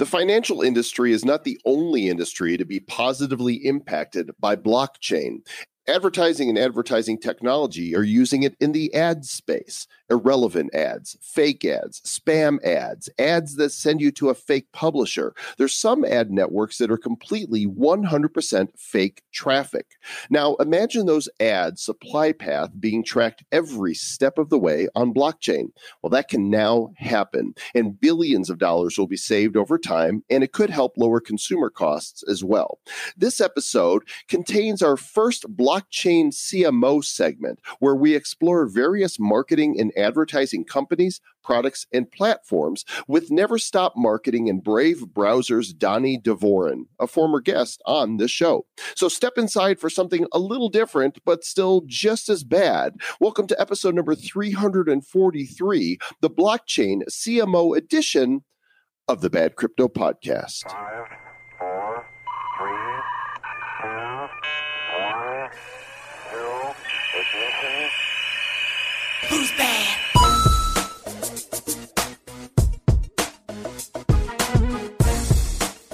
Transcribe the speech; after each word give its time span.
The 0.00 0.06
financial 0.06 0.62
industry 0.62 1.12
is 1.12 1.26
not 1.26 1.44
the 1.44 1.60
only 1.66 2.08
industry 2.08 2.56
to 2.56 2.64
be 2.64 2.80
positively 2.80 3.56
impacted 3.56 4.30
by 4.40 4.56
blockchain. 4.56 5.46
Advertising 5.90 6.48
and 6.48 6.56
advertising 6.56 7.18
technology 7.18 7.96
are 7.96 8.04
using 8.04 8.44
it 8.44 8.54
in 8.60 8.70
the 8.70 8.94
ad 8.94 9.24
space 9.24 9.88
irrelevant 10.10 10.74
ads, 10.74 11.16
fake 11.20 11.64
ads, 11.64 12.00
spam 12.00 12.62
ads, 12.64 13.08
ads 13.18 13.54
that 13.56 13.70
send 13.70 14.00
you 14.00 14.10
to 14.10 14.28
a 14.28 14.34
fake 14.34 14.66
publisher. 14.72 15.32
There's 15.56 15.74
some 15.74 16.04
ad 16.04 16.32
networks 16.32 16.78
that 16.78 16.90
are 16.90 16.96
completely 16.96 17.64
100% 17.66 18.68
fake 18.76 19.22
traffic. 19.32 19.86
Now, 20.28 20.56
imagine 20.56 21.06
those 21.06 21.28
ads 21.38 21.82
supply 21.82 22.32
path 22.32 22.70
being 22.80 23.04
tracked 23.04 23.44
every 23.52 23.94
step 23.94 24.36
of 24.36 24.50
the 24.50 24.58
way 24.58 24.88
on 24.96 25.14
blockchain. 25.14 25.70
Well, 26.02 26.10
that 26.10 26.28
can 26.28 26.50
now 26.50 26.90
happen, 26.96 27.54
and 27.74 28.00
billions 28.00 28.50
of 28.50 28.58
dollars 28.58 28.98
will 28.98 29.06
be 29.06 29.16
saved 29.16 29.56
over 29.56 29.78
time, 29.78 30.24
and 30.28 30.42
it 30.42 30.52
could 30.52 30.70
help 30.70 30.96
lower 30.96 31.20
consumer 31.20 31.70
costs 31.70 32.24
as 32.28 32.42
well. 32.42 32.80
This 33.16 33.40
episode 33.40 34.02
contains 34.28 34.82
our 34.82 34.96
first 34.96 35.44
blockchain 35.56 35.79
CMO 35.90 37.04
segment, 37.04 37.60
where 37.78 37.94
we 37.94 38.14
explore 38.14 38.66
various 38.66 39.18
marketing 39.18 39.78
and 39.78 39.92
advertising 39.96 40.64
companies, 40.64 41.20
products, 41.42 41.86
and 41.92 42.10
platforms 42.10 42.84
with 43.08 43.30
Never 43.30 43.58
Stop 43.58 43.94
Marketing 43.96 44.48
and 44.48 44.62
Brave 44.62 45.06
Browser's 45.12 45.72
Donny 45.72 46.18
Dvorin, 46.18 46.84
a 46.98 47.06
former 47.06 47.40
guest 47.40 47.82
on 47.86 48.16
this 48.16 48.30
show. 48.30 48.66
So 48.94 49.08
step 49.08 49.34
inside 49.36 49.78
for 49.78 49.90
something 49.90 50.26
a 50.32 50.38
little 50.38 50.68
different, 50.68 51.18
but 51.24 51.44
still 51.44 51.82
just 51.86 52.28
as 52.28 52.44
bad. 52.44 52.94
Welcome 53.20 53.46
to 53.48 53.60
episode 53.60 53.94
number 53.94 54.14
343, 54.14 55.98
the 56.20 56.30
Blockchain 56.30 57.02
CMO 57.10 57.76
edition 57.76 58.44
of 59.08 59.20
the 59.22 59.30
Bad 59.30 59.56
Crypto 59.56 59.88
Podcast. 59.88 60.62
Five, 60.70 61.06
four, 61.58 62.06
three, 62.56 63.00
two, 63.82 64.28
one, 64.96 65.50
zero, 66.30 66.74
ignition. 67.18 67.90
Who's 69.28 69.49
bad? 69.60 69.96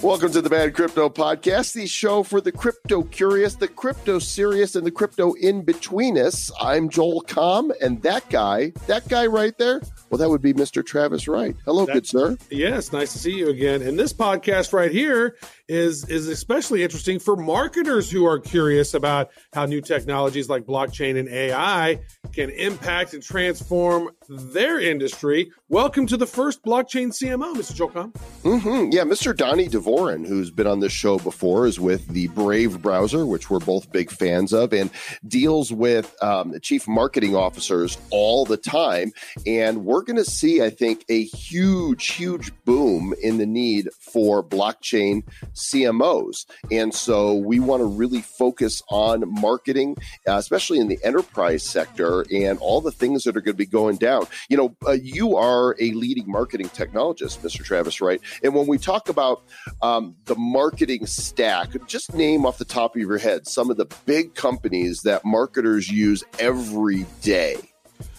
Welcome 0.02 0.30
to 0.32 0.40
the 0.40 0.48
Bad 0.48 0.72
Crypto 0.74 1.08
Podcast, 1.08 1.72
the 1.72 1.88
show 1.88 2.22
for 2.22 2.40
the 2.40 2.52
crypto 2.52 3.02
curious, 3.02 3.56
the 3.56 3.66
crypto 3.66 4.20
serious, 4.20 4.76
and 4.76 4.86
the 4.86 4.90
crypto 4.92 5.32
in 5.32 5.62
between 5.62 6.16
us. 6.16 6.52
I'm 6.60 6.88
Joel 6.88 7.22
Comm, 7.22 7.72
and 7.82 8.00
that 8.02 8.30
guy, 8.30 8.72
that 8.86 9.08
guy 9.08 9.26
right 9.26 9.58
there, 9.58 9.82
well, 10.10 10.18
that 10.18 10.30
would 10.30 10.42
be 10.42 10.54
Mr. 10.54 10.86
Travis 10.86 11.26
Wright. 11.26 11.56
Hello, 11.64 11.84
good 11.84 12.06
sir. 12.06 12.36
Yes, 12.50 12.92
nice 12.92 13.12
to 13.12 13.18
see 13.18 13.32
you 13.32 13.48
again. 13.48 13.82
And 13.82 13.98
this 13.98 14.12
podcast 14.12 14.72
right 14.72 14.92
here 14.92 15.36
is 15.68 16.08
is 16.08 16.28
especially 16.28 16.84
interesting 16.84 17.18
for 17.18 17.34
marketers 17.34 18.08
who 18.08 18.24
are 18.24 18.38
curious 18.38 18.94
about 18.94 19.30
how 19.52 19.66
new 19.66 19.80
technologies 19.80 20.48
like 20.48 20.64
blockchain 20.64 21.18
and 21.18 21.28
AI 21.28 21.98
can 22.36 22.50
impact 22.50 23.14
and 23.14 23.22
transform 23.22 24.10
their 24.28 24.78
industry. 24.78 25.50
Welcome 25.70 26.06
to 26.08 26.18
the 26.18 26.26
first 26.26 26.62
blockchain 26.62 27.08
CMO, 27.08 27.54
Mr. 27.54 27.74
Joel 27.74 27.88
Comm. 27.88 28.16
hmm 28.42 28.90
Yeah, 28.92 29.04
Mr. 29.04 29.34
Donny 29.34 29.68
Dvorin, 29.68 30.26
who's 30.26 30.50
been 30.50 30.66
on 30.66 30.80
this 30.80 30.92
show 30.92 31.18
before, 31.18 31.66
is 31.66 31.80
with 31.80 32.06
the 32.08 32.26
Brave 32.28 32.82
browser, 32.82 33.24
which 33.24 33.48
we're 33.48 33.58
both 33.58 33.90
big 33.90 34.10
fans 34.10 34.52
of, 34.52 34.74
and 34.74 34.90
deals 35.26 35.72
with 35.72 36.14
um, 36.22 36.54
chief 36.60 36.86
marketing 36.86 37.34
officers 37.34 37.96
all 38.10 38.44
the 38.44 38.58
time. 38.58 39.12
And 39.46 39.86
we're 39.86 40.02
going 40.02 40.18
to 40.18 40.24
see, 40.24 40.62
I 40.62 40.68
think, 40.68 41.06
a 41.08 41.24
huge, 41.24 42.08
huge 42.08 42.52
boom 42.66 43.14
in 43.22 43.38
the 43.38 43.46
need 43.46 43.88
for 43.98 44.44
blockchain 44.44 45.22
CMOs. 45.54 46.44
And 46.70 46.92
so 46.92 47.34
we 47.34 47.60
want 47.60 47.80
to 47.80 47.86
really 47.86 48.20
focus 48.20 48.82
on 48.90 49.24
marketing, 49.40 49.96
uh, 50.28 50.32
especially 50.32 50.80
in 50.80 50.88
the 50.88 50.98
enterprise 51.02 51.62
sector, 51.64 52.25
and 52.30 52.58
all 52.58 52.80
the 52.80 52.90
things 52.90 53.24
that 53.24 53.36
are 53.36 53.40
going 53.40 53.54
to 53.54 53.58
be 53.58 53.66
going 53.66 53.96
down. 53.96 54.26
You 54.48 54.56
know, 54.56 54.76
uh, 54.86 54.92
you 54.92 55.36
are 55.36 55.76
a 55.80 55.92
leading 55.92 56.30
marketing 56.30 56.68
technologist, 56.68 57.38
Mr. 57.38 57.64
Travis, 57.64 58.00
Wright? 58.00 58.20
And 58.42 58.54
when 58.54 58.66
we 58.66 58.78
talk 58.78 59.08
about 59.08 59.42
um, 59.82 60.16
the 60.24 60.36
marketing 60.36 61.06
stack, 61.06 61.70
just 61.86 62.14
name 62.14 62.46
off 62.46 62.58
the 62.58 62.64
top 62.64 62.94
of 62.96 63.00
your 63.00 63.18
head 63.18 63.46
some 63.46 63.70
of 63.70 63.76
the 63.76 63.86
big 64.04 64.34
companies 64.34 65.02
that 65.02 65.24
marketers 65.24 65.90
use 65.90 66.24
every 66.38 67.06
day. 67.22 67.56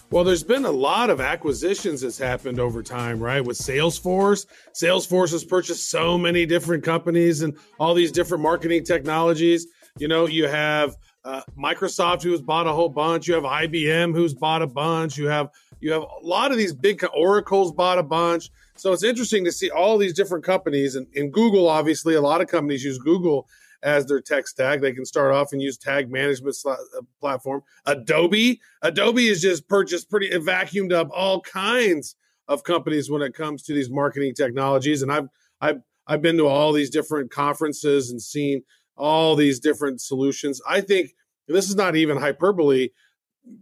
Well, 0.09 0.24
there's 0.24 0.44
been 0.44 0.63
a 0.63 0.72
lot 0.72 1.09
of 1.09 1.19
acquisitions 1.19 2.00
that's 2.00 2.18
happened 2.18 2.62
over 2.62 2.81
time, 2.81 3.19
right? 3.19 3.44
With 3.44 3.57
Salesforce, 3.57 4.45
Salesforce 4.74 5.31
has 5.31 5.44
purchased 5.44 5.89
so 5.89 6.18
many 6.18 6.45
different 6.45 6.85
companies 6.85 7.41
and 7.41 7.57
all 7.78 7.94
these 7.94 8.13
different 8.13 8.41
marketing 8.41 8.85
technologies. 8.85 9.68
You 10.00 10.07
know, 10.07 10.25
you 10.25 10.47
have 10.47 10.95
uh, 11.27 11.41
Microsoft 11.57 12.23
who's 12.23 12.41
bought 12.41 12.67
a 12.67 12.71
whole 12.71 12.88
bunch. 12.88 13.27
You 13.27 13.33
have 13.33 13.43
IBM 13.43 14.15
who's 14.15 14.33
bought 14.33 14.61
a 14.61 14.67
bunch. 14.67 15.17
You 15.17 15.27
have 15.27 15.49
you 15.81 15.91
have 15.91 16.03
a 16.03 16.25
lot 16.25 16.51
of 16.51 16.57
these 16.57 16.73
big 16.73 17.03
Oracle's 17.13 17.73
bought 17.73 17.99
a 17.99 18.03
bunch. 18.03 18.49
So 18.77 18.93
it's 18.93 19.03
interesting 19.03 19.43
to 19.43 19.51
see 19.51 19.69
all 19.69 19.97
these 19.97 20.13
different 20.13 20.45
companies 20.45 20.95
and, 20.95 21.05
and 21.15 21.33
Google. 21.33 21.67
Obviously, 21.67 22.15
a 22.15 22.21
lot 22.21 22.39
of 22.39 22.47
companies 22.47 22.83
use 22.83 22.97
Google 22.97 23.45
as 23.83 24.05
their 24.05 24.21
tech 24.21 24.47
stack. 24.47 24.79
They 24.79 24.93
can 24.93 25.05
start 25.05 25.33
off 25.33 25.51
and 25.51 25.61
use 25.61 25.77
tag 25.77 26.09
management 26.09 26.55
sla- 26.55 26.77
uh, 26.97 27.01
platform. 27.19 27.61
Adobe, 27.85 28.61
Adobe 28.81 29.27
has 29.27 29.41
just 29.41 29.67
purchased 29.67 30.09
pretty 30.09 30.29
vacuumed 30.29 30.94
up 30.94 31.09
all 31.13 31.41
kinds 31.41 32.15
of 32.47 32.63
companies 32.63 33.11
when 33.11 33.21
it 33.21 33.33
comes 33.33 33.63
to 33.63 33.73
these 33.73 33.89
marketing 33.89 34.33
technologies. 34.33 35.01
And 35.01 35.11
I've 35.11 35.27
I've 35.59 35.81
I've 36.07 36.21
been 36.21 36.38
to 36.38 36.47
all 36.47 36.71
these 36.71 36.89
different 36.89 37.31
conferences 37.31 38.11
and 38.11 38.21
seen 38.21 38.63
all 38.97 39.35
these 39.35 39.59
different 39.59 40.01
solutions. 40.01 40.61
I 40.67 40.81
think 40.81 41.11
this 41.47 41.69
is 41.69 41.75
not 41.75 41.95
even 41.95 42.17
hyperbole. 42.17 42.89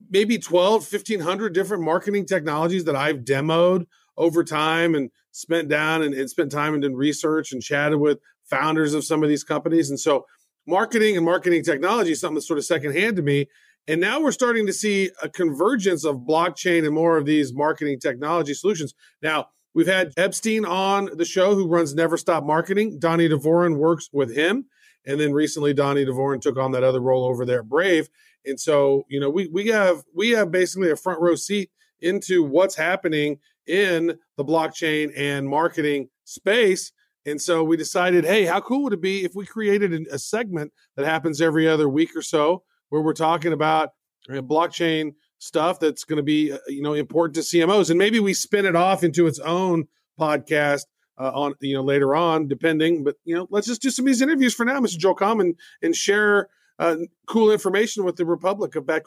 Maybe 0.10 0.38
12, 0.38 0.92
1500 0.92 1.54
different 1.54 1.84
marketing 1.84 2.26
technologies 2.26 2.86
that 2.86 2.96
I've 2.96 3.18
demoed 3.18 3.86
over 4.18 4.44
time 4.44 4.96
and 4.96 5.12
spent 5.32 5.68
down 5.68 6.02
and, 6.02 6.14
and 6.14 6.30
spent 6.30 6.52
time 6.52 6.74
and 6.74 6.82
done 6.82 6.96
research 6.96 7.52
and 7.52 7.62
chatted 7.62 8.00
with 8.00 8.20
founders 8.50 8.94
of 8.94 9.04
some 9.04 9.22
of 9.22 9.30
these 9.30 9.44
companies. 9.44 9.90
And 9.90 10.00
so 10.00 10.26
marketing 10.66 11.18
and 11.18 11.26
marketing 11.26 11.64
technology 11.64 12.14
is 12.14 12.22
something 12.22 12.36
that's 12.36 12.48
sort 12.48 12.60
of 12.60 12.66
secondhand 12.66 13.18
to 13.18 13.22
me. 13.22 13.48
And 13.88 14.02
now 14.02 14.20
we're 14.20 14.32
starting 14.32 14.66
to 14.66 14.74
see 14.74 15.12
a 15.22 15.30
convergence 15.30 16.06
of 16.06 16.18
blockchain 16.28 16.86
and 16.86 16.96
more 16.96 17.18
of 17.18 17.26
these 17.26 17.54
marketing 17.54 18.00
technology 18.00 18.54
solutions. 18.54 18.96
Now, 19.22 19.50
we've 19.76 19.88
had 19.88 20.12
Epstein 20.18 20.66
on 20.66 21.10
the 21.14 21.26
show 21.26 21.54
who 21.54 21.68
runs 21.68 21.94
Never 21.94 22.18
Stop 22.18 22.44
Marketing. 22.44 22.98
Donny 22.98 23.30
Dvorin 23.30 23.78
works 23.78 24.10
with 24.12 24.36
him. 24.36 24.66
And 25.06 25.20
then 25.20 25.34
recently 25.34 25.74
Donny 25.74 26.06
Dvorin 26.06 26.42
took 26.42 26.58
on 26.58 26.72
that 26.72 26.84
other 26.84 27.02
role 27.02 27.26
over 27.26 27.46
there 27.46 27.64
Brave. 27.64 28.10
And 28.46 28.60
so, 28.60 29.06
you 29.10 29.20
know, 29.20 29.30
we 29.30 29.48
we 29.48 29.68
have 29.68 30.04
we 30.14 30.32
have 30.32 30.52
basically 30.52 30.92
a 30.92 30.96
front 30.96 31.22
row 31.22 31.36
seat 31.36 31.70
into 32.00 32.44
what's 32.44 32.76
happening 32.76 33.40
in 33.68 34.18
the 34.38 34.46
blockchain 34.46 35.12
and 35.16 35.48
marketing 35.48 36.10
space. 36.24 36.92
And 37.26 37.42
so 37.42 37.64
we 37.64 37.76
decided, 37.76 38.24
hey, 38.24 38.46
how 38.46 38.62
cool 38.62 38.84
would 38.84 38.94
it 38.94 39.02
be 39.02 39.24
if 39.24 39.34
we 39.34 39.46
created 39.46 39.94
a 40.12 40.20
segment 40.20 40.72
that 40.96 41.06
happens 41.06 41.42
every 41.42 41.68
other 41.68 41.90
week 41.90 42.16
or 42.16 42.22
so 42.22 42.64
where 42.90 43.02
we're 43.02 43.14
talking 43.14 43.52
about 43.52 43.90
uh, 44.30 44.34
blockchain 44.42 45.14
stuff 45.40 45.80
that's 45.80 46.04
going 46.04 46.18
to 46.18 46.24
be, 46.24 46.52
uh, 46.52 46.60
you 46.68 46.82
know, 46.82 46.94
important 46.94 47.36
to 47.36 47.42
CMOs, 47.42 47.90
and 47.90 47.98
maybe 47.98 48.20
we 48.20 48.34
spin 48.34 48.66
it 48.66 48.76
off 48.76 49.04
into 49.04 49.26
its 49.28 49.40
own 49.40 49.88
podcast 50.20 50.86
uh, 51.18 51.32
on, 51.34 51.56
you 51.62 51.76
know, 51.76 51.84
later 51.84 52.16
on, 52.16 52.48
depending. 52.48 53.04
But 53.04 53.16
you 53.26 53.36
know, 53.36 53.48
let's 53.50 53.68
just 53.68 53.82
do 53.82 53.90
some 53.90 54.04
of 54.04 54.08
these 54.08 54.22
interviews 54.22 54.54
for 54.54 54.66
now, 54.66 54.80
Mr. 54.80 54.98
Joel 54.98 55.16
Comm, 55.16 55.42
and, 55.42 55.56
and 55.82 55.96
share 55.96 56.50
uh, 56.80 56.98
cool 57.28 57.52
information 57.52 58.04
with 58.04 58.16
the 58.16 58.26
Republic 58.26 58.76
of 58.76 58.86
Bad. 58.86 59.04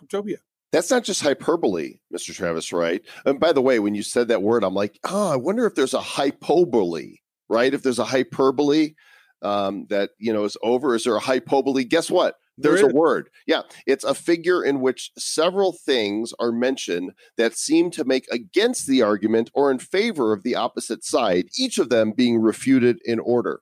That's 0.71 0.91
not 0.91 1.05
just 1.05 1.23
hyperbole, 1.23 1.95
Mr. 2.13 2.35
Travis, 2.35 2.73
Wright? 2.73 3.03
And 3.25 3.41
by 3.41 3.53
the 3.53 3.63
way, 3.63 3.79
when 3.79 3.95
you 3.95 4.03
said 4.03 4.29
that 4.29 4.43
word, 4.43 4.65
I'm 4.65 4.75
like, 4.75 4.99
oh, 5.05 5.33
I 5.33 5.37
wonder 5.37 5.67
if 5.67 5.75
there's 5.75 5.95
a 5.95 6.01
hypobole, 6.01 7.01
right? 7.49 7.73
If 7.73 7.83
there's 7.83 7.99
a 7.99 8.05
hypobole 8.05 8.89
um, 9.41 9.87
that 9.89 10.11
you 10.19 10.33
know 10.33 10.45
is 10.45 10.57
over, 10.63 10.95
is 10.95 11.05
there 11.05 11.17
a 11.17 11.21
hypobole? 11.21 11.83
Guess 11.85 12.11
what? 12.11 12.37
There 12.61 12.73
There's 12.73 12.93
a 12.93 12.95
word. 12.95 13.31
Yeah, 13.47 13.63
it's 13.87 14.05
a 14.05 14.15
figure 14.15 14.65
in 14.65 14.81
which 14.81 15.13
several 15.17 15.73
things 15.73 16.35
are 16.41 16.51
mentioned 16.53 17.13
that 17.37 17.57
seem 17.57 17.91
to 17.93 18.05
make 18.05 18.27
against 18.33 18.87
the 18.89 19.01
argument 19.03 19.51
or 19.55 19.71
in 19.71 19.79
favor 19.79 20.33
of 20.33 20.43
the 20.43 20.57
opposite 20.57 21.05
side, 21.05 21.47
each 21.57 21.79
of 21.79 21.89
them 21.89 22.13
being 22.13 22.39
refuted 22.41 22.99
in 23.05 23.21
order. 23.21 23.61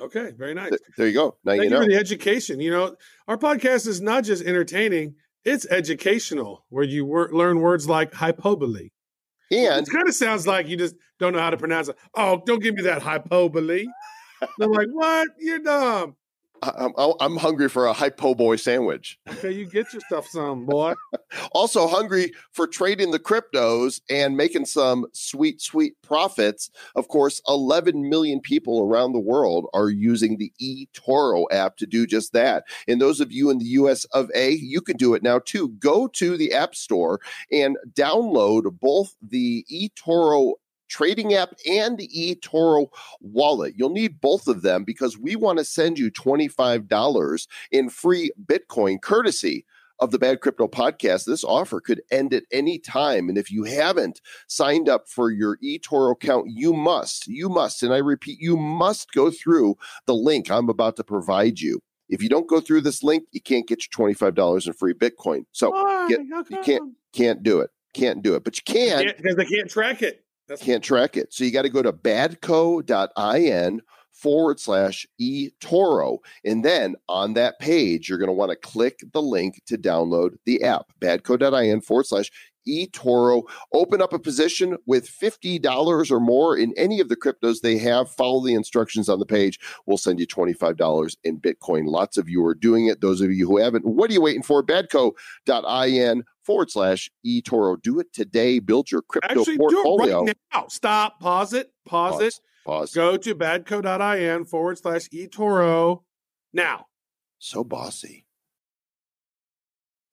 Okay, 0.00 0.32
very 0.36 0.52
nice. 0.52 0.68
Th- 0.68 0.80
There 0.98 1.06
you 1.08 1.14
go. 1.14 1.38
Now 1.44 1.52
Thank 1.52 1.58
you 1.60 1.64
you, 1.64 1.70
know. 1.70 1.80
for 1.80 1.88
the 1.88 1.96
education. 1.96 2.60
You 2.60 2.70
know, 2.70 2.96
our 3.26 3.38
podcast 3.38 3.86
is 3.86 4.02
not 4.02 4.24
just 4.24 4.44
entertaining; 4.44 5.14
it's 5.44 5.66
educational, 5.70 6.66
where 6.68 6.84
you 6.84 7.06
wor- 7.06 7.30
learn 7.32 7.60
words 7.60 7.88
like 7.88 8.12
hypobole. 8.12 8.76
and 8.76 9.86
It 9.86 9.90
kind 9.90 10.06
of 10.06 10.14
sounds 10.14 10.46
like 10.46 10.68
you 10.68 10.76
just 10.76 10.96
don't 11.18 11.32
know 11.32 11.40
how 11.40 11.48
to 11.48 11.56
pronounce 11.56 11.88
it. 11.88 11.96
Oh, 12.14 12.42
don't 12.44 12.62
give 12.62 12.74
me 12.74 12.82
that 12.82 13.00
hyperbole. 13.00 13.86
They're 14.58 14.68
like, 14.68 14.88
what? 14.92 15.28
You're 15.38 15.60
dumb. 15.60 16.16
I'm, 16.62 17.12
I'm 17.20 17.36
hungry 17.36 17.68
for 17.68 17.86
a 17.86 17.92
hypo 17.92 18.34
boy 18.34 18.56
sandwich. 18.56 19.18
Okay, 19.28 19.52
you 19.52 19.66
get 19.66 19.92
yourself 19.92 20.26
some, 20.28 20.66
boy. 20.66 20.94
Also 21.52 21.86
hungry 21.86 22.32
for 22.52 22.66
trading 22.66 23.10
the 23.10 23.18
cryptos 23.18 24.00
and 24.08 24.36
making 24.36 24.64
some 24.64 25.06
sweet, 25.12 25.60
sweet 25.60 25.94
profits. 26.02 26.70
Of 26.94 27.08
course, 27.08 27.40
11 27.48 28.08
million 28.08 28.40
people 28.40 28.82
around 28.82 29.12
the 29.12 29.20
world 29.20 29.66
are 29.74 29.88
using 29.88 30.36
the 30.36 30.52
eToro 30.60 31.46
app 31.50 31.76
to 31.78 31.86
do 31.86 32.06
just 32.06 32.32
that. 32.32 32.64
And 32.88 33.00
those 33.00 33.20
of 33.20 33.32
you 33.32 33.50
in 33.50 33.58
the 33.58 33.66
US 33.66 34.04
of 34.06 34.30
A, 34.34 34.50
you 34.50 34.80
can 34.80 34.96
do 34.96 35.14
it 35.14 35.22
now 35.22 35.38
too. 35.38 35.70
Go 35.78 36.06
to 36.08 36.36
the 36.36 36.52
App 36.52 36.74
Store 36.74 37.20
and 37.50 37.76
download 37.94 38.78
both 38.80 39.14
the 39.22 39.64
eToro 39.70 40.54
trading 40.88 41.34
app 41.34 41.54
and 41.68 41.98
the 41.98 42.08
eToro 42.08 42.88
wallet. 43.20 43.74
You'll 43.76 43.90
need 43.90 44.20
both 44.20 44.48
of 44.48 44.62
them 44.62 44.84
because 44.84 45.18
we 45.18 45.36
want 45.36 45.58
to 45.58 45.64
send 45.64 45.98
you 45.98 46.10
$25 46.10 47.46
in 47.70 47.88
free 47.88 48.30
Bitcoin 48.44 49.00
courtesy 49.00 49.64
of 49.98 50.10
the 50.10 50.18
Bad 50.18 50.40
Crypto 50.40 50.68
podcast. 50.68 51.24
This 51.24 51.44
offer 51.44 51.80
could 51.80 52.02
end 52.10 52.34
at 52.34 52.44
any 52.52 52.78
time. 52.78 53.28
And 53.28 53.38
if 53.38 53.50
you 53.50 53.64
haven't 53.64 54.20
signed 54.46 54.88
up 54.88 55.08
for 55.08 55.30
your 55.30 55.58
eToro 55.64 56.12
account, 56.12 56.48
you 56.50 56.72
must, 56.72 57.26
you 57.26 57.48
must, 57.48 57.82
and 57.82 57.92
I 57.92 57.98
repeat, 57.98 58.38
you 58.40 58.56
must 58.56 59.12
go 59.12 59.30
through 59.30 59.76
the 60.06 60.14
link 60.14 60.50
I'm 60.50 60.68
about 60.68 60.96
to 60.96 61.04
provide 61.04 61.60
you. 61.60 61.80
If 62.08 62.22
you 62.22 62.28
don't 62.28 62.48
go 62.48 62.60
through 62.60 62.82
this 62.82 63.02
link, 63.02 63.24
you 63.32 63.40
can't 63.40 63.66
get 63.66 63.82
your 63.82 64.08
$25 64.08 64.66
in 64.66 64.72
free 64.74 64.94
Bitcoin. 64.94 65.44
So 65.52 65.70
Why? 65.70 66.08
get, 66.08 66.20
you 66.20 66.58
can't 66.62 66.92
can't 67.12 67.42
do 67.42 67.60
it. 67.60 67.70
Can't 67.94 68.22
do 68.22 68.34
it. 68.34 68.44
But 68.44 68.58
you 68.58 68.62
can 68.64 69.06
because 69.16 69.36
they 69.36 69.44
can't 69.46 69.70
track 69.70 70.02
it. 70.02 70.25
That's 70.48 70.62
can't 70.62 70.82
track 70.82 71.16
it. 71.16 71.32
So 71.32 71.44
you 71.44 71.50
got 71.50 71.62
to 71.62 71.68
go 71.68 71.82
to 71.82 71.92
badco.in 71.92 73.80
forward 74.12 74.58
slash 74.58 75.06
eToro. 75.20 76.18
And 76.44 76.64
then 76.64 76.96
on 77.08 77.34
that 77.34 77.58
page, 77.58 78.08
you're 78.08 78.18
going 78.18 78.28
to 78.28 78.32
want 78.32 78.50
to 78.50 78.56
click 78.56 79.00
the 79.12 79.22
link 79.22 79.60
to 79.66 79.76
download 79.76 80.36
the 80.44 80.62
app, 80.62 80.86
badco.in 81.00 81.80
forward 81.82 82.06
slash 82.06 82.30
eToro. 82.66 83.44
Open 83.72 84.02
up 84.02 84.12
a 84.12 84.18
position 84.18 84.76
with 84.86 85.08
$50 85.08 86.10
or 86.10 86.20
more 86.20 86.56
in 86.56 86.72
any 86.76 87.00
of 87.00 87.08
the 87.08 87.16
cryptos 87.16 87.60
they 87.60 87.78
have. 87.78 88.10
Follow 88.10 88.44
the 88.44 88.54
instructions 88.54 89.08
on 89.08 89.18
the 89.18 89.26
page. 89.26 89.60
We'll 89.86 89.98
send 89.98 90.18
you 90.18 90.26
$25 90.26 91.16
in 91.24 91.38
Bitcoin. 91.38 91.86
Lots 91.86 92.16
of 92.16 92.28
you 92.28 92.44
are 92.44 92.54
doing 92.54 92.86
it. 92.86 93.00
Those 93.00 93.20
of 93.20 93.30
you 93.30 93.46
who 93.46 93.58
haven't, 93.58 93.84
what 93.84 94.10
are 94.10 94.14
you 94.14 94.20
waiting 94.22 94.42
for? 94.42 94.62
Badco.in 94.62 96.24
forward 96.46 96.70
slash 96.70 97.10
eToro. 97.26 97.82
Do 97.82 97.98
it 97.98 98.12
today. 98.12 98.60
Build 98.60 98.90
your 98.90 99.02
crypto 99.02 99.40
Actually, 99.40 99.56
do 99.58 99.66
it 99.66 99.72
portfolio. 99.72 100.24
right 100.24 100.36
now. 100.54 100.66
Stop. 100.68 101.20
Pause 101.20 101.54
it. 101.54 101.72
Pause, 101.84 102.22
it. 102.22 102.34
Pause. 102.64 102.94
Go 102.94 103.16
to 103.16 103.34
badco.in 103.34 104.44
forward 104.44 104.78
slash 104.78 105.08
eToro 105.08 106.02
now. 106.52 106.86
So 107.38 107.64
bossy. 107.64 108.24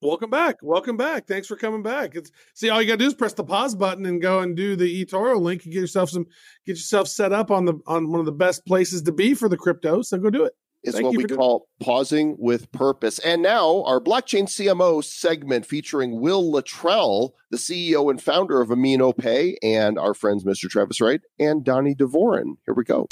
Welcome 0.01 0.29
back. 0.29 0.57
Welcome 0.61 0.97
back. 0.97 1.27
Thanks 1.27 1.47
for 1.47 1.55
coming 1.55 1.81
back. 1.81 2.15
It's 2.15 2.29
see 2.53 2.69
all 2.69 2.81
you 2.81 2.87
gotta 2.87 2.97
do 2.97 3.05
is 3.05 3.13
press 3.13 3.31
the 3.31 3.43
pause 3.45 3.73
button 3.73 4.05
and 4.05 4.21
go 4.21 4.39
and 4.39 4.53
do 4.53 4.75
the 4.75 5.05
eToro 5.05 5.39
link 5.39 5.63
and 5.63 5.71
get 5.71 5.79
yourself 5.79 6.09
some 6.09 6.25
get 6.65 6.73
yourself 6.73 7.07
set 7.07 7.31
up 7.31 7.51
on 7.51 7.63
the 7.63 7.75
on 7.87 8.11
one 8.11 8.19
of 8.19 8.25
the 8.25 8.33
best 8.33 8.65
places 8.65 9.03
to 9.03 9.13
be 9.13 9.33
for 9.33 9.47
the 9.47 9.55
crypto. 9.55 10.01
So 10.01 10.17
go 10.17 10.29
do 10.29 10.43
it. 10.43 10.53
It's 10.83 10.95
Thank 10.95 11.05
what 11.05 11.15
we 11.15 11.23
for 11.23 11.35
call 11.35 11.67
pausing 11.79 12.35
with 12.37 12.69
purpose. 12.73 13.17
And 13.19 13.41
now 13.41 13.83
our 13.83 14.01
blockchain 14.01 14.43
CMO 14.43 15.01
segment 15.01 15.65
featuring 15.65 16.19
Will 16.19 16.51
Luttrell, 16.51 17.35
the 17.51 17.57
CEO 17.57 18.09
and 18.11 18.21
founder 18.21 18.59
of 18.59 18.67
Amino 18.67 19.17
Pay, 19.17 19.57
and 19.63 19.97
our 19.97 20.13
friends 20.13 20.43
Mr. 20.43 20.69
Travis 20.69 20.99
Wright 20.99 21.21
and 21.39 21.63
Donny 21.63 21.95
Dvorin. 21.95 22.55
Here 22.65 22.75
we 22.75 22.83
go. 22.83 23.07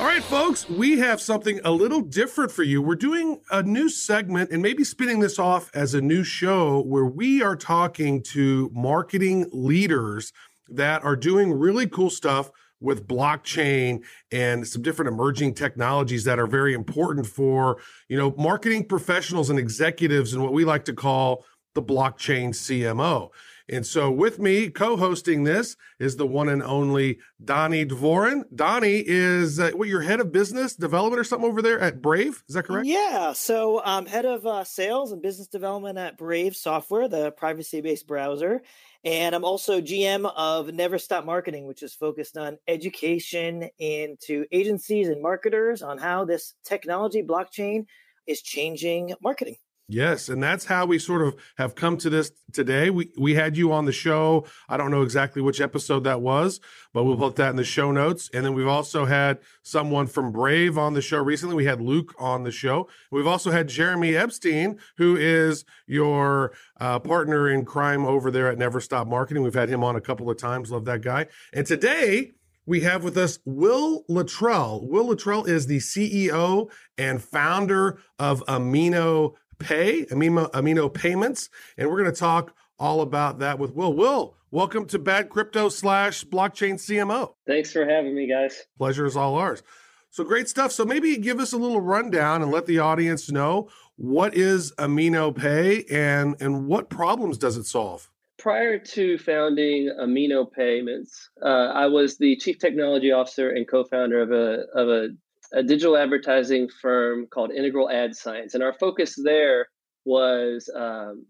All 0.00 0.06
right, 0.06 0.24
folks, 0.24 0.70
we 0.70 0.98
have 1.00 1.20
something 1.20 1.60
a 1.62 1.70
little 1.70 2.00
different 2.00 2.50
for 2.50 2.62
you. 2.62 2.80
We're 2.80 2.94
doing 2.94 3.42
a 3.50 3.62
new 3.62 3.90
segment 3.90 4.50
and 4.50 4.62
maybe 4.62 4.84
spinning 4.84 5.20
this 5.20 5.38
off 5.38 5.70
as 5.74 5.92
a 5.92 6.00
new 6.00 6.24
show 6.24 6.80
where 6.80 7.04
we 7.04 7.42
are 7.42 7.56
talking 7.56 8.22
to 8.32 8.70
marketing 8.72 9.50
leaders 9.52 10.32
that 10.70 11.04
are 11.04 11.16
doing 11.16 11.52
really 11.52 11.86
cool 11.86 12.08
stuff 12.08 12.50
with 12.84 13.08
blockchain 13.08 14.04
and 14.30 14.66
some 14.66 14.82
different 14.82 15.08
emerging 15.08 15.54
technologies 15.54 16.22
that 16.24 16.38
are 16.38 16.46
very 16.46 16.74
important 16.74 17.26
for, 17.26 17.78
you 18.08 18.16
know, 18.16 18.34
marketing 18.38 18.84
professionals 18.84 19.50
and 19.50 19.58
executives 19.58 20.34
and 20.34 20.42
what 20.42 20.52
we 20.52 20.64
like 20.64 20.84
to 20.84 20.92
call 20.92 21.44
the 21.74 21.82
blockchain 21.82 22.50
CMO. 22.50 23.30
And 23.68 23.86
so 23.86 24.10
with 24.10 24.38
me 24.38 24.68
co-hosting 24.68 25.44
this 25.44 25.76
is 25.98 26.16
the 26.16 26.26
one 26.26 26.48
and 26.48 26.62
only 26.62 27.18
Donny 27.42 27.86
Dvorin. 27.86 28.42
Donny 28.54 29.02
is 29.06 29.58
uh, 29.58 29.70
what 29.74 29.88
your 29.88 30.02
head 30.02 30.20
of 30.20 30.32
business 30.32 30.76
development 30.76 31.18
or 31.18 31.24
something 31.24 31.48
over 31.48 31.62
there 31.62 31.80
at 31.80 32.02
Brave. 32.02 32.42
Is 32.48 32.54
that 32.54 32.64
correct? 32.64 32.86
Yeah, 32.86 33.32
so 33.32 33.80
I'm 33.82 34.04
head 34.04 34.26
of 34.26 34.46
uh, 34.46 34.64
sales 34.64 35.12
and 35.12 35.22
business 35.22 35.48
development 35.48 35.96
at 35.96 36.18
Brave 36.18 36.56
Software, 36.56 37.08
the 37.08 37.30
privacy-based 37.32 38.06
browser, 38.06 38.60
and 39.04 39.34
I'm 39.34 39.44
also 39.44 39.80
GM 39.80 40.30
of 40.36 40.72
Never 40.72 40.98
Stop 40.98 41.24
Marketing, 41.24 41.66
which 41.66 41.82
is 41.82 41.94
focused 41.94 42.36
on 42.36 42.58
education 42.68 43.68
into 43.78 44.44
agencies 44.52 45.08
and 45.08 45.22
marketers 45.22 45.82
on 45.82 45.98
how 45.98 46.24
this 46.24 46.54
technology 46.64 47.22
blockchain 47.22 47.84
is 48.26 48.42
changing 48.42 49.14
marketing. 49.22 49.56
Yes, 49.86 50.30
and 50.30 50.42
that's 50.42 50.64
how 50.64 50.86
we 50.86 50.98
sort 50.98 51.20
of 51.20 51.36
have 51.58 51.74
come 51.74 51.98
to 51.98 52.08
this 52.08 52.32
today. 52.54 52.88
We 52.88 53.10
we 53.18 53.34
had 53.34 53.54
you 53.54 53.70
on 53.70 53.84
the 53.84 53.92
show. 53.92 54.46
I 54.66 54.78
don't 54.78 54.90
know 54.90 55.02
exactly 55.02 55.42
which 55.42 55.60
episode 55.60 56.04
that 56.04 56.22
was, 56.22 56.58
but 56.94 57.04
we'll 57.04 57.18
put 57.18 57.36
that 57.36 57.50
in 57.50 57.56
the 57.56 57.64
show 57.64 57.92
notes. 57.92 58.30
And 58.32 58.46
then 58.46 58.54
we've 58.54 58.66
also 58.66 59.04
had 59.04 59.40
someone 59.62 60.06
from 60.06 60.32
Brave 60.32 60.78
on 60.78 60.94
the 60.94 61.02
show 61.02 61.18
recently. 61.18 61.54
We 61.54 61.66
had 61.66 61.82
Luke 61.82 62.14
on 62.18 62.44
the 62.44 62.50
show. 62.50 62.88
We've 63.10 63.26
also 63.26 63.50
had 63.50 63.68
Jeremy 63.68 64.16
Epstein, 64.16 64.78
who 64.96 65.16
is 65.16 65.66
your 65.86 66.52
uh, 66.80 66.98
partner 67.00 67.50
in 67.50 67.66
crime 67.66 68.06
over 68.06 68.30
there 68.30 68.48
at 68.48 68.56
Never 68.56 68.80
Stop 68.80 69.06
Marketing. 69.06 69.42
We've 69.42 69.52
had 69.52 69.68
him 69.68 69.84
on 69.84 69.96
a 69.96 70.00
couple 70.00 70.30
of 70.30 70.38
times. 70.38 70.72
Love 70.72 70.86
that 70.86 71.02
guy. 71.02 71.26
And 71.52 71.66
today 71.66 72.32
we 72.66 72.80
have 72.80 73.04
with 73.04 73.16
us 73.16 73.38
Will 73.44 74.04
Luttrell. 74.08 74.86
Will 74.88 75.06
Luttrell 75.08 75.44
is 75.44 75.66
the 75.66 75.78
CEO 75.78 76.70
and 76.96 77.22
founder 77.22 77.98
of 78.18 78.42
Amino 78.46 79.34
Pay, 79.58 80.04
Amino, 80.06 80.50
Amino 80.52 80.92
Payments, 80.92 81.50
and 81.76 81.88
we're 81.88 82.00
going 82.00 82.12
to 82.12 82.18
talk 82.18 82.54
all 82.78 83.00
about 83.00 83.38
that 83.38 83.58
with 83.58 83.74
Will. 83.74 83.92
Will, 83.92 84.36
welcome 84.50 84.86
to 84.86 84.98
Bad 84.98 85.28
Crypto 85.28 85.68
slash 85.68 86.24
Blockchain 86.24 86.74
CMO. 86.74 87.34
Thanks 87.46 87.72
for 87.72 87.86
having 87.88 88.14
me, 88.14 88.28
guys. 88.28 88.62
Pleasure 88.78 89.06
is 89.06 89.16
all 89.16 89.36
ours. 89.36 89.62
So 90.10 90.22
great 90.22 90.48
stuff. 90.48 90.70
So 90.70 90.84
maybe 90.84 91.16
give 91.16 91.40
us 91.40 91.52
a 91.52 91.56
little 91.56 91.80
rundown 91.80 92.40
and 92.42 92.52
let 92.52 92.66
the 92.66 92.78
audience 92.78 93.30
know 93.32 93.68
what 93.96 94.34
is 94.34 94.72
Amino 94.78 95.34
Pay 95.34 95.84
and 95.90 96.36
and 96.40 96.66
what 96.66 96.88
problems 96.88 97.38
does 97.38 97.56
it 97.56 97.66
solve? 97.66 98.10
Prior 98.38 98.78
to 98.78 99.18
founding 99.18 99.92
Amino 100.00 100.50
Payments, 100.50 101.30
uh, 101.42 101.48
I 101.48 101.86
was 101.86 102.18
the 102.18 102.36
chief 102.36 102.58
technology 102.58 103.10
officer 103.10 103.50
and 103.50 103.66
co-founder 103.66 104.20
of 104.20 104.30
a 104.30 104.64
of 104.74 104.88
a, 104.88 105.08
a 105.54 105.62
digital 105.62 105.96
advertising 105.96 106.68
firm 106.68 107.26
called 107.26 107.50
Integral 107.52 107.90
Ad 107.90 108.14
Science, 108.14 108.54
and 108.54 108.62
our 108.62 108.74
focus 108.74 109.14
there 109.22 109.68
was 110.04 110.68
um, 110.74 111.24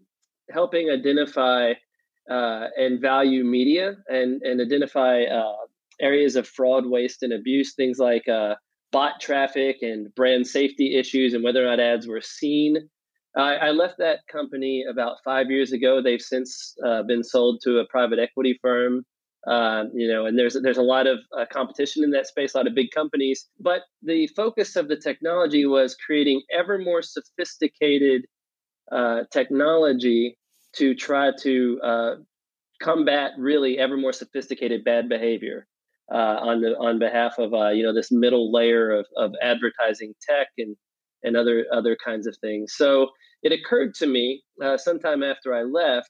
helping 0.49 0.89
identify 0.89 1.73
uh, 2.29 2.67
and 2.77 2.99
value 2.99 3.43
media 3.43 3.95
and 4.07 4.41
and 4.41 4.59
identify 4.59 5.23
uh, 5.23 5.53
areas 6.01 6.35
of 6.35 6.47
fraud, 6.47 6.85
waste, 6.85 7.23
and 7.23 7.33
abuse. 7.33 7.75
Things 7.75 7.99
like 7.99 8.27
uh, 8.27 8.55
bot 8.91 9.21
traffic 9.21 9.77
and 9.81 10.13
brand 10.15 10.47
safety 10.47 10.95
issues, 10.95 11.33
and 11.33 11.43
whether 11.43 11.63
or 11.63 11.69
not 11.69 11.79
ads 11.79 12.07
were 12.07 12.21
seen. 12.21 12.89
I, 13.37 13.55
I 13.55 13.71
left 13.71 13.95
that 13.97 14.19
company 14.31 14.85
about 14.89 15.17
five 15.23 15.49
years 15.49 15.73
ago. 15.73 16.01
They've 16.01 16.21
since 16.21 16.73
uh, 16.85 17.03
been 17.03 17.23
sold 17.23 17.59
to 17.63 17.79
a 17.79 17.87
private 17.87 18.17
equity 18.17 18.57
firm. 18.61 19.05
Um, 19.47 19.91
you 19.93 20.07
know, 20.07 20.25
and 20.25 20.37
there's 20.37 20.57
there's 20.61 20.77
a 20.77 20.83
lot 20.83 21.05
of 21.05 21.19
uh, 21.37 21.45
competition 21.51 22.03
in 22.03 22.11
that 22.11 22.27
space, 22.27 22.53
a 22.53 22.57
lot 22.57 22.67
of 22.67 22.73
big 22.73 22.91
companies. 22.91 23.47
But 23.59 23.81
the 24.01 24.27
focus 24.35 24.75
of 24.75 24.87
the 24.87 24.97
technology 24.97 25.65
was 25.65 25.95
creating 25.95 26.41
ever 26.51 26.79
more 26.79 27.03
sophisticated 27.03 28.25
uh, 28.91 29.21
technology 29.31 30.37
to 30.77 30.95
try 30.95 31.31
to 31.41 31.79
uh, 31.83 32.15
combat 32.81 33.31
really 33.37 33.77
ever 33.77 33.97
more 33.97 34.13
sophisticated 34.13 34.83
bad 34.83 35.07
behavior 35.07 35.67
uh, 36.11 36.37
on 36.41 36.61
the 36.61 36.75
on 36.77 36.99
behalf 36.99 37.37
of 37.37 37.53
uh, 37.53 37.69
you 37.69 37.83
know 37.83 37.93
this 37.93 38.11
middle 38.11 38.51
layer 38.51 38.91
of, 38.91 39.05
of 39.17 39.33
advertising 39.41 40.13
tech 40.27 40.47
and 40.57 40.75
and 41.23 41.35
other 41.35 41.65
other 41.71 41.97
kinds 42.03 42.27
of 42.27 42.35
things. 42.41 42.73
So 42.75 43.09
it 43.43 43.51
occurred 43.51 43.93
to 43.95 44.07
me 44.07 44.43
uh, 44.63 44.77
sometime 44.77 45.23
after 45.23 45.53
I 45.53 45.63
left 45.63 46.09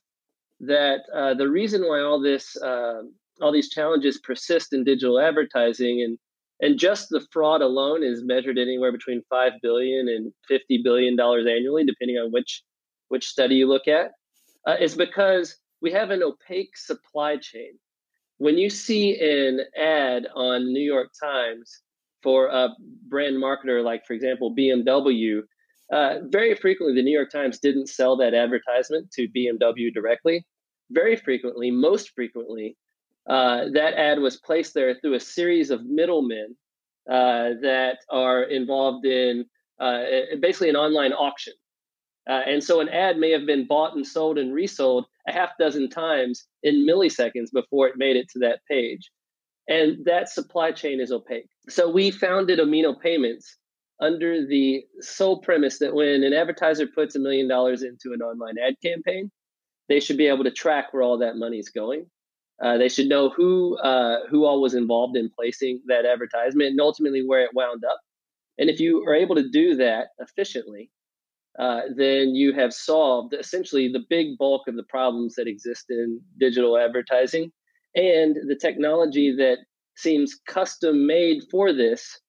that 0.60 1.00
uh, 1.14 1.34
the 1.34 1.48
reason 1.48 1.82
why 1.82 2.00
all 2.00 2.20
this 2.20 2.56
uh, 2.62 3.02
all 3.40 3.52
these 3.52 3.70
challenges 3.70 4.18
persist 4.18 4.72
in 4.72 4.84
digital 4.84 5.20
advertising 5.20 6.02
and 6.02 6.18
and 6.60 6.78
just 6.78 7.10
the 7.10 7.24
fraud 7.32 7.60
alone 7.60 8.02
is 8.02 8.24
measured 8.24 8.58
anywhere 8.58 8.90
between 8.90 9.22
five 9.28 9.52
billion 9.62 10.08
and 10.08 10.32
fifty 10.48 10.80
billion 10.82 11.14
dollars 11.16 11.46
annually, 11.46 11.84
depending 11.84 12.16
on 12.16 12.32
which 12.32 12.62
which 13.08 13.26
study 13.26 13.56
you 13.56 13.68
look 13.68 13.86
at, 13.86 14.12
uh, 14.66 14.76
is 14.80 14.96
because 14.96 15.56
we 15.80 15.92
have 15.92 16.10
an 16.10 16.22
opaque 16.22 16.76
supply 16.76 17.36
chain. 17.36 17.72
When 18.38 18.58
you 18.58 18.70
see 18.70 19.18
an 19.20 19.60
ad 19.76 20.26
on 20.34 20.72
New 20.72 20.80
York 20.82 21.10
Times 21.22 21.82
for 22.22 22.48
a 22.48 22.70
brand 23.08 23.36
marketer 23.36 23.84
like, 23.84 24.04
for 24.06 24.14
example, 24.14 24.54
BMW, 24.54 25.42
uh, 25.92 26.16
very 26.24 26.54
frequently 26.54 26.94
the 26.94 27.04
New 27.04 27.16
York 27.16 27.30
Times 27.30 27.60
didn't 27.60 27.88
sell 27.88 28.16
that 28.16 28.34
advertisement 28.34 29.10
to 29.12 29.28
BMW 29.28 29.92
directly. 29.92 30.44
Very 30.90 31.16
frequently, 31.16 31.70
most 31.70 32.10
frequently, 32.14 32.76
uh, 33.28 33.64
that 33.72 33.94
ad 33.94 34.20
was 34.20 34.36
placed 34.36 34.74
there 34.74 34.94
through 34.94 35.14
a 35.14 35.20
series 35.20 35.70
of 35.70 35.84
middlemen 35.84 36.56
uh, 37.10 37.50
that 37.62 37.98
are 38.10 38.42
involved 38.44 39.04
in 39.04 39.44
uh, 39.80 40.02
basically 40.40 40.68
an 40.68 40.76
online 40.76 41.12
auction. 41.12 41.52
Uh, 42.28 42.40
and 42.46 42.62
so 42.62 42.80
an 42.80 42.88
ad 42.88 43.18
may 43.18 43.30
have 43.30 43.46
been 43.46 43.66
bought 43.66 43.94
and 43.94 44.06
sold 44.06 44.38
and 44.38 44.52
resold 44.52 45.06
a 45.28 45.32
half 45.32 45.50
dozen 45.58 45.88
times 45.88 46.44
in 46.62 46.86
milliseconds 46.86 47.52
before 47.52 47.86
it 47.86 47.94
made 47.96 48.16
it 48.16 48.28
to 48.28 48.38
that 48.40 48.60
page. 48.68 49.10
And 49.68 50.04
that 50.04 50.28
supply 50.28 50.72
chain 50.72 51.00
is 51.00 51.12
opaque. 51.12 51.48
So 51.68 51.90
we 51.90 52.10
founded 52.10 52.58
Amino 52.58 53.00
Payments 53.00 53.56
under 54.00 54.46
the 54.46 54.84
sole 55.00 55.40
premise 55.40 55.78
that 55.78 55.94
when 55.94 56.22
an 56.22 56.32
advertiser 56.32 56.86
puts 56.86 57.16
a 57.16 57.18
million 57.18 57.48
dollars 57.48 57.82
into 57.82 58.12
an 58.12 58.22
online 58.22 58.56
ad 58.64 58.74
campaign, 58.82 59.30
they 59.88 60.00
should 60.00 60.16
be 60.16 60.26
able 60.26 60.44
to 60.44 60.50
track 60.50 60.92
where 60.92 61.02
all 61.02 61.18
that 61.18 61.36
money 61.36 61.58
is 61.58 61.68
going. 61.68 62.06
Uh, 62.62 62.78
they 62.78 62.88
should 62.88 63.08
know 63.08 63.28
who 63.28 63.76
uh, 63.78 64.20
who 64.30 64.44
all 64.44 64.62
was 64.62 64.74
involved 64.74 65.16
in 65.16 65.30
placing 65.38 65.80
that 65.86 66.06
advertisement 66.06 66.70
and 66.70 66.80
ultimately 66.80 67.22
where 67.26 67.44
it 67.44 67.54
wound 67.54 67.84
up. 67.84 68.00
And 68.58 68.70
if 68.70 68.80
you 68.80 69.04
are 69.06 69.14
able 69.14 69.34
to 69.34 69.48
do 69.48 69.76
that 69.76 70.08
efficiently, 70.18 70.90
uh, 71.58 71.82
then 71.94 72.34
you 72.34 72.54
have 72.54 72.72
solved 72.72 73.34
essentially 73.34 73.88
the 73.88 74.04
big 74.08 74.38
bulk 74.38 74.68
of 74.68 74.76
the 74.76 74.82
problems 74.84 75.34
that 75.34 75.46
exist 75.46 75.86
in 75.90 76.20
digital 76.38 76.78
advertising. 76.78 77.52
And 77.94 78.36
the 78.46 78.56
technology 78.56 79.34
that 79.36 79.58
seems 79.96 80.38
custom 80.46 81.06
made 81.06 81.42
for 81.50 81.72
this 81.72 82.20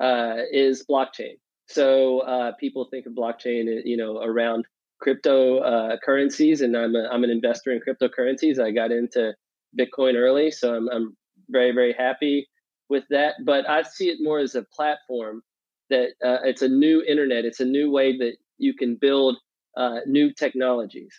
uh, 0.00 0.36
is 0.50 0.84
blockchain. 0.90 1.34
So 1.68 2.20
uh, 2.20 2.52
people 2.58 2.88
think 2.90 3.06
of 3.06 3.12
blockchain, 3.12 3.68
uh, 3.68 3.82
you 3.84 3.96
know, 3.96 4.18
around 4.18 4.64
crypto 5.00 5.58
uh, 5.58 5.96
currencies, 6.04 6.60
and 6.62 6.76
I'm 6.76 6.94
a, 6.96 7.08
I'm 7.10 7.24
an 7.24 7.30
investor 7.30 7.70
in 7.70 7.80
cryptocurrencies. 7.80 8.58
I 8.58 8.70
got 8.70 8.90
into 8.90 9.34
Bitcoin 9.78 10.14
early, 10.14 10.50
so 10.50 10.74
I'm 10.74 10.88
I'm 10.88 11.16
very 11.48 11.72
very 11.72 11.92
happy 11.92 12.48
with 12.88 13.04
that. 13.10 13.34
But 13.44 13.68
I 13.68 13.82
see 13.82 14.08
it 14.08 14.18
more 14.20 14.38
as 14.38 14.54
a 14.54 14.62
platform 14.74 15.42
that 15.90 16.10
uh, 16.24 16.38
it's 16.44 16.62
a 16.62 16.68
new 16.68 17.02
internet. 17.02 17.44
It's 17.44 17.60
a 17.60 17.64
new 17.64 17.90
way 17.90 18.16
that 18.18 18.36
you 18.58 18.74
can 18.74 18.96
build 19.00 19.36
uh, 19.76 20.00
new 20.06 20.32
technologies. 20.32 21.14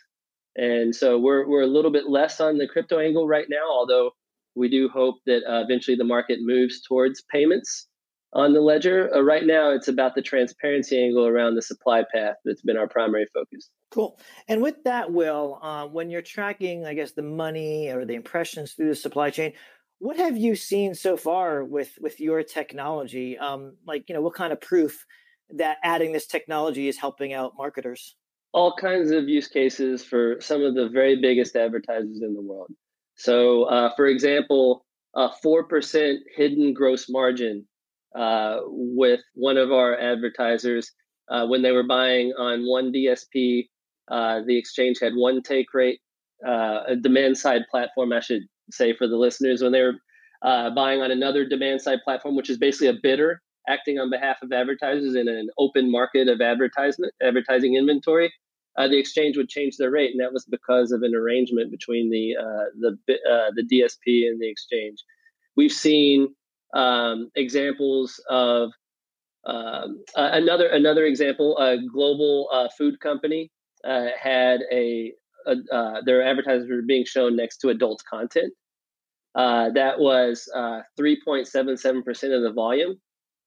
And 0.55 0.96
so 0.96 1.17
we're 1.17 1.48
we're 1.48 1.62
a 1.62 1.67
little 1.67 1.91
bit 1.91 2.10
less 2.10 2.41
on 2.41 2.58
the 2.58 2.67
crypto 2.67 3.00
angle 3.00 3.27
right 3.27 3.48
now, 3.50 3.70
although 3.70 4.12
we 4.55 4.70
do 4.70 4.89
hope 4.89 5.15
that 5.25 5.43
uh, 5.48 5.63
eventually 5.63 5.96
the 5.96 6.03
market 6.03 6.39
moves 6.41 6.81
towards 6.81 7.24
payments 7.31 7.88
on 8.34 8.53
the 8.53 8.62
ledger. 8.62 9.13
Uh, 9.13 9.22
right 9.22 9.46
now, 9.46 9.72
it's 9.72 9.88
about 9.88 10.15
the 10.15 10.22
transparency 10.22 11.01
angle 11.01 11.25
around 11.25 11.55
the 11.55 11.62
supply 11.62 12.03
path 12.13 12.36
that's 12.43 12.62
been 12.62 12.77
our 12.77 12.88
primary 12.88 13.27
focus. 13.34 13.70
Cool. 13.91 14.17
And 14.48 14.62
with 14.62 14.83
that, 14.86 15.12
Will, 15.12 15.60
uh, 15.62 15.86
when 15.86 16.10
you're 16.10 16.21
tracking, 16.21 16.86
I 16.86 16.93
guess, 16.93 17.12
the 17.12 17.21
money 17.21 17.89
or 17.89 18.05
the 18.05 18.15
impressions 18.15 18.71
through 18.74 18.88
the 18.88 18.95
supply 18.95 19.29
chain, 19.29 19.53
what 20.00 20.15
have 20.17 20.38
you 20.38 20.55
seen 20.55 20.95
so 20.95 21.17
far 21.17 21.63
with 21.63 21.91
with 22.00 22.19
your 22.19 22.41
technology? 22.41 23.38
Um, 23.38 23.75
like, 23.86 24.05
you 24.07 24.15
know, 24.15 24.21
what 24.21 24.33
kind 24.33 24.53
of 24.53 24.62
proof 24.62 25.05
that 25.51 25.77
adding 25.83 26.13
this 26.13 26.25
technology 26.25 26.88
is 26.88 26.98
helping 26.98 27.33
out 27.33 27.53
marketers? 27.57 28.15
All 28.53 28.75
kinds 28.75 29.12
of 29.12 29.27
use 29.27 29.48
cases 29.48 30.03
for 30.03 30.38
some 30.39 30.63
of 30.63 30.74
the 30.74 30.89
very 30.89 31.21
biggest 31.21 31.55
advertisers 31.55 32.21
in 32.21 32.33
the 32.33 32.41
world. 32.41 32.71
So, 33.15 33.63
uh, 33.65 33.91
for 33.95 34.07
example, 34.07 34.86
a 35.15 35.29
4% 35.45 36.15
hidden 36.36 36.74
gross 36.74 37.07
margin 37.10 37.67
uh, 38.17 38.60
with 38.65 39.19
one 39.36 39.57
of 39.57 39.71
our 39.71 39.98
advertisers 40.00 40.91
uh, 41.29 41.45
when 41.45 41.62
they 41.62 41.71
were 41.71 41.88
buying 41.88 42.33
on 42.38 42.65
one 42.67 42.91
DSP. 42.91 43.69
Uh, 44.11 44.41
the 44.45 44.57
exchange 44.57 44.99
had 45.01 45.13
one 45.15 45.41
take 45.41 45.73
rate, 45.73 45.99
uh, 46.45 46.81
a 46.87 46.95
demand 46.95 47.37
side 47.37 47.61
platform, 47.71 48.11
I 48.11 48.19
should 48.19 48.43
say 48.69 48.93
for 48.93 49.07
the 49.07 49.15
listeners, 49.15 49.61
when 49.61 49.71
they 49.71 49.81
were 49.81 49.95
uh, 50.41 50.69
buying 50.71 51.01
on 51.01 51.11
another 51.11 51.45
demand 51.45 51.81
side 51.81 51.99
platform, 52.03 52.35
which 52.35 52.49
is 52.49 52.57
basically 52.57 52.87
a 52.87 52.99
bidder 53.01 53.41
acting 53.69 53.99
on 53.99 54.09
behalf 54.09 54.37
of 54.41 54.51
advertisers 54.51 55.15
in 55.15 55.27
an 55.27 55.49
open 55.57 55.89
market 55.89 56.27
of 56.27 56.41
advertisement 56.41 57.13
advertising 57.21 57.75
inventory. 57.75 58.31
Uh, 58.77 58.87
the 58.87 58.97
exchange 58.97 59.37
would 59.37 59.49
change 59.49 59.77
their 59.77 59.91
rate, 59.91 60.11
and 60.11 60.19
that 60.19 60.33
was 60.33 60.45
because 60.45 60.91
of 60.91 61.03
an 61.03 61.13
arrangement 61.13 61.71
between 61.71 62.09
the 62.09 62.35
uh, 62.37 62.65
the 62.79 62.97
uh, 63.29 63.51
the 63.55 63.63
DSP 63.63 64.27
and 64.27 64.41
the 64.41 64.49
exchange. 64.49 65.03
We've 65.55 65.71
seen 65.71 66.33
um, 66.73 67.29
examples 67.35 68.19
of 68.29 68.71
um, 69.45 70.03
another 70.15 70.67
another 70.67 71.05
example. 71.05 71.57
A 71.57 71.77
global 71.85 72.49
uh, 72.53 72.69
food 72.77 72.99
company 73.01 73.51
uh, 73.88 74.07
had 74.19 74.61
a, 74.71 75.13
a 75.47 75.55
uh, 75.73 76.01
their 76.05 76.21
advertisers 76.23 76.69
were 76.69 76.81
being 76.81 77.05
shown 77.05 77.35
next 77.35 77.57
to 77.57 77.69
adult 77.69 78.03
content. 78.09 78.53
that 79.35 80.00
was 80.00 80.47
3.77 80.55 82.05
percent 82.05 82.33
of 82.33 82.43
the 82.43 82.51
volume. 82.51 83.00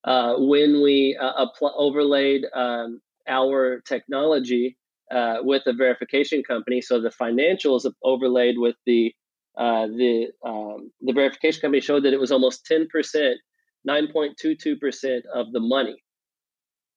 when 0.05 0.83
we 0.83 1.17
apl- 1.21 1.75
overlaid 1.77 2.45
um, 2.55 3.01
our 3.29 3.81
technology 3.87 4.77
uh, 5.11 5.37
with 5.43 5.63
a 5.67 5.73
verification 5.73 6.43
company. 6.43 6.81
So 6.81 7.01
the 7.01 7.11
financials 7.11 7.91
overlaid 8.03 8.57
with 8.59 8.77
the 8.87 9.15
uh, 9.57 9.87
the 9.87 10.29
um, 10.45 10.91
the 11.01 11.13
verification 11.13 11.61
company 11.61 11.81
showed 11.81 12.03
that 12.05 12.13
it 12.13 12.21
was 12.21 12.33
almost 12.33 12.67
ten 12.67 12.89
percent, 12.89 13.37
nine 13.85 14.09
point 14.13 14.37
two 14.37 14.55
two 14.57 14.77
percent 14.77 15.25
of 15.33 15.53
the 15.53 15.61
money. 15.61 16.03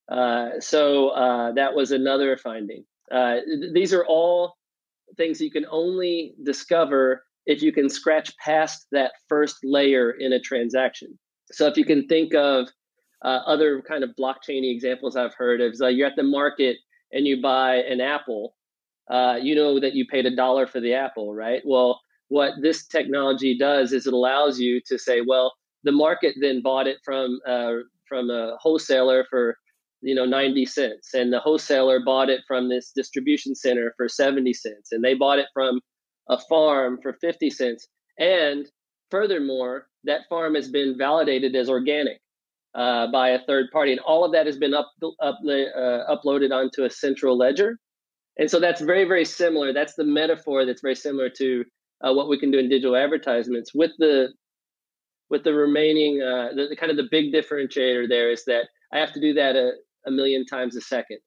Uh, 0.10 0.60
so 0.60 1.10
uh, 1.10 1.52
that 1.54 1.76
was 1.76 1.92
another 1.92 2.38
finding. 2.38 2.86
Uh, 3.12 3.38
th- 3.46 3.74
these 3.74 3.94
are 3.94 4.06
all 4.06 4.56
things 5.16 5.40
you 5.40 5.52
can 5.52 5.66
only 5.72 6.36
discover 6.44 7.24
if 7.46 7.62
you 7.62 7.72
can 7.72 7.90
scratch 7.90 8.36
past 8.38 8.88
that 8.92 9.14
first 9.30 9.58
layer 9.64 10.12
in 10.12 10.34
a 10.34 10.40
transaction. 10.40 11.18
So 11.52 11.66
if 11.68 11.78
you 11.78 11.86
can 11.86 12.08
think 12.08 12.34
of 12.36 12.68
uh, 13.24 13.40
other 13.46 13.82
kind 13.82 14.04
of 14.04 14.12
blockchainy 14.20 14.72
examples 14.72 15.16
I've 15.16 15.34
heard 15.34 15.62
of, 15.62 15.76
so 15.76 15.88
you're 15.88 16.08
at 16.08 16.18
the 16.18 16.24
market 16.24 16.78
and 17.14 17.26
you 17.26 17.42
buy 17.42 17.76
an 17.76 18.02
apple, 18.02 18.56
uh, 19.10 19.38
you 19.42 19.56
know 19.56 19.80
that 19.80 19.94
you 19.94 20.06
paid 20.06 20.26
a 20.26 20.36
dollar 20.36 20.68
for 20.68 20.82
the 20.82 20.94
apple, 20.94 21.34
right? 21.34 21.62
Well, 21.66 22.02
what 22.28 22.56
this 22.62 22.86
technology 22.86 23.58
does 23.58 23.94
is 23.94 24.06
it 24.06 24.14
allows 24.14 24.60
you 24.60 24.82
to 24.88 25.00
say, 25.00 25.22
well, 25.26 25.54
the 25.84 25.94
market 25.94 26.36
then 26.42 26.62
bought 26.62 26.88
it 26.88 26.98
from 27.06 27.40
uh, 27.48 27.76
from 28.10 28.30
a 28.30 28.58
wholesaler 28.60 29.26
for 29.30 29.58
you 30.02 30.14
know 30.14 30.26
90 30.26 30.66
cents 30.66 31.14
and 31.14 31.34
the 31.34 31.40
wholesaler 31.40 32.00
bought 32.04 32.30
it 32.30 32.42
from 32.48 32.70
this 32.70 32.92
distribution 32.96 33.56
center 33.56 33.94
for 33.98 34.08
70 34.08 34.54
cents 34.54 34.92
and 34.92 35.04
they 35.04 35.16
bought 35.16 35.40
it 35.40 35.48
from 35.54 35.82
a 36.30 36.38
farm 36.50 37.00
for 37.02 37.14
50 37.14 37.50
cents 37.50 37.88
and 38.20 38.70
furthermore 39.10 39.88
that 40.04 40.22
farm 40.30 40.56
has 40.56 40.70
been 40.70 40.96
validated 40.98 41.56
as 41.56 41.70
organic 41.70 42.20
uh, 42.78 43.08
by 43.12 43.30
a 43.30 43.40
third 43.40 43.72
party, 43.72 43.92
and 43.92 44.02
all 44.02 44.24
of 44.24 44.32
that 44.32 44.46
has 44.46 44.58
been 44.58 44.74
up, 44.74 44.92
up 45.22 45.40
uh, 45.44 46.16
uploaded 46.16 46.52
onto 46.52 46.84
a 46.84 46.90
central 46.90 47.38
ledger. 47.38 47.80
And 48.38 48.52
so 48.52 48.60
that's 48.60 48.82
very, 48.82 49.06
very 49.06 49.26
similar. 49.26 49.74
That's 49.74 49.96
the 49.96 50.04
metaphor 50.04 50.64
that's 50.64 50.82
very 50.82 50.96
similar 50.96 51.30
to 51.38 51.66
uh, 52.04 52.14
what 52.14 52.30
we 52.30 52.40
can 52.40 52.52
do 52.52 52.60
in 52.60 52.70
digital 52.70 52.96
advertisements. 52.96 53.74
With 53.74 53.92
the 53.98 54.28
with 55.30 55.44
the 55.44 55.54
remaining, 55.54 56.22
uh, 56.22 56.50
the, 56.56 56.68
the, 56.70 56.76
kind 56.76 56.90
of 56.90 56.96
the 56.96 57.08
big 57.12 57.34
differentiator 57.34 58.08
there 58.08 58.32
is 58.32 58.46
that 58.46 58.70
I 58.94 59.00
have 59.00 59.12
to 59.14 59.20
do 59.20 59.34
that 59.34 59.58
a, 59.58 59.72
a 60.08 60.12
million 60.12 60.46
times 60.46 60.76
a 60.76 60.82
second 60.82 61.20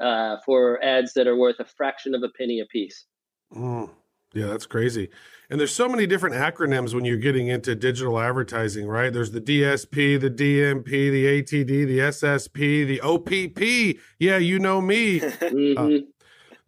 uh, 0.00 0.36
for 0.44 0.82
ads 0.84 1.14
that 1.14 1.26
are 1.26 1.36
worth 1.36 1.60
a 1.60 1.64
fraction 1.64 2.14
of 2.14 2.22
a 2.22 2.28
penny 2.36 2.60
a 2.60 2.66
piece. 2.66 3.06
Mm. 3.54 3.90
Yeah, 4.34 4.46
that's 4.46 4.66
crazy. 4.66 5.08
And 5.48 5.58
there's 5.58 5.74
so 5.74 5.88
many 5.88 6.06
different 6.06 6.36
acronyms 6.36 6.92
when 6.94 7.06
you're 7.06 7.16
getting 7.16 7.48
into 7.48 7.74
digital 7.74 8.20
advertising, 8.20 8.86
right? 8.86 9.10
There's 9.10 9.30
the 9.30 9.40
DSP, 9.40 10.20
the 10.20 10.30
DMP, 10.30 10.84
the 10.84 11.42
ATD, 11.42 11.66
the 11.86 11.98
SSP, 11.98 12.86
the 12.86 13.00
OPP. 13.00 13.98
Yeah, 14.18 14.36
you 14.36 14.58
know 14.58 14.82
me. 14.82 15.20
mm-hmm. 15.20 15.78
uh, 15.78 15.98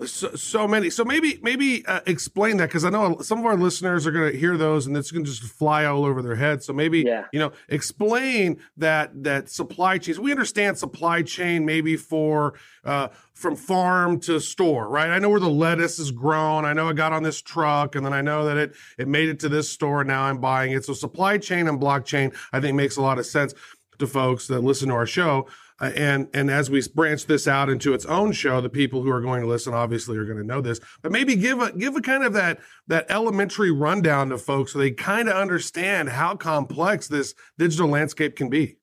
so, 0.07 0.35
so 0.35 0.67
many. 0.67 0.91
So 0.91 1.05
maybe 1.05 1.39
maybe 1.43 1.85
uh, 1.87 2.01
explain 2.07 2.57
that 2.59 2.69
because 2.69 2.85
I 2.85 2.91
know 2.91 3.19
some 3.21 3.39
of 3.39 3.47
our 3.47 3.57
listeners 3.57 4.07
are 4.07 4.11
going 4.11 4.33
to 4.33 4.39
hear 4.39 4.57
those 4.57 4.87
and 4.87 4.97
it's 4.97 5.11
going 5.11 5.25
to 5.25 5.31
just 5.31 5.43
fly 5.43 5.85
all 5.85 6.05
over 6.05 6.23
their 6.23 6.37
head. 6.37 6.63
So 6.63 6.73
maybe 6.73 7.01
yeah. 7.01 7.27
you 7.33 7.39
know 7.39 7.53
explain 7.69 8.61
that 8.77 9.23
that 9.25 9.51
supply 9.51 9.99
chains. 9.99 10.19
We 10.19 10.31
understand 10.31 10.79
supply 10.79 11.23
chain 11.23 11.65
maybe 11.65 11.97
for 11.97 12.55
uh, 12.85 13.09
from 13.35 13.57
farm 13.57 14.21
to 14.21 14.41
store, 14.41 14.89
right? 14.89 15.11
I 15.11 15.19
know 15.19 15.31
where 15.31 15.41
the 15.41 15.49
lettuce 15.49 15.99
is 15.99 16.11
grown. 16.11 16.65
I 16.65 16.73
know 16.73 16.89
it 16.89 16.95
got 16.95 17.13
on 17.13 17.23
this 17.23 17.41
truck, 17.41 17.95
and 17.95 18.05
then 18.05 18.13
I 18.13 18.23
know 18.23 18.45
that 18.47 18.57
it 18.57 18.75
it 18.99 19.09
made 19.09 19.29
it 19.29 19.41
to 19.41 19.49
this 19.49 19.69
store. 19.69 20.05
Now 20.05 20.23
I'm 20.23 20.39
buying 20.39 20.73
it. 20.73 20.85
So 20.85 20.93
supply 20.93 21.39
chain 21.39 21.69
and 21.69 21.81
blockchain, 21.81 22.35
I 22.53 22.61
think, 22.61 22.77
makes 22.77 22.97
a 22.97 23.03
lot 23.03 23.19
of 23.19 23.27
sense 23.27 23.55
to 23.99 24.07
folks 24.07 24.47
that 24.49 24.61
listen 24.61 24.89
to 24.89 24.95
our 24.95 25.07
show. 25.07 25.47
Uh, 25.81 25.91
and 25.97 26.29
and 26.35 26.51
as 26.51 26.71
we 26.71 26.83
branch 26.95 27.27
this 27.27 27.49
out 27.49 27.71
into 27.71 27.95
its 27.95 28.05
own 28.05 28.33
show, 28.33 28.61
the 28.61 28.69
people 28.69 29.03
who 29.03 29.11
are 29.11 29.21
going 29.21 29.41
to 29.41 29.47
listen 29.47 29.73
obviously 29.73 30.17
are 30.19 30.25
going 30.25 30.39
to 30.39 30.45
know 30.45 30.61
this. 30.61 30.81
But 31.03 31.13
maybe 31.13 31.37
give 31.37 31.61
a 31.61 31.73
give 31.73 31.97
a 31.97 32.01
kind 32.01 32.25
of 32.25 32.33
that 32.35 32.61
that 32.89 33.07
elementary 33.11 33.71
rundown 33.71 34.29
to 34.31 34.39
folks 34.39 34.73
so 34.73 34.79
they 34.79 34.91
kind 34.91 35.29
of 35.29 35.37
understand 35.37 36.11
how 36.11 36.37
complex 36.37 37.09
this 37.09 37.35
digital 37.59 37.89
landscape 37.89 38.37
can 38.37 38.51
be. 38.51 38.77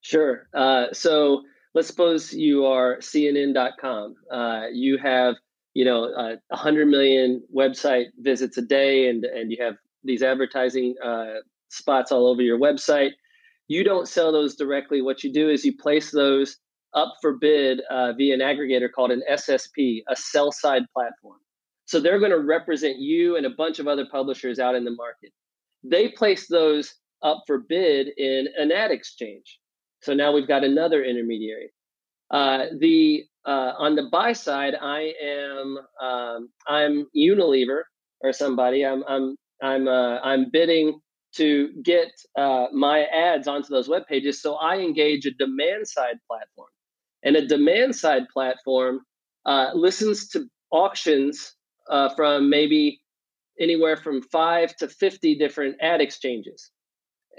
Sure. 0.00 0.48
Uh, 0.52 0.86
so 0.92 1.42
let's 1.74 1.86
suppose 1.86 2.32
you 2.32 2.66
are 2.66 2.98
CNN.com. 2.98 4.16
Uh, 4.30 4.64
you 4.72 4.98
have 4.98 5.36
you 5.74 5.84
know 5.84 6.12
uh, 6.12 6.36
100 6.48 6.86
million 6.86 7.42
website 7.54 8.06
visits 8.18 8.58
a 8.58 8.62
day, 8.62 9.08
and 9.08 9.24
and 9.24 9.52
you 9.52 9.58
have 9.62 9.76
these 10.02 10.22
advertising 10.24 10.96
uh, 11.04 11.34
spots 11.68 12.10
all 12.10 12.26
over 12.26 12.42
your 12.42 12.58
website. 12.58 13.12
You 13.72 13.84
don't 13.84 14.06
sell 14.06 14.32
those 14.32 14.54
directly. 14.54 15.00
What 15.00 15.24
you 15.24 15.32
do 15.32 15.48
is 15.48 15.64
you 15.64 15.74
place 15.74 16.10
those 16.10 16.58
up 16.92 17.14
for 17.22 17.38
bid 17.38 17.80
uh, 17.90 18.12
via 18.12 18.34
an 18.34 18.40
aggregator 18.40 18.92
called 18.94 19.10
an 19.10 19.22
SSP, 19.30 20.02
a 20.10 20.14
sell 20.14 20.52
side 20.52 20.82
platform. 20.92 21.38
So 21.86 21.98
they're 21.98 22.18
going 22.18 22.32
to 22.32 22.40
represent 22.40 22.98
you 22.98 23.34
and 23.38 23.46
a 23.46 23.56
bunch 23.56 23.78
of 23.78 23.88
other 23.88 24.04
publishers 24.12 24.58
out 24.58 24.74
in 24.74 24.84
the 24.84 24.90
market. 24.90 25.32
They 25.82 26.10
place 26.10 26.48
those 26.48 26.92
up 27.22 27.44
for 27.46 27.60
bid 27.66 28.08
in 28.18 28.46
an 28.58 28.72
ad 28.72 28.90
exchange. 28.90 29.58
So 30.02 30.12
now 30.12 30.32
we've 30.32 30.46
got 30.46 30.64
another 30.64 31.02
intermediary. 31.02 31.72
Uh, 32.30 32.66
the 32.78 33.24
uh, 33.46 33.72
on 33.78 33.96
the 33.96 34.10
buy 34.12 34.34
side, 34.34 34.74
I 34.82 35.14
am 35.24 35.78
um, 35.98 36.50
I'm 36.68 37.06
Unilever 37.16 37.84
or 38.20 38.34
somebody. 38.34 38.84
I'm 38.84 39.02
I'm 39.08 39.34
I'm 39.62 39.88
uh, 39.88 40.18
I'm 40.18 40.50
bidding 40.52 41.00
to 41.36 41.70
get 41.82 42.10
uh, 42.36 42.66
my 42.72 43.04
ads 43.04 43.48
onto 43.48 43.68
those 43.68 43.88
web 43.88 44.06
pages. 44.06 44.42
So 44.42 44.54
I 44.54 44.78
engage 44.78 45.24
a 45.26 45.30
demand 45.32 45.88
side 45.88 46.18
platform, 46.28 46.68
and 47.22 47.36
a 47.36 47.46
demand 47.46 47.96
side 47.96 48.28
platform 48.32 49.00
uh, 49.46 49.70
listens 49.74 50.28
to 50.28 50.46
auctions 50.70 51.54
uh, 51.90 52.14
from 52.14 52.50
maybe 52.50 53.00
anywhere 53.60 53.96
from 53.96 54.22
five 54.22 54.74
to 54.76 54.88
fifty 54.88 55.34
different 55.36 55.76
ad 55.80 56.00
exchanges, 56.00 56.70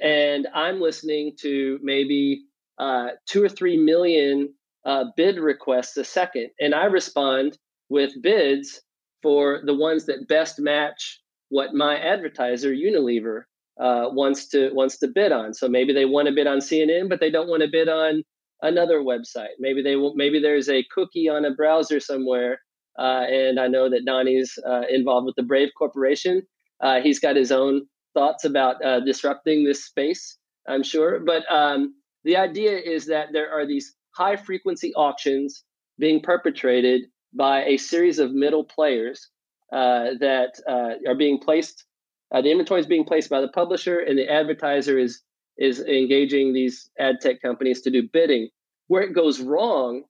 and 0.02 0.48
I'm 0.54 0.82
listening 0.82 1.36
to 1.42 1.80
maybe 1.82 2.44
uh, 2.78 3.10
two 3.28 3.44
or 3.44 3.50
three 3.50 3.78
million 3.78 4.54
uh, 4.86 5.06
bid 5.16 5.38
requests 5.38 5.98
a 5.98 6.04
second, 6.04 6.50
and 6.60 6.76
I 6.76 6.86
respond 6.86 7.58
with 7.90 8.22
bids 8.22 8.82
for 9.22 9.62
the 9.66 9.74
ones 9.74 10.06
that 10.06 10.28
best 10.28 10.60
match 10.60 11.22
what 11.50 11.74
my 11.74 11.98
advertiser 11.98 12.72
Unilever 12.72 13.44
uh, 13.80 14.10
wants 14.12 14.48
to 14.50 14.72
wants 14.74 14.98
to 15.00 15.08
bid 15.08 15.32
on. 15.32 15.54
So 15.54 15.68
maybe 15.68 15.94
they 15.94 16.06
want 16.06 16.28
to 16.28 16.34
bid 16.34 16.48
on 16.48 16.60
CNN, 16.60 17.10
but 17.10 17.20
they 17.20 17.32
don't 17.32 17.50
want 17.50 17.64
to 17.64 17.70
bid 17.72 17.90
on 17.90 18.24
another 18.62 19.00
website. 19.00 19.56
Maybe 19.60 19.82
they 19.82 19.96
will, 19.96 20.16
maybe 20.16 20.40
there's 20.40 20.70
a 20.70 20.86
cookie 20.94 21.30
on 21.30 21.46
a 21.46 21.54
browser 21.54 22.00
somewhere, 22.00 22.60
uh, 22.98 23.26
and 23.28 23.60
I 23.60 23.68
know 23.68 23.90
that 23.90 24.06
Donny's 24.06 24.58
uh, 24.66 24.84
involved 24.90 25.26
with 25.26 25.36
the 25.36 25.44
Brave 25.44 25.70
Corporation. 25.78 26.42
Uh, 26.82 27.02
he's 27.02 27.20
got 27.20 27.36
his 27.36 27.52
own 27.52 27.88
thoughts 28.14 28.46
about 28.46 28.84
uh, 28.84 29.00
disrupting 29.02 29.64
this 29.64 29.86
space, 29.86 30.38
I'm 30.68 30.84
sure. 30.84 31.20
But 31.20 31.44
um, 31.52 31.96
the 32.24 32.38
idea 32.38 32.78
is 32.78 33.08
that 33.08 33.28
there 33.34 33.52
are 33.52 33.66
these 33.66 33.96
high 34.16 34.36
frequency 34.36 34.94
auctions 34.96 35.64
being 36.00 36.22
perpetrated 36.22 37.04
by 37.34 37.64
a 37.64 37.78
series 37.78 38.20
of 38.20 38.32
middle 38.34 38.64
players 38.64 39.30
uh, 39.72 40.12
that 40.20 40.62
are 40.68 41.16
being 41.16 41.40
placed. 41.40 41.86
Uh, 42.34 42.42
the 42.42 42.52
inventory 42.52 42.82
is 42.82 42.88
being 42.88 43.06
placed 43.06 43.30
by 43.30 43.42
the 43.42 43.48
publisher, 43.48 44.00
and 44.00 44.18
the 44.18 44.30
advertiser 44.30 44.98
is 44.98 45.22
is 45.58 45.80
engaging 45.82 46.52
these 46.52 46.90
ad 47.00 47.22
tech 47.22 47.42
companies 47.42 47.82
to 47.82 47.92
do 47.92 48.10
bidding. 48.12 48.50
Where 48.88 49.04
it 49.04 49.14
goes 49.14 49.40
wrong 49.40 50.04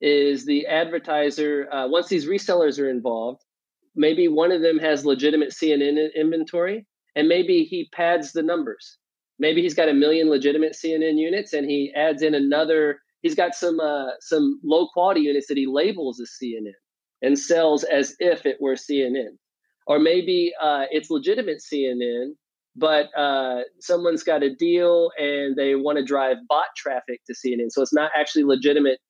is 0.00 0.44
the 0.44 0.66
advertiser. 0.66 1.68
Uh, 1.72 1.88
once 1.88 2.08
these 2.08 2.26
resellers 2.26 2.80
are 2.80 2.90
involved, 2.90 3.42
maybe 3.94 4.26
one 4.26 4.50
of 4.50 4.60
them 4.60 4.78
has 4.78 5.06
legitimate 5.06 5.50
CNN 5.50 6.08
inventory, 6.14 6.86
and 7.14 7.28
maybe 7.28 7.64
he 7.64 7.88
pads 7.92 8.32
the 8.32 8.42
numbers. 8.42 8.98
Maybe 9.38 9.62
he's 9.62 9.74
got 9.74 9.88
a 9.88 9.94
million 9.94 10.28
legitimate 10.28 10.72
CNN 10.72 11.16
units, 11.16 11.52
and 11.52 11.70
he 11.70 11.92
adds 11.94 12.22
in 12.22 12.34
another 12.34 12.98
he's 13.22 13.34
got 13.34 13.54
some 13.54 13.78
uh, 13.80 14.10
some 14.20 14.60
low 14.64 14.88
quality 14.88 15.20
units 15.20 15.46
that 15.48 15.56
he 15.56 15.66
labels 15.66 16.20
as 16.20 16.30
CNN 16.42 16.72
and 17.22 17.38
sells 17.38 17.84
as 17.84 18.14
if 18.18 18.46
it 18.46 18.58
were 18.60 18.74
CNN, 18.74 19.36
or 19.88 19.98
maybe 19.98 20.52
uh, 20.62 20.84
it's 20.90 21.10
legitimate 21.10 21.60
CNN, 21.60 22.32
but 22.76 23.06
uh, 23.18 23.62
someone's 23.80 24.22
got 24.22 24.42
a 24.44 24.54
deal 24.54 25.10
and 25.18 25.56
they 25.56 25.74
want 25.74 25.98
to 25.98 26.04
drive 26.04 26.36
bot 26.48 26.66
traffic 26.76 27.22
to 27.26 27.34
CNN, 27.34 27.70
so 27.70 27.82
it's 27.82 27.94
not 27.94 28.12
actually 28.14 28.44
legitimate 28.44 29.00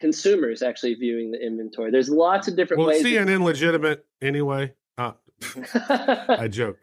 consumers 0.00 0.62
actually 0.62 0.94
viewing 0.94 1.32
the 1.32 1.44
inventory. 1.44 1.90
There's 1.90 2.08
lots 2.08 2.48
of 2.48 2.56
different 2.56 2.78
well, 2.78 2.88
ways. 2.88 3.04
CNN 3.04 3.38
that- 3.38 3.44
legitimate 3.44 4.06
anyway. 4.22 4.72
Uh, 4.96 5.12
I 6.28 6.48
joke. 6.48 6.78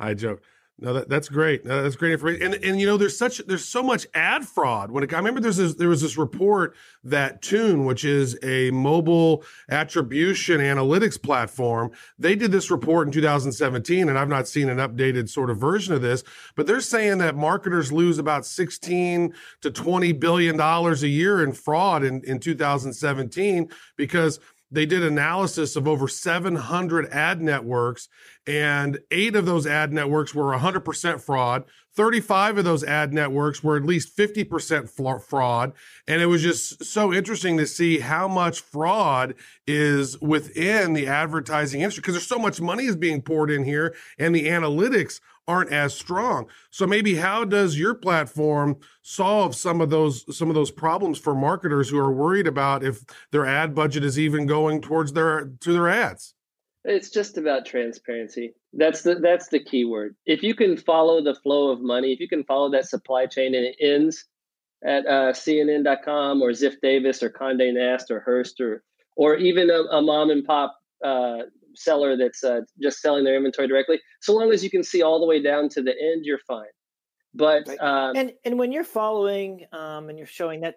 I 0.00 0.14
joke. 0.14 0.42
No, 0.82 0.94
that, 0.94 1.10
that's 1.10 1.28
great. 1.28 1.66
No, 1.66 1.82
that's 1.82 1.94
great 1.94 2.12
information. 2.12 2.54
And 2.54 2.64
and 2.64 2.80
you 2.80 2.86
know, 2.86 2.96
there's 2.96 3.16
such 3.16 3.38
there's 3.46 3.66
so 3.66 3.82
much 3.82 4.06
ad 4.14 4.46
fraud. 4.46 4.90
When 4.90 5.04
it, 5.04 5.12
I 5.12 5.18
remember 5.18 5.38
there's 5.38 5.58
this, 5.58 5.74
there 5.74 5.90
was 5.90 6.00
this 6.00 6.16
report 6.16 6.74
that 7.04 7.42
Tune, 7.42 7.84
which 7.84 8.02
is 8.02 8.38
a 8.42 8.70
mobile 8.70 9.44
attribution 9.68 10.58
analytics 10.60 11.22
platform, 11.22 11.90
they 12.18 12.34
did 12.34 12.50
this 12.50 12.70
report 12.70 13.06
in 13.06 13.12
2017, 13.12 14.08
and 14.08 14.18
I've 14.18 14.28
not 14.28 14.48
seen 14.48 14.70
an 14.70 14.78
updated 14.78 15.28
sort 15.28 15.50
of 15.50 15.58
version 15.58 15.92
of 15.92 16.00
this. 16.00 16.24
But 16.56 16.66
they're 16.66 16.80
saying 16.80 17.18
that 17.18 17.36
marketers 17.36 17.92
lose 17.92 18.18
about 18.18 18.46
16 18.46 19.34
to 19.60 19.70
20 19.70 20.12
billion 20.12 20.56
dollars 20.56 21.02
a 21.02 21.08
year 21.08 21.44
in 21.44 21.52
fraud 21.52 22.04
in 22.04 22.22
in 22.24 22.38
2017 22.38 23.68
because 23.96 24.40
they 24.70 24.86
did 24.86 25.02
analysis 25.02 25.74
of 25.74 25.88
over 25.88 26.06
700 26.06 27.08
ad 27.10 27.42
networks 27.42 28.08
and 28.46 28.98
eight 29.10 29.34
of 29.34 29.46
those 29.46 29.66
ad 29.66 29.92
networks 29.92 30.34
were 30.34 30.56
100% 30.56 31.20
fraud. 31.20 31.64
35 31.96 32.58
of 32.58 32.64
those 32.64 32.84
ad 32.84 33.12
networks 33.12 33.64
were 33.64 33.76
at 33.76 33.84
least 33.84 34.16
50% 34.16 34.88
fraud. 35.22 35.72
And 36.06 36.22
it 36.22 36.26
was 36.26 36.42
just 36.42 36.84
so 36.84 37.12
interesting 37.12 37.56
to 37.56 37.66
see 37.66 37.98
how 37.98 38.28
much 38.28 38.60
fraud 38.60 39.34
is 39.66 40.20
within 40.20 40.92
the 40.92 41.08
advertising 41.08 41.80
industry 41.80 42.02
because 42.02 42.14
there's 42.14 42.26
so 42.26 42.38
much 42.38 42.60
money 42.60 42.84
is 42.84 42.96
being 42.96 43.22
poured 43.22 43.50
in 43.50 43.64
here 43.64 43.94
and 44.18 44.34
the 44.34 44.46
analytics 44.46 45.20
aren't 45.50 45.72
as 45.72 45.92
strong. 45.92 46.48
So 46.70 46.86
maybe 46.86 47.16
how 47.16 47.44
does 47.44 47.76
your 47.76 47.94
platform 47.94 48.76
solve 49.02 49.56
some 49.56 49.80
of 49.80 49.90
those 49.90 50.24
some 50.36 50.48
of 50.48 50.54
those 50.54 50.70
problems 50.70 51.18
for 51.18 51.34
marketers 51.34 51.90
who 51.90 51.98
are 51.98 52.12
worried 52.12 52.46
about 52.46 52.84
if 52.84 53.04
their 53.32 53.44
ad 53.44 53.74
budget 53.74 54.04
is 54.04 54.18
even 54.18 54.46
going 54.46 54.80
towards 54.80 55.12
their 55.12 55.50
to 55.60 55.72
their 55.72 55.88
ads? 55.88 56.34
It's 56.84 57.10
just 57.10 57.36
about 57.36 57.66
transparency. 57.66 58.54
That's 58.72 59.02
the 59.02 59.16
that's 59.16 59.48
the 59.48 59.62
key 59.62 59.84
word. 59.84 60.14
If 60.24 60.42
you 60.44 60.54
can 60.54 60.76
follow 60.76 61.22
the 61.22 61.34
flow 61.34 61.70
of 61.70 61.80
money, 61.80 62.12
if 62.12 62.20
you 62.20 62.28
can 62.28 62.44
follow 62.44 62.70
that 62.70 62.86
supply 62.86 63.26
chain 63.26 63.54
and 63.54 63.64
it 63.64 63.76
ends 63.80 64.24
at 64.84 65.04
uh, 65.06 65.32
CNN.com 65.32 66.40
or 66.40 66.50
Ziff 66.52 66.76
Davis 66.80 67.22
or 67.22 67.30
Condé 67.30 67.74
Nast 67.74 68.10
or 68.10 68.20
Hearst 68.20 68.60
or 68.60 68.82
or 69.16 69.34
even 69.34 69.68
a, 69.68 69.82
a 69.96 70.00
mom 70.00 70.30
and 70.30 70.44
pop 70.44 70.78
uh, 71.04 71.40
seller 71.74 72.16
that's 72.16 72.42
uh, 72.44 72.60
just 72.80 73.00
selling 73.00 73.24
their 73.24 73.36
inventory 73.36 73.68
directly. 73.68 74.00
So 74.20 74.34
long 74.34 74.52
as 74.52 74.62
you 74.62 74.70
can 74.70 74.82
see 74.82 75.02
all 75.02 75.20
the 75.20 75.26
way 75.26 75.42
down 75.42 75.68
to 75.70 75.82
the 75.82 75.92
end, 75.92 76.24
you're 76.24 76.38
fine. 76.46 76.66
But 77.34 77.68
Right. 77.68 77.80
um, 77.80 78.16
and 78.16 78.32
and 78.44 78.58
when 78.58 78.72
you're 78.72 78.84
following 78.84 79.66
um, 79.72 80.08
and 80.08 80.18
you're 80.18 80.26
showing 80.26 80.60
that 80.62 80.76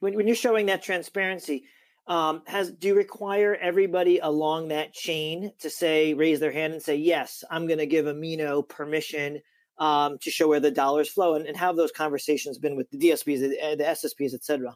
when, 0.00 0.14
when 0.14 0.26
you're 0.26 0.36
showing 0.36 0.66
that 0.66 0.82
transparency 0.82 1.64
um, 2.06 2.42
has 2.46 2.70
do 2.72 2.88
you 2.88 2.94
require 2.94 3.54
everybody 3.54 4.18
along 4.18 4.68
that 4.68 4.92
chain 4.92 5.52
to 5.60 5.70
say 5.70 6.14
raise 6.14 6.40
their 6.40 6.50
hand 6.50 6.72
and 6.72 6.82
say 6.82 6.96
yes 6.96 7.44
i'm 7.50 7.66
going 7.66 7.78
to 7.78 7.86
give 7.86 8.06
amino 8.06 8.66
permission 8.66 9.40
um, 9.78 10.18
to 10.20 10.30
show 10.30 10.48
where 10.48 10.58
the 10.58 10.70
dollars 10.70 11.08
flow 11.08 11.34
and, 11.34 11.46
and 11.46 11.56
how 11.56 11.68
have 11.68 11.76
those 11.76 11.92
conversations 11.92 12.58
been 12.58 12.76
with 12.76 12.90
the 12.90 12.98
dsps 12.98 13.40
the, 13.40 13.76
the 13.76 13.84
ssps 13.84 14.34
etc 14.34 14.74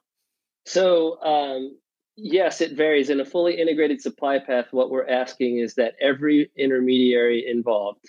So, 0.66 1.20
um, 1.22 1.78
yes, 2.16 2.60
it 2.60 2.72
varies. 2.72 3.10
In 3.10 3.20
a 3.20 3.24
fully 3.24 3.58
integrated 3.58 4.00
supply 4.00 4.38
path, 4.38 4.66
what 4.70 4.90
we're 4.90 5.08
asking 5.08 5.58
is 5.58 5.74
that 5.74 5.94
every 6.00 6.50
intermediary 6.56 7.46
involved 7.46 8.04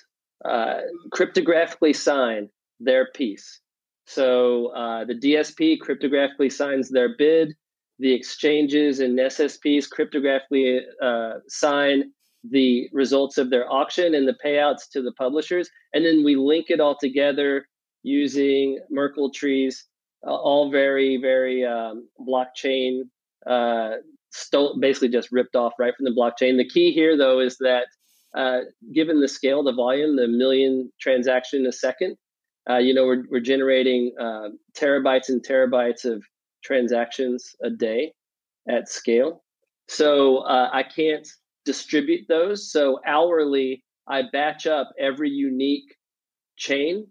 uh, 0.45 0.81
cryptographically 1.13 1.95
sign 1.95 2.49
their 2.79 3.07
piece. 3.13 3.59
So, 4.05 4.67
uh, 4.67 5.05
the 5.05 5.15
DSP 5.15 5.79
cryptographically 5.79 6.51
signs 6.51 6.89
their 6.89 7.15
bid, 7.17 7.55
the 7.99 8.13
exchanges 8.13 8.99
and 8.99 9.17
SSPs 9.19 9.87
cryptographically 9.89 10.81
uh, 11.01 11.39
sign 11.47 12.11
the 12.49 12.87
results 12.93 13.37
of 13.37 13.49
their 13.49 13.69
auction 13.71 14.15
and 14.15 14.27
the 14.27 14.37
payouts 14.43 14.89
to 14.93 15.01
the 15.01 15.11
publishers. 15.13 15.69
And 15.93 16.05
then 16.05 16.23
we 16.23 16.35
link 16.35 16.67
it 16.69 16.79
all 16.79 16.95
together 16.97 17.67
using 18.03 18.79
Merkle 18.89 19.31
trees 19.31 19.85
all 20.23 20.71
very 20.71 21.17
very 21.17 21.65
um, 21.65 22.07
blockchain 22.19 23.03
uh, 23.47 23.97
stole, 24.31 24.77
basically 24.79 25.09
just 25.09 25.31
ripped 25.31 25.55
off 25.55 25.73
right 25.79 25.93
from 25.95 26.05
the 26.05 26.11
blockchain. 26.11 26.57
The 26.57 26.67
key 26.67 26.91
here 26.91 27.17
though 27.17 27.39
is 27.39 27.57
that 27.59 27.87
uh, 28.35 28.61
given 28.93 29.21
the 29.21 29.27
scale 29.27 29.63
the 29.63 29.73
volume 29.73 30.15
the 30.15 30.27
million 30.27 30.91
transaction 30.99 31.65
a 31.65 31.71
second 31.71 32.17
uh, 32.69 32.77
you 32.77 32.93
know 32.93 33.05
we're, 33.05 33.23
we're 33.29 33.39
generating 33.39 34.13
uh, 34.19 34.49
terabytes 34.77 35.29
and 35.29 35.45
terabytes 35.45 36.05
of 36.05 36.23
transactions 36.63 37.55
a 37.63 37.69
day 37.69 38.13
at 38.69 38.89
scale. 38.89 39.43
So 39.87 40.39
uh, 40.39 40.69
i 40.73 40.83
can't 40.83 41.27
distribute 41.65 42.25
those. 42.27 42.71
So 42.71 42.99
hourly 43.05 43.83
i 44.07 44.23
batch 44.31 44.67
up 44.67 44.91
every 44.99 45.29
unique 45.29 45.95
chain 46.57 47.07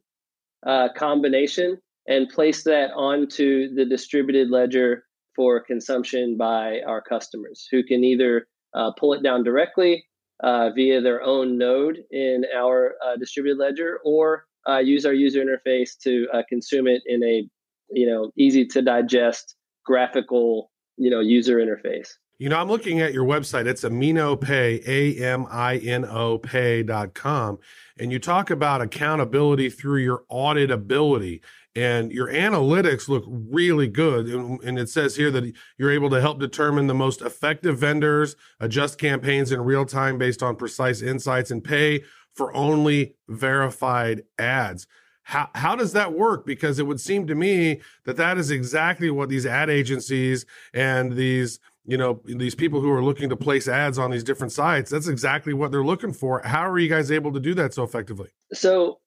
uh, 0.66 0.88
combination 0.94 1.78
and 2.08 2.28
place 2.28 2.62
that 2.64 2.90
onto 2.94 3.74
the 3.74 3.84
distributed 3.84 4.50
ledger 4.50 5.04
for 5.36 5.60
consumption 5.60 6.36
by 6.36 6.80
our 6.86 7.00
customers 7.00 7.68
who 7.70 7.84
can 7.84 8.02
either 8.02 8.48
uh, 8.74 8.90
pull 8.98 9.12
it 9.12 9.22
down 9.22 9.44
directly 9.44 10.04
uh, 10.42 10.70
via 10.70 11.00
their 11.00 11.22
own 11.22 11.56
node 11.58 11.98
in 12.10 12.44
our 12.56 12.94
uh, 13.04 13.16
distributed 13.16 13.58
ledger 13.58 14.00
or 14.04 14.46
uh, 14.68 14.78
use 14.78 15.06
our 15.06 15.12
user 15.12 15.44
interface 15.44 15.90
to 16.02 16.26
uh, 16.32 16.42
consume 16.48 16.86
it 16.86 17.02
in 17.06 17.22
a 17.22 17.48
you 17.90 18.06
know 18.06 18.32
easy 18.36 18.66
to 18.66 18.82
digest 18.82 19.54
graphical 19.84 20.70
you 20.96 21.10
know 21.10 21.20
user 21.20 21.58
interface 21.58 22.08
you 22.38 22.50
know, 22.50 22.58
I'm 22.58 22.68
looking 22.68 23.00
at 23.00 23.14
your 23.14 23.24
website. 23.24 23.66
It's 23.66 23.82
AminoPay, 23.82 24.86
A 24.86 25.24
M 25.24 25.46
I 25.50 25.78
N 25.78 26.04
O 26.04 26.36
Pay.com. 26.36 27.58
And 27.98 28.12
you 28.12 28.18
talk 28.18 28.50
about 28.50 28.82
accountability 28.82 29.70
through 29.70 30.02
your 30.02 30.24
auditability. 30.30 31.40
And 31.76 32.10
your 32.10 32.28
analytics 32.28 33.06
look 33.06 33.24
really 33.28 33.86
good. 33.86 34.26
And, 34.26 34.60
and 34.62 34.78
it 34.78 34.88
says 34.88 35.14
here 35.14 35.30
that 35.30 35.52
you're 35.76 35.92
able 35.92 36.08
to 36.08 36.20
help 36.22 36.40
determine 36.40 36.86
the 36.86 36.94
most 36.94 37.20
effective 37.20 37.78
vendors, 37.78 38.34
adjust 38.58 38.98
campaigns 38.98 39.52
in 39.52 39.60
real 39.60 39.84
time 39.84 40.16
based 40.16 40.42
on 40.42 40.56
precise 40.56 41.02
insights, 41.02 41.50
and 41.50 41.62
pay 41.62 42.02
for 42.34 42.54
only 42.56 43.14
verified 43.28 44.22
ads. 44.38 44.86
How, 45.22 45.50
how 45.54 45.76
does 45.76 45.92
that 45.92 46.14
work? 46.14 46.46
Because 46.46 46.78
it 46.78 46.86
would 46.86 47.00
seem 47.00 47.26
to 47.26 47.34
me 47.34 47.80
that 48.04 48.16
that 48.16 48.38
is 48.38 48.50
exactly 48.50 49.10
what 49.10 49.28
these 49.28 49.44
ad 49.44 49.68
agencies 49.68 50.46
and 50.72 51.12
these 51.12 51.60
you 51.88 51.96
know 51.96 52.20
these 52.24 52.54
people 52.54 52.80
who 52.80 52.90
are 52.90 53.02
looking 53.02 53.28
to 53.28 53.36
place 53.36 53.68
ads 53.68 53.98
on 53.98 54.10
these 54.10 54.24
different 54.24 54.52
sites 54.52 54.90
that's 54.90 55.06
exactly 55.06 55.52
what 55.52 55.70
they're 55.70 55.84
looking 55.84 56.12
for 56.12 56.42
how 56.44 56.68
are 56.68 56.78
you 56.80 56.88
guys 56.88 57.12
able 57.12 57.32
to 57.32 57.38
do 57.38 57.54
that 57.54 57.72
so 57.72 57.84
effectively 57.84 58.28
so 58.52 58.98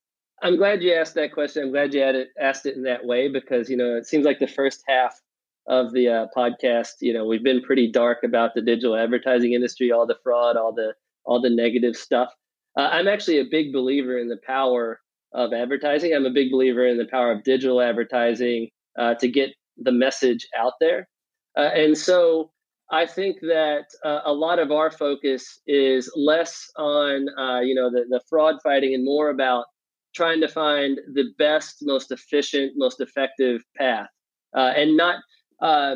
i'm 0.44 0.58
glad 0.58 0.82
you 0.82 0.94
asked 0.94 1.16
that 1.16 1.34
question. 1.34 1.64
I'm 1.64 1.72
glad 1.72 1.94
you 1.94 2.02
had 2.02 2.16
it, 2.16 2.30
asked 2.40 2.66
it 2.66 2.76
in 2.76 2.84
that 2.84 3.06
way 3.06 3.28
because 3.28 3.70
you 3.70 3.78
know 3.78 3.96
it 3.96 4.08
seems 4.08 4.26
like 4.26 4.40
the 4.40 4.48
first 4.48 4.84
half 4.88 5.20
of 5.68 5.94
the 5.94 6.08
uh, 6.10 6.26
podcast 6.36 6.94
you 7.02 7.14
know 7.14 7.26
we've 7.26 7.44
been 7.44 7.62
pretty 7.62 7.92
dark 7.92 8.20
about 8.24 8.54
the 8.56 8.62
digital 8.62 8.96
advertising 8.96 9.54
industry 9.54 9.92
all 9.92 10.08
the 10.08 10.18
fraud 10.24 10.58
all 10.58 10.74
the 10.74 10.94
all 11.26 11.42
the 11.42 11.50
negative 11.50 11.96
stuff. 11.96 12.30
Uh, 12.78 12.90
i'm 12.92 13.08
actually 13.08 13.40
a 13.40 13.46
big 13.50 13.74
believer 13.74 14.18
in 14.18 14.30
the 14.30 14.40
power 14.46 15.00
of 15.34 15.54
advertising. 15.54 16.14
I'm 16.14 16.26
a 16.26 16.32
big 16.32 16.52
believer 16.52 16.88
in 16.88 16.98
the 16.98 17.06
power 17.06 17.32
of 17.32 17.44
digital 17.44 17.82
advertising 17.82 18.70
uh, 18.98 19.16
to 19.16 19.28
get 19.28 19.52
the 19.78 19.92
message 19.92 20.48
out 20.58 20.74
there. 20.80 21.08
Uh, 21.58 21.70
and 21.74 21.98
so 21.98 22.52
I 22.92 23.06
think 23.06 23.38
that 23.42 23.86
uh, 24.04 24.22
a 24.26 24.34
lot 24.34 24.60
of 24.60 24.72
our 24.72 24.90
focus 24.90 25.60
is 25.68 26.12
less 26.16 26.70
on 26.78 27.28
uh, 27.38 27.60
you 27.60 27.76
know 27.76 27.92
the, 27.92 28.06
the 28.10 28.22
fraud 28.30 28.56
fighting 28.64 28.94
and 28.94 29.06
more 29.06 29.30
about 29.30 29.66
trying 30.16 30.42
to 30.42 30.48
find 30.48 31.00
the 31.14 31.26
best, 31.38 31.78
most 31.82 32.12
efficient, 32.12 32.74
most 32.76 33.00
effective 33.02 33.62
path, 33.78 34.08
uh, 34.56 34.74
and 34.76 34.98
not 34.98 35.18
uh, 35.62 35.96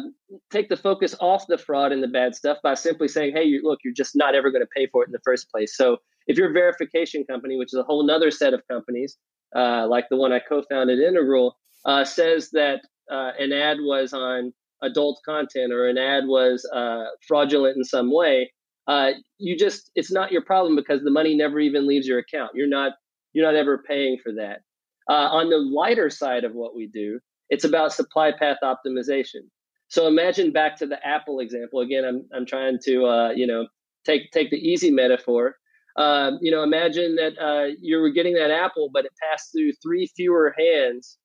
take 0.52 0.69
the 0.69 0.78
focus 0.78 1.15
off 1.19 1.47
the 1.47 1.58
fraud 1.58 1.91
and 1.91 2.04
the 2.04 2.08
bad 2.08 2.36
stuff 2.36 2.58
by 2.63 2.73
simply 2.73 3.08
saying, 3.08 3.34
"Hey, 3.36 3.43
you, 3.43 3.62
look, 3.63 3.80
you're 3.84 3.93
just 3.93 4.15
not 4.15 4.36
ever 4.36 4.52
going 4.52 4.62
to 4.63 4.69
pay 4.76 4.88
for 4.88 5.04
it 5.04 5.08
in 5.08 5.13
the 5.13 5.19
first 5.23 5.49
place." 5.49 5.76
So 5.76 5.97
if 6.28 6.38
you're 6.38 6.49
a 6.49 6.54
verification 6.54 7.23
company, 7.26 7.58
which 7.58 7.73
is 7.73 7.80
a 7.80 7.84
whole 7.84 8.10
other 8.10 8.32
set 8.32 8.54
of 8.54 8.62
companies, 8.69 9.17
uh, 9.56 9.88
like 9.88 10.06
the 10.10 10.17
one 10.17 10.32
I 10.32 10.39
co-founded, 10.39 10.99
Integral, 10.99 11.58
uh, 11.86 12.04
says 12.06 12.49
that 12.52 12.82
an 13.10 13.52
ad 13.52 13.78
was 13.82 14.13
on 14.13 14.54
adult 14.84 15.19
content 15.26 15.71
or 15.71 15.88
an 15.88 15.97
ad 15.97 16.26
was 16.28 16.67
uh, 16.73 17.06
fraudulent 17.28 17.78
in 17.78 17.84
some 17.84 18.13
way, 18.13 18.52
uh, 18.88 19.12
you 19.38 19.58
just 19.58 19.89
it's 19.95 20.12
not 20.12 20.32
your 20.32 20.43
problem 20.43 20.76
because 20.76 21.02
the 21.04 21.12
money 21.12 21.36
never 21.36 21.60
even 21.60 21.88
leaves 21.88 22.08
your 22.08 22.19
account. 22.19 22.52
You're 22.54 22.67
not 22.67 22.93
you're 23.34 23.46
not 23.46 23.56
ever 23.56 23.84
paying 23.88 24.17
for 24.24 24.34
that. 24.34 24.62
Uh, 25.10 25.30
on 25.32 25.50
the 25.50 25.58
lighter 25.58 26.10
side 26.10 26.43
of 26.43 26.54
what 26.54 26.76
we 26.76 26.88
do, 26.88 27.19
it's 27.50 27.65
about 27.65 27.93
supply 27.93 28.32
path 28.32 28.58
optimization. 28.63 29.41
So 29.89 30.08
imagine 30.08 30.52
back 30.52 30.78
to 30.78 30.88
the 30.88 31.06
Apple 31.06 31.39
example 31.39 31.82
again. 31.82 32.06
I'm 32.06 32.26
I'm 32.34 32.46
trying 32.46 32.80
to 32.86 33.06
uh, 33.06 33.30
you 33.32 33.46
know 33.46 33.67
take 34.06 34.32
take 34.32 34.50
the 34.50 34.58
easy 34.58 34.91
metaphor. 34.91 35.56
Um, 35.96 36.39
you 36.41 36.52
know, 36.52 36.63
imagine 36.63 37.15
that 37.15 37.38
uh, 37.39 37.76
you 37.80 38.00
were 38.00 38.10
getting 38.10 38.34
that 38.34 38.50
apple, 38.50 38.89
but 38.91 39.06
it 39.06 39.12
passed 39.22 39.52
through 39.52 39.74
three 39.74 40.08
fewer 40.15 40.56
hands 40.58 41.17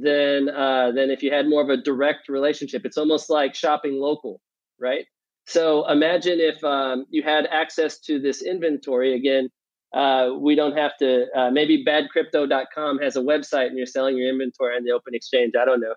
than 0.00 0.48
uh, 0.48 0.92
than 0.92 1.10
if 1.10 1.22
you 1.22 1.32
had 1.32 1.48
more 1.48 1.62
of 1.62 1.68
a 1.68 1.76
direct 1.76 2.28
relationship. 2.28 2.84
It's 2.84 2.98
almost 2.98 3.30
like 3.30 3.54
shopping 3.54 3.98
local, 3.98 4.40
right? 4.80 5.06
So 5.46 5.88
imagine 5.88 6.38
if 6.40 6.62
um, 6.64 7.06
you 7.10 7.22
had 7.22 7.46
access 7.46 7.98
to 8.00 8.20
this 8.20 8.42
inventory 8.42 9.14
again. 9.14 9.48
Uh, 9.96 10.32
we 10.38 10.54
don't 10.54 10.76
have 10.76 10.96
to. 10.98 11.26
Uh, 11.34 11.50
maybe 11.50 11.84
badcrypto.com 11.84 12.98
has 12.98 13.16
a 13.16 13.20
website 13.20 13.68
and 13.68 13.78
you're 13.78 13.86
selling 13.86 14.18
your 14.18 14.28
inventory 14.28 14.76
on 14.76 14.84
the 14.84 14.92
open 14.92 15.14
exchange. 15.14 15.54
I 15.60 15.64
don't 15.64 15.80
know. 15.80 15.94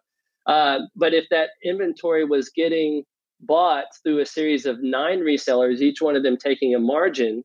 Uh, 0.47 0.79
but 0.95 1.13
if 1.13 1.25
that 1.31 1.49
inventory 1.63 2.25
was 2.25 2.49
getting 2.49 3.03
bought 3.41 3.85
through 4.03 4.19
a 4.19 4.25
series 4.25 4.65
of 4.65 4.81
nine 4.81 5.19
resellers, 5.19 5.81
each 5.81 6.01
one 6.01 6.15
of 6.15 6.23
them 6.23 6.37
taking 6.37 6.73
a 6.73 6.79
margin, 6.79 7.43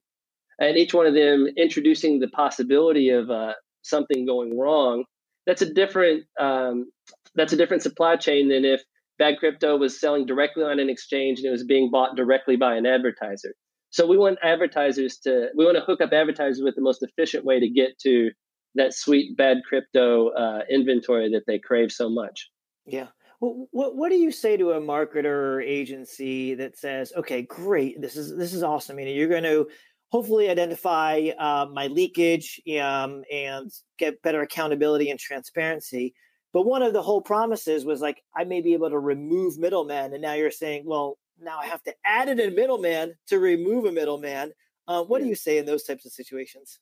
and 0.61 0.77
each 0.77 0.95
one 0.95 1.07
of 1.07 1.14
them 1.14 1.49
introducing 1.57 2.21
the 2.21 2.29
possibility 2.29 3.11
of 3.11 3.31
uh, 3.31 3.55
something 3.83 4.25
going 4.25 4.59
wrong, 4.59 5.05
that's 5.47 5.62
a 5.62 5.75
different 5.75 6.25
um, 6.40 6.90
that's 7.35 7.53
a 7.53 7.57
different 7.57 7.83
supply 7.83 8.17
chain 8.17 8.49
than 8.49 8.64
if 8.64 8.83
bad 9.19 9.38
crypto 9.38 9.77
was 9.77 10.01
selling 10.01 10.27
directly 10.27 10.64
on 10.64 10.79
an 10.81 10.88
exchange 10.88 11.40
and 11.40 11.49
it 11.49 11.51
was 11.51 11.64
being 11.64 11.90
bought 11.90 12.17
directly 12.17 12.57
by 12.57 12.77
an 12.77 12.87
advertiser 12.87 13.55
so 13.94 14.07
we 14.07 14.18
want 14.18 14.38
advertisers 14.42 15.18
to 15.18 15.48
we 15.57 15.64
want 15.64 15.76
to 15.76 15.85
hook 15.85 16.00
up 16.00 16.12
advertisers 16.12 16.61
with 16.62 16.74
the 16.74 16.83
most 16.83 17.02
efficient 17.02 17.44
way 17.44 17.61
to 17.61 17.68
get 17.68 17.96
to 18.00 18.30
that 18.74 18.92
sweet 18.92 19.37
bad 19.37 19.59
crypto 19.68 20.30
uh, 20.30 20.62
inventory 20.68 21.30
that 21.30 21.44
they 21.46 21.59
crave 21.59 21.92
so 21.92 22.11
much 22.11 22.50
yeah 22.87 23.07
well, 23.40 23.66
what 23.72 23.96
what 23.96 24.11
do 24.11 24.16
you 24.16 24.33
say 24.33 24.57
to 24.57 24.72
a 24.72 24.80
marketer 24.80 25.57
or 25.57 25.61
agency 25.61 26.54
that 26.54 26.78
says, 26.78 27.12
"Okay, 27.14 27.42
great, 27.42 28.00
this 28.00 28.16
is 28.16 28.35
this 28.38 28.54
is 28.54 28.62
awesome. 28.62 28.98
You 28.98 29.04
know, 29.07 29.11
you're 29.11 29.28
going 29.28 29.42
to 29.42 29.66
hopefully 30.14 30.48
identify 30.48 31.30
uh, 31.38 31.66
my 31.72 31.88
leakage 31.88 32.61
um, 32.80 33.24
and 33.33 33.70
get 33.98 34.22
better 34.22 34.42
accountability 34.42 35.11
and 35.11 35.18
transparency. 35.18 36.14
But 36.52 36.66
one 36.66 36.83
of 36.83 36.92
the 36.92 37.02
whole 37.02 37.20
promises 37.20 37.85
was 37.85 38.00
like, 38.00 38.22
I 38.37 38.44
may 38.44 38.61
be 38.61 38.74
able 38.74 38.90
to 38.90 38.98
remove 38.98 39.59
middlemen. 39.59 40.12
And 40.12 40.22
now 40.22 40.35
you're 40.35 40.52
saying, 40.52 40.85
well, 40.87 41.18
now 41.40 41.59
I 41.59 41.66
have 41.66 41.83
to 41.85 41.94
add 42.05 42.29
in 42.29 42.40
a 42.40 42.51
middleman 42.51 43.14
to 43.29 43.38
remove 43.38 43.85
a 43.85 43.92
middleman. 43.92 44.53
Uh, 44.87 45.03
what 45.03 45.20
do 45.23 45.29
you 45.29 45.35
say 45.35 45.59
in 45.59 45.66
those 45.66 45.85
types 45.85 46.05
of 46.07 46.12
situations? 46.12 46.79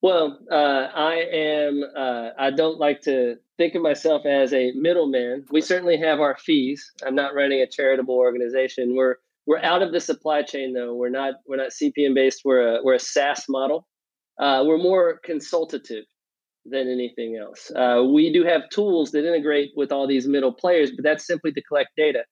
Well, 0.00 0.40
uh, 0.50 0.88
I 0.94 1.14
am. 1.32 1.84
Uh, 1.96 2.30
I 2.36 2.50
don't 2.50 2.78
like 2.78 3.02
to 3.02 3.36
think 3.56 3.76
of 3.76 3.82
myself 3.82 4.26
as 4.26 4.52
a 4.52 4.72
middleman. 4.72 5.44
We 5.50 5.60
certainly 5.60 5.96
have 5.98 6.20
our 6.20 6.36
fees. 6.36 6.90
I'm 7.06 7.14
not 7.14 7.34
running 7.34 7.60
a 7.60 7.68
charitable 7.68 8.16
organization. 8.16 8.96
We're 8.96 9.16
we're 9.46 9.62
out 9.62 9.82
of 9.82 9.92
the 9.92 10.00
supply 10.00 10.42
chain 10.42 10.72
though. 10.72 10.94
We're 10.94 11.08
not 11.10 11.34
we're 11.46 11.56
not 11.56 11.70
CPM 11.70 12.14
based. 12.14 12.42
We're 12.44 12.78
a 12.78 12.82
we're 12.82 12.94
a 12.94 13.00
SaaS 13.00 13.44
model. 13.48 13.86
Uh, 14.38 14.64
we're 14.66 14.78
more 14.78 15.20
consultative 15.24 16.04
than 16.64 16.88
anything 16.88 17.36
else. 17.36 17.70
Uh, 17.74 18.04
we 18.12 18.32
do 18.32 18.44
have 18.44 18.68
tools 18.70 19.12
that 19.12 19.26
integrate 19.26 19.70
with 19.76 19.92
all 19.92 20.06
these 20.06 20.26
middle 20.26 20.52
players, 20.52 20.90
but 20.90 21.04
that's 21.04 21.26
simply 21.26 21.52
to 21.52 21.62
collect 21.62 21.90
data. 21.96 22.24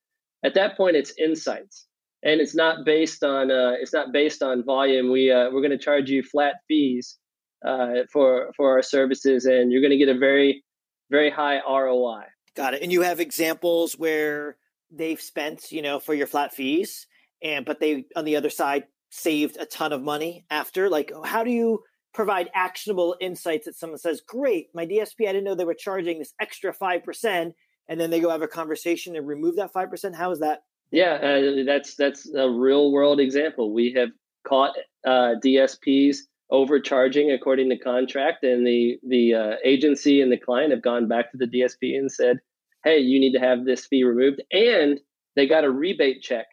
At 0.45 0.55
that 0.55 0.77
point, 0.77 0.97
it's 0.97 1.13
insights, 1.19 1.87
and 2.23 2.41
it's 2.41 2.55
not 2.55 2.85
based 2.85 3.23
on 3.23 3.51
uh, 3.51 3.73
it's 3.81 3.93
not 3.93 4.13
based 4.13 4.43
on 4.43 4.65
volume. 4.65 5.11
We 5.11 5.31
uh, 5.31 5.51
we're 5.51 5.61
going 5.61 5.71
to 5.71 5.79
charge 5.79 6.09
you 6.09 6.23
flat 6.23 6.57
fees 6.69 7.19
uh, 7.65 8.05
for 8.13 8.51
for 8.57 8.71
our 8.71 8.83
services, 8.83 9.45
and 9.45 9.71
you're 9.71 9.83
going 9.83 9.91
to 9.91 9.99
get 9.99 10.09
a 10.09 10.19
very 10.19 10.65
very 11.11 11.31
high 11.31 11.59
ROI. 11.59 12.23
Got 12.57 12.75
it. 12.75 12.83
And 12.83 12.93
you 12.93 13.03
have 13.03 13.21
examples 13.21 13.95
where 13.95 14.57
they've 14.91 15.21
spent, 15.21 15.71
you 15.71 15.83
know, 15.83 16.01
for 16.01 16.15
your 16.15 16.27
flat 16.27 16.53
fees, 16.55 17.07
and 17.43 17.65
but 17.65 17.81
they 17.81 18.05
on 18.17 18.25
the 18.25 18.37
other 18.37 18.51
side 18.51 18.85
saved 19.11 19.57
a 19.59 19.67
ton 19.67 19.93
of 19.93 20.03
money 20.03 20.45
after. 20.51 20.89
Like, 20.89 21.13
how 21.25 21.45
do 21.45 21.51
you 21.51 21.81
provide 22.13 22.51
actionable 22.55 23.17
insights 23.21 23.67
that 23.67 23.77
someone 23.77 23.99
says, 23.99 24.21
"Great, 24.27 24.69
my 24.75 24.87
DSP, 24.87 25.29
I 25.29 25.33
didn't 25.33 25.45
know 25.45 25.55
they 25.55 25.65
were 25.65 25.75
charging 25.75 26.19
this 26.19 26.35
extra 26.41 26.73
five 26.73 27.05
percent," 27.05 27.55
and 27.91 28.01
then 28.01 28.09
they 28.09 28.21
go 28.21 28.31
have 28.31 28.41
a 28.41 28.49
conversation 28.49 29.17
and 29.17 29.27
remove 29.27 29.57
that 29.57 29.73
five 29.73 29.91
percent? 29.91 30.17
How 30.17 30.31
is 30.31 30.41
that? 30.41 30.63
Yeah, 30.91 31.13
uh, 31.15 31.65
that's 31.67 31.95
that's 31.97 32.33
a 32.35 32.49
real 32.49 32.91
world 32.93 33.21
example. 33.21 33.75
We 33.75 33.93
have 33.93 34.09
caught 34.49 34.75
uh, 35.07 35.35
DSPs 35.45 36.17
overcharging 36.51 37.31
according 37.31 37.69
to 37.69 37.77
contract, 37.77 38.45
and 38.45 38.67
the 38.67 38.99
the 39.07 39.35
uh, 39.35 39.53
agency 39.65 40.23
and 40.23 40.33
the 40.33 40.39
client 40.39 40.71
have 40.71 40.83
gone 40.83 41.07
back 41.07 41.31
to 41.33 41.37
the 41.37 41.47
DSP 41.47 41.99
and 41.99 42.11
said, 42.11 42.39
hey, 42.85 42.99
you 42.99 43.21
need 43.21 43.33
to 43.33 43.41
have 43.41 43.65
this 43.65 43.87
fee 43.87 44.05
removed. 44.05 44.43
And 44.53 45.01
they 45.37 45.47
got 45.47 45.65
a 45.65 45.71
rebate 45.71 46.23
check 46.23 46.47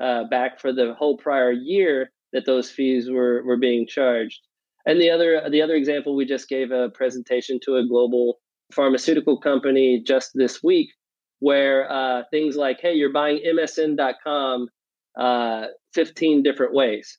uh, 0.00 0.24
back 0.24 0.60
for 0.60 0.72
the 0.72 0.94
whole 0.94 1.16
prior 1.16 1.52
year 1.52 2.10
that 2.32 2.46
those 2.46 2.70
fees 2.70 3.10
were, 3.10 3.42
were 3.44 3.58
being 3.58 3.86
charged. 3.86 4.40
And 4.86 5.00
the 5.00 5.10
other 5.10 5.48
the 5.48 5.62
other 5.62 5.74
example, 5.74 6.16
we 6.16 6.24
just 6.24 6.48
gave 6.48 6.72
a 6.72 6.90
presentation 6.90 7.60
to 7.64 7.76
a 7.76 7.86
global 7.86 8.40
pharmaceutical 8.72 9.38
company 9.38 10.02
just 10.04 10.30
this 10.34 10.62
week, 10.62 10.90
where 11.38 11.90
uh, 11.90 12.22
things 12.30 12.56
like, 12.56 12.80
hey, 12.80 12.94
you're 12.94 13.12
buying 13.12 13.40
MSN.com 13.46 14.68
uh, 15.18 15.66
15 15.94 16.42
different 16.42 16.74
ways. 16.74 17.18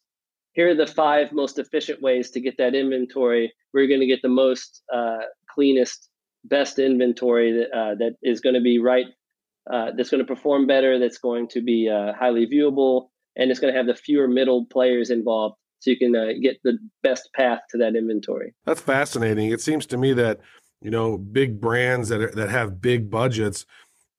Here 0.53 0.69
are 0.69 0.75
the 0.75 0.87
five 0.87 1.31
most 1.31 1.57
efficient 1.57 2.01
ways 2.01 2.31
to 2.31 2.39
get 2.39 2.57
that 2.57 2.75
inventory 2.75 3.53
you're 3.81 3.87
going 3.87 3.99
to 3.99 4.07
get 4.07 4.21
the 4.21 4.29
most 4.29 4.83
uh, 4.93 5.19
cleanest 5.49 6.09
best 6.45 6.79
inventory 6.79 7.51
that 7.53 7.77
uh, 7.77 7.95
that 7.95 8.15
is 8.21 8.39
going 8.39 8.55
to 8.55 8.61
be 8.61 8.79
right, 8.79 9.05
uh, 9.71 9.91
that's 9.95 10.09
going 10.09 10.19
to 10.19 10.27
perform 10.27 10.67
better, 10.67 10.99
that's 10.99 11.17
going 11.17 11.47
to 11.49 11.61
be 11.61 11.89
uh, 11.89 12.13
highly 12.13 12.45
viewable, 12.45 13.07
and 13.35 13.49
it's 13.49 13.59
going 13.59 13.73
to 13.73 13.77
have 13.77 13.87
the 13.87 13.95
fewer 13.95 14.27
middle 14.27 14.65
players 14.65 15.09
involved, 15.09 15.55
so 15.79 15.91
you 15.91 15.97
can 15.97 16.15
uh, 16.15 16.33
get 16.41 16.57
the 16.63 16.77
best 17.01 17.29
path 17.33 17.59
to 17.71 17.77
that 17.77 17.95
inventory. 17.95 18.53
That's 18.65 18.81
fascinating. 18.81 19.51
It 19.51 19.61
seems 19.61 19.85
to 19.87 19.97
me 19.97 20.13
that 20.13 20.39
you 20.83 20.91
know 20.91 21.17
big 21.17 21.59
brands 21.59 22.09
that 22.09 22.21
are, 22.21 22.31
that 22.31 22.49
have 22.49 22.81
big 22.81 23.09
budgets 23.09 23.65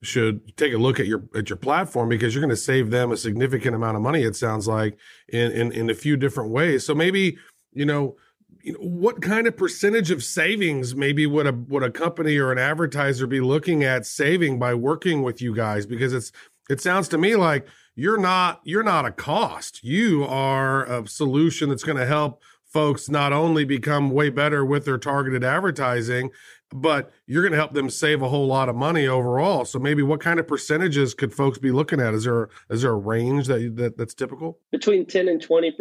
should 0.03 0.55
take 0.57 0.73
a 0.73 0.77
look 0.77 0.99
at 0.99 1.05
your 1.05 1.23
at 1.35 1.49
your 1.49 1.57
platform 1.57 2.09
because 2.09 2.33
you're 2.33 2.41
going 2.41 2.49
to 2.49 2.55
save 2.55 2.91
them 2.91 3.11
a 3.11 3.17
significant 3.17 3.75
amount 3.75 3.95
of 3.95 4.03
money. 4.03 4.23
It 4.23 4.35
sounds 4.35 4.67
like 4.67 4.97
in 5.29 5.51
in, 5.51 5.71
in 5.71 5.89
a 5.89 5.95
few 5.95 6.17
different 6.17 6.51
ways. 6.51 6.85
So 6.85 6.93
maybe 6.93 7.37
you 7.73 7.85
know, 7.85 8.15
you 8.61 8.73
know 8.73 8.79
what 8.79 9.21
kind 9.21 9.47
of 9.47 9.57
percentage 9.57 10.11
of 10.11 10.23
savings 10.23 10.95
maybe 10.95 11.25
would 11.27 11.47
a 11.47 11.53
would 11.53 11.83
a 11.83 11.91
company 11.91 12.37
or 12.37 12.51
an 12.51 12.57
advertiser 12.57 13.27
be 13.27 13.41
looking 13.41 13.83
at 13.83 14.05
saving 14.05 14.59
by 14.59 14.73
working 14.73 15.23
with 15.23 15.41
you 15.41 15.55
guys? 15.55 15.85
Because 15.85 16.13
it's 16.13 16.31
it 16.69 16.81
sounds 16.81 17.07
to 17.09 17.17
me 17.17 17.35
like 17.35 17.67
you're 17.95 18.19
not 18.19 18.61
you're 18.63 18.83
not 18.83 19.05
a 19.05 19.11
cost. 19.11 19.83
You 19.83 20.23
are 20.25 20.85
a 20.85 21.07
solution 21.07 21.69
that's 21.69 21.83
going 21.83 21.97
to 21.97 22.05
help 22.05 22.41
folks 22.65 23.09
not 23.09 23.33
only 23.33 23.63
become 23.65 24.09
way 24.09 24.29
better 24.29 24.65
with 24.65 24.85
their 24.85 24.97
targeted 24.97 25.43
advertising, 25.43 26.31
but 26.73 27.11
you're 27.27 27.41
going 27.41 27.51
to 27.51 27.57
help 27.57 27.73
them 27.73 27.89
save 27.89 28.21
a 28.21 28.29
whole 28.29 28.47
lot 28.47 28.69
of 28.69 28.75
money 28.75 29.07
overall. 29.07 29.65
So 29.65 29.79
maybe 29.79 30.03
what 30.03 30.19
kind 30.19 30.39
of 30.39 30.47
percentages 30.47 31.13
could 31.13 31.33
folks 31.33 31.57
be 31.57 31.71
looking 31.71 32.01
at? 32.01 32.13
Is 32.13 32.25
there 32.25 32.49
is 32.69 32.81
there 32.81 32.91
a 32.91 32.95
range 32.95 33.47
that, 33.47 33.75
that 33.77 33.97
that's 33.97 34.13
typical? 34.13 34.59
Between 34.71 35.05
10 35.05 35.27
and 35.27 35.45
20% 35.45 35.71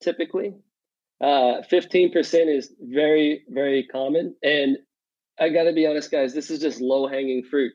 typically. 0.00 0.54
Uh, 1.20 1.62
15% 1.70 2.54
is 2.54 2.72
very 2.80 3.44
very 3.48 3.86
common 3.86 4.34
and 4.42 4.76
I 5.38 5.48
got 5.48 5.64
to 5.64 5.72
be 5.72 5.86
honest 5.86 6.10
guys, 6.10 6.34
this 6.34 6.50
is 6.50 6.60
just 6.60 6.80
low 6.80 7.08
hanging 7.08 7.44
fruit. 7.44 7.72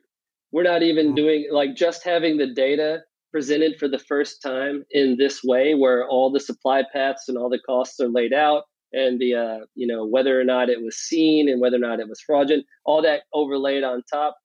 We're 0.52 0.62
not 0.62 0.82
even 0.82 1.06
mm-hmm. 1.06 1.14
doing 1.14 1.48
like 1.50 1.74
just 1.74 2.04
having 2.04 2.36
the 2.36 2.54
data 2.54 3.00
presented 3.30 3.78
for 3.78 3.88
the 3.88 3.98
first 3.98 4.42
time 4.42 4.84
in 4.90 5.16
this 5.18 5.42
way 5.42 5.74
where 5.74 6.06
all 6.08 6.30
the 6.30 6.40
supply 6.40 6.82
paths 6.92 7.28
and 7.28 7.38
all 7.38 7.48
the 7.48 7.60
costs 7.66 8.00
are 8.00 8.08
laid 8.08 8.32
out 8.32 8.64
and 8.92 9.20
the 9.20 9.34
uh, 9.34 9.64
you 9.74 9.86
know 9.86 10.06
whether 10.06 10.40
or 10.40 10.44
not 10.44 10.68
it 10.68 10.82
was 10.82 10.96
seen 10.96 11.48
and 11.48 11.60
whether 11.60 11.76
or 11.76 11.80
not 11.80 12.00
it 12.00 12.08
was 12.08 12.20
fraudulent 12.20 12.66
all 12.84 13.02
that 13.02 13.22
overlaid 13.32 13.84
on 13.84 14.02
top 14.12 14.36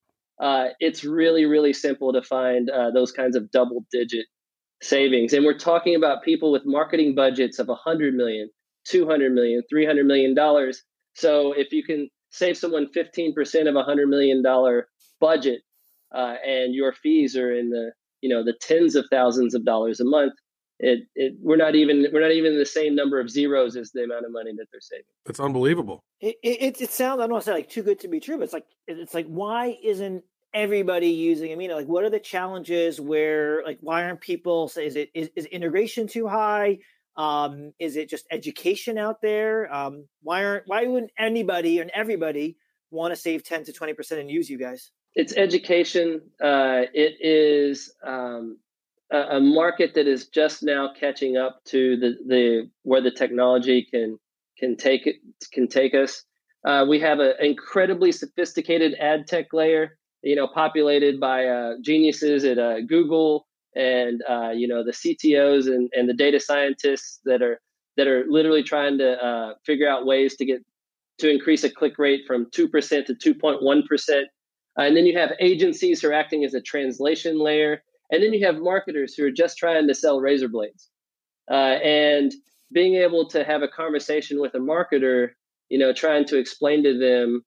uh, 0.41 0.67
it's 0.79 1.03
really 1.03 1.45
really 1.45 1.73
simple 1.73 2.13
to 2.13 2.21
find 2.21 2.69
uh, 2.69 2.91
those 2.91 3.11
kinds 3.11 3.35
of 3.35 3.49
double 3.51 3.85
digit 3.91 4.25
savings. 4.81 5.33
And 5.33 5.45
we're 5.45 5.57
talking 5.57 5.95
about 5.95 6.23
people 6.23 6.51
with 6.51 6.63
marketing 6.65 7.15
budgets 7.15 7.59
of 7.59 7.67
100 7.67 8.13
million 8.13 8.49
200 8.85 9.33
million 9.33 9.63
300 9.69 10.05
million 10.05 10.35
dollars. 10.35 10.83
So 11.13 11.53
if 11.53 11.71
you 11.71 11.83
can 11.83 12.09
save 12.29 12.57
someone 12.57 12.87
15% 12.95 13.33
of 13.61 13.67
a 13.67 13.73
100 13.73 14.07
million 14.07 14.43
dollar 14.43 14.87
budget 15.19 15.61
uh, 16.13 16.35
and 16.45 16.73
your 16.73 16.93
fees 16.93 17.35
are 17.35 17.53
in 17.53 17.69
the 17.69 17.91
you 18.25 18.29
know 18.29 18.43
the 18.43 18.57
tens 18.59 18.95
of 18.95 19.05
thousands 19.11 19.53
of 19.53 19.63
dollars 19.63 19.99
a 19.99 20.05
month 20.05 20.33
it, 20.79 21.03
it 21.15 21.35
we're 21.39 21.57
not 21.57 21.75
even 21.75 22.07
we're 22.11 22.21
not 22.21 22.31
even 22.31 22.57
the 22.57 22.65
same 22.65 22.95
number 22.95 23.19
of 23.19 23.29
zeros 23.29 23.75
as 23.75 23.91
the 23.91 24.03
amount 24.03 24.25
of 24.25 24.31
money 24.31 24.51
that 24.57 24.65
they're 24.71 24.81
saving. 24.81 25.05
It's 25.25 25.39
unbelievable. 25.39 26.01
It, 26.19 26.35
it, 26.43 26.81
it 26.81 26.89
sounds 26.89 27.19
i 27.19 27.23
don't 27.23 27.33
want 27.33 27.43
to 27.43 27.51
say 27.51 27.53
like 27.53 27.69
too 27.69 27.83
good 27.83 27.99
to 27.99 28.07
be 28.07 28.19
true 28.19 28.37
but 28.37 28.45
it's 28.45 28.53
like 28.53 28.65
it's 28.87 29.13
like 29.13 29.27
why 29.27 29.77
isn't 29.83 30.23
everybody 30.55 31.09
using 31.09 31.51
I 31.51 31.55
mean, 31.55 31.69
like 31.69 31.85
what 31.85 32.03
are 32.03 32.09
the 32.09 32.19
challenges 32.19 32.99
where 32.99 33.61
like 33.63 33.77
why 33.81 34.05
aren't 34.05 34.21
people 34.21 34.69
say 34.69 34.87
is 34.87 34.95
it 34.95 35.09
is, 35.13 35.29
is 35.35 35.45
integration 35.45 36.07
too 36.07 36.27
high? 36.27 36.79
Um 37.15 37.73
is 37.77 37.95
it 37.95 38.09
just 38.09 38.25
education 38.31 38.97
out 38.97 39.21
there? 39.21 39.71
Um 39.71 40.07
why 40.23 40.45
aren't 40.45 40.63
why 40.65 40.85
wouldn't 40.87 41.11
anybody 41.17 41.79
and 41.79 41.91
everybody 41.93 42.57
want 42.89 43.13
to 43.13 43.19
save 43.19 43.43
10 43.43 43.65
to 43.65 43.73
20 43.73 43.93
percent 43.93 44.21
and 44.21 44.31
use 44.31 44.49
you 44.49 44.57
guys 44.57 44.91
it's 45.15 45.35
education. 45.35 46.21
Uh, 46.41 46.83
it 46.93 47.15
is 47.21 47.93
um, 48.03 48.57
a, 49.11 49.37
a, 49.37 49.39
market 49.39 49.93
that 49.95 50.07
is 50.07 50.27
just 50.27 50.61
now 50.61 50.91
catching 50.99 51.37
up 51.37 51.63
to 51.65 51.97
the, 51.97 52.17
the 52.27 52.69
where 52.83 53.01
the 53.01 53.11
technology 53.11 53.87
can 53.89 54.19
can 54.57 54.75
take 54.75 55.07
it 55.07 55.15
can 55.53 55.67
take 55.67 55.93
us. 55.93 56.23
Uh, 56.65 56.85
we 56.87 56.99
have 56.99 57.19
an 57.19 57.33
incredibly 57.39 58.11
sophisticated 58.11 58.95
ad 58.99 59.27
tech 59.27 59.53
layer, 59.53 59.97
you 60.23 60.35
know, 60.35 60.47
populated 60.47 61.19
by 61.19 61.45
uh, 61.45 61.73
geniuses 61.81 62.43
at 62.43 62.57
uh, 62.57 62.81
Google 62.81 63.45
and 63.75 64.21
uh, 64.29 64.49
you 64.49 64.67
know 64.67 64.83
the 64.83 64.91
CTOs 64.91 65.67
and, 65.67 65.89
and 65.93 66.09
the 66.09 66.13
data 66.13 66.39
scientists 66.39 67.19
that 67.25 67.41
are 67.41 67.59
that 67.97 68.07
are 68.07 68.25
literally 68.27 68.63
trying 68.63 68.97
to 68.97 69.23
uh, 69.23 69.53
figure 69.65 69.87
out 69.87 70.05
ways 70.05 70.35
to 70.37 70.45
get 70.45 70.61
to 71.19 71.29
increase 71.29 71.63
a 71.63 71.69
click 71.69 71.97
rate 71.97 72.21
from 72.27 72.47
two 72.51 72.67
percent 72.67 73.07
to 73.07 73.15
two 73.15 73.33
point 73.33 73.61
one 73.61 73.83
percent 73.83 74.27
and 74.83 74.95
then 74.95 75.05
you 75.05 75.17
have 75.17 75.31
agencies 75.39 76.01
who 76.01 76.09
are 76.09 76.13
acting 76.13 76.43
as 76.43 76.53
a 76.53 76.61
translation 76.61 77.39
layer. 77.39 77.81
And 78.11 78.21
then 78.21 78.33
you 78.33 78.45
have 78.45 78.57
marketers 78.57 79.15
who 79.15 79.25
are 79.25 79.31
just 79.31 79.57
trying 79.57 79.87
to 79.87 79.95
sell 79.95 80.19
razor 80.19 80.47
blades. 80.47 80.89
Uh, 81.49 81.77
and 81.83 82.33
being 82.71 82.95
able 82.95 83.27
to 83.29 83.43
have 83.43 83.61
a 83.61 83.67
conversation 83.67 84.41
with 84.41 84.53
a 84.53 84.59
marketer, 84.59 85.29
you 85.69 85.77
know, 85.77 85.93
trying 85.93 86.25
to 86.25 86.37
explain 86.37 86.83
to 86.83 86.97
them, 86.97 87.43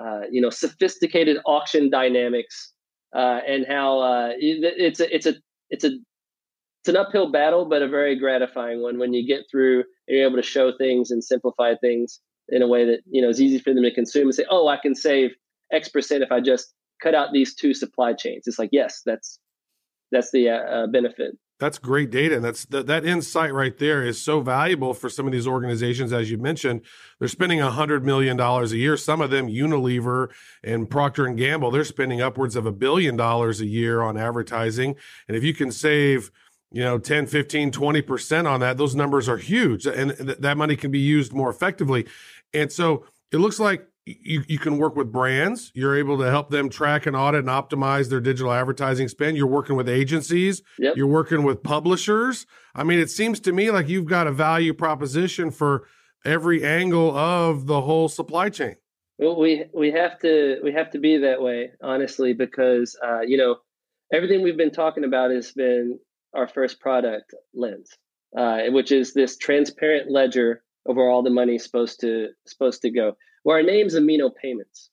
uh, 0.00 0.22
you 0.30 0.40
know, 0.40 0.50
sophisticated 0.50 1.38
auction 1.44 1.90
dynamics 1.90 2.72
uh, 3.14 3.40
and 3.46 3.66
how 3.66 4.00
uh, 4.00 4.30
it's 4.36 5.00
a 5.00 5.16
it's 5.16 5.26
a 5.26 5.34
it's 5.70 5.84
a 5.84 5.90
it's 6.80 6.88
an 6.88 6.96
uphill 6.96 7.30
battle, 7.30 7.66
but 7.66 7.82
a 7.82 7.88
very 7.88 8.18
gratifying 8.18 8.82
one 8.82 8.98
when 8.98 9.12
you 9.12 9.26
get 9.26 9.44
through 9.50 9.80
and 10.08 10.16
you're 10.16 10.26
able 10.26 10.36
to 10.36 10.42
show 10.42 10.72
things 10.76 11.10
and 11.10 11.22
simplify 11.22 11.74
things 11.74 12.20
in 12.48 12.62
a 12.62 12.68
way 12.68 12.84
that 12.86 13.00
you 13.10 13.20
know 13.20 13.28
is 13.28 13.40
easy 13.40 13.58
for 13.58 13.74
them 13.74 13.82
to 13.82 13.92
consume 13.92 14.24
and 14.24 14.34
say, 14.34 14.46
oh, 14.50 14.68
I 14.68 14.76
can 14.76 14.94
save 14.94 15.32
X 15.72 15.88
percent 15.88 16.22
if 16.22 16.32
I 16.32 16.40
just 16.40 16.72
cut 17.02 17.14
out 17.14 17.32
these 17.32 17.54
two 17.54 17.74
supply 17.74 18.12
chains. 18.12 18.44
It's 18.46 18.58
like, 18.58 18.70
yes, 18.72 19.02
that's 19.04 19.38
that's 20.12 20.30
the 20.32 20.50
uh, 20.50 20.56
uh, 20.56 20.86
benefit. 20.88 21.36
That's 21.60 21.78
great 21.78 22.10
data, 22.10 22.36
and 22.36 22.44
that's 22.44 22.64
that, 22.66 22.86
that 22.86 23.04
insight 23.04 23.52
right 23.52 23.76
there 23.76 24.02
is 24.02 24.20
so 24.20 24.40
valuable 24.40 24.94
for 24.94 25.10
some 25.10 25.26
of 25.26 25.32
these 25.32 25.46
organizations. 25.46 26.10
As 26.10 26.30
you 26.30 26.38
mentioned, 26.38 26.80
they're 27.18 27.28
spending 27.28 27.60
a 27.60 27.70
hundred 27.70 28.04
million 28.04 28.36
dollars 28.36 28.72
a 28.72 28.78
year. 28.78 28.96
Some 28.96 29.20
of 29.20 29.30
them, 29.30 29.46
Unilever 29.46 30.28
and 30.64 30.88
Procter 30.88 31.26
and 31.26 31.36
Gamble, 31.36 31.70
they're 31.70 31.84
spending 31.84 32.22
upwards 32.22 32.56
of 32.56 32.64
a 32.64 32.72
billion 32.72 33.14
dollars 33.14 33.60
a 33.60 33.66
year 33.66 34.00
on 34.00 34.16
advertising. 34.16 34.96
And 35.28 35.36
if 35.36 35.44
you 35.44 35.52
can 35.52 35.70
save 35.70 36.30
you 36.72 36.82
know 36.82 36.98
10 36.98 37.26
15 37.26 37.72
20% 37.72 38.48
on 38.48 38.60
that 38.60 38.76
those 38.76 38.94
numbers 38.94 39.28
are 39.28 39.38
huge 39.38 39.86
and 39.86 40.16
th- 40.16 40.38
that 40.38 40.56
money 40.56 40.76
can 40.76 40.92
be 40.92 41.00
used 41.00 41.32
more 41.32 41.50
effectively 41.50 42.06
and 42.54 42.70
so 42.70 43.04
it 43.32 43.38
looks 43.38 43.58
like 43.58 43.88
you, 44.20 44.44
you 44.48 44.58
can 44.58 44.78
work 44.78 44.96
with 44.96 45.12
brands. 45.12 45.70
You're 45.74 45.96
able 45.96 46.18
to 46.18 46.30
help 46.30 46.50
them 46.50 46.68
track 46.68 47.06
and 47.06 47.16
audit 47.16 47.40
and 47.40 47.48
optimize 47.48 48.08
their 48.08 48.20
digital 48.20 48.52
advertising 48.52 49.08
spend. 49.08 49.36
You're 49.36 49.46
working 49.46 49.76
with 49.76 49.88
agencies. 49.88 50.62
Yep. 50.78 50.96
You're 50.96 51.06
working 51.06 51.42
with 51.42 51.62
publishers. 51.62 52.46
I 52.74 52.84
mean, 52.84 52.98
it 52.98 53.10
seems 53.10 53.40
to 53.40 53.52
me 53.52 53.70
like 53.70 53.88
you've 53.88 54.06
got 54.06 54.26
a 54.26 54.32
value 54.32 54.74
proposition 54.74 55.50
for 55.50 55.86
every 56.24 56.64
angle 56.64 57.16
of 57.16 57.66
the 57.66 57.80
whole 57.80 58.08
supply 58.08 58.50
chain. 58.50 58.76
Well, 59.18 59.38
we 59.38 59.66
we 59.74 59.90
have 59.92 60.18
to 60.20 60.60
we 60.64 60.72
have 60.72 60.90
to 60.92 60.98
be 60.98 61.18
that 61.18 61.42
way, 61.42 61.72
honestly, 61.82 62.32
because 62.32 62.96
uh, 63.04 63.20
you 63.20 63.36
know 63.36 63.56
everything 64.12 64.42
we've 64.42 64.56
been 64.56 64.70
talking 64.70 65.04
about 65.04 65.30
has 65.30 65.52
been 65.52 65.98
our 66.34 66.48
first 66.48 66.80
product, 66.80 67.34
Lens, 67.52 67.90
uh, 68.36 68.62
which 68.68 68.92
is 68.92 69.12
this 69.12 69.36
transparent 69.36 70.10
ledger 70.10 70.62
of 70.86 70.96
where 70.96 71.08
all 71.08 71.22
the 71.22 71.30
money 71.30 71.56
is 71.56 71.64
supposed 71.64 72.00
to 72.00 72.28
supposed 72.46 72.82
to 72.82 72.90
go. 72.90 73.16
Well, 73.44 73.56
our 73.56 73.62
name's 73.62 73.94
Amino 73.94 74.30
Payments. 74.34 74.90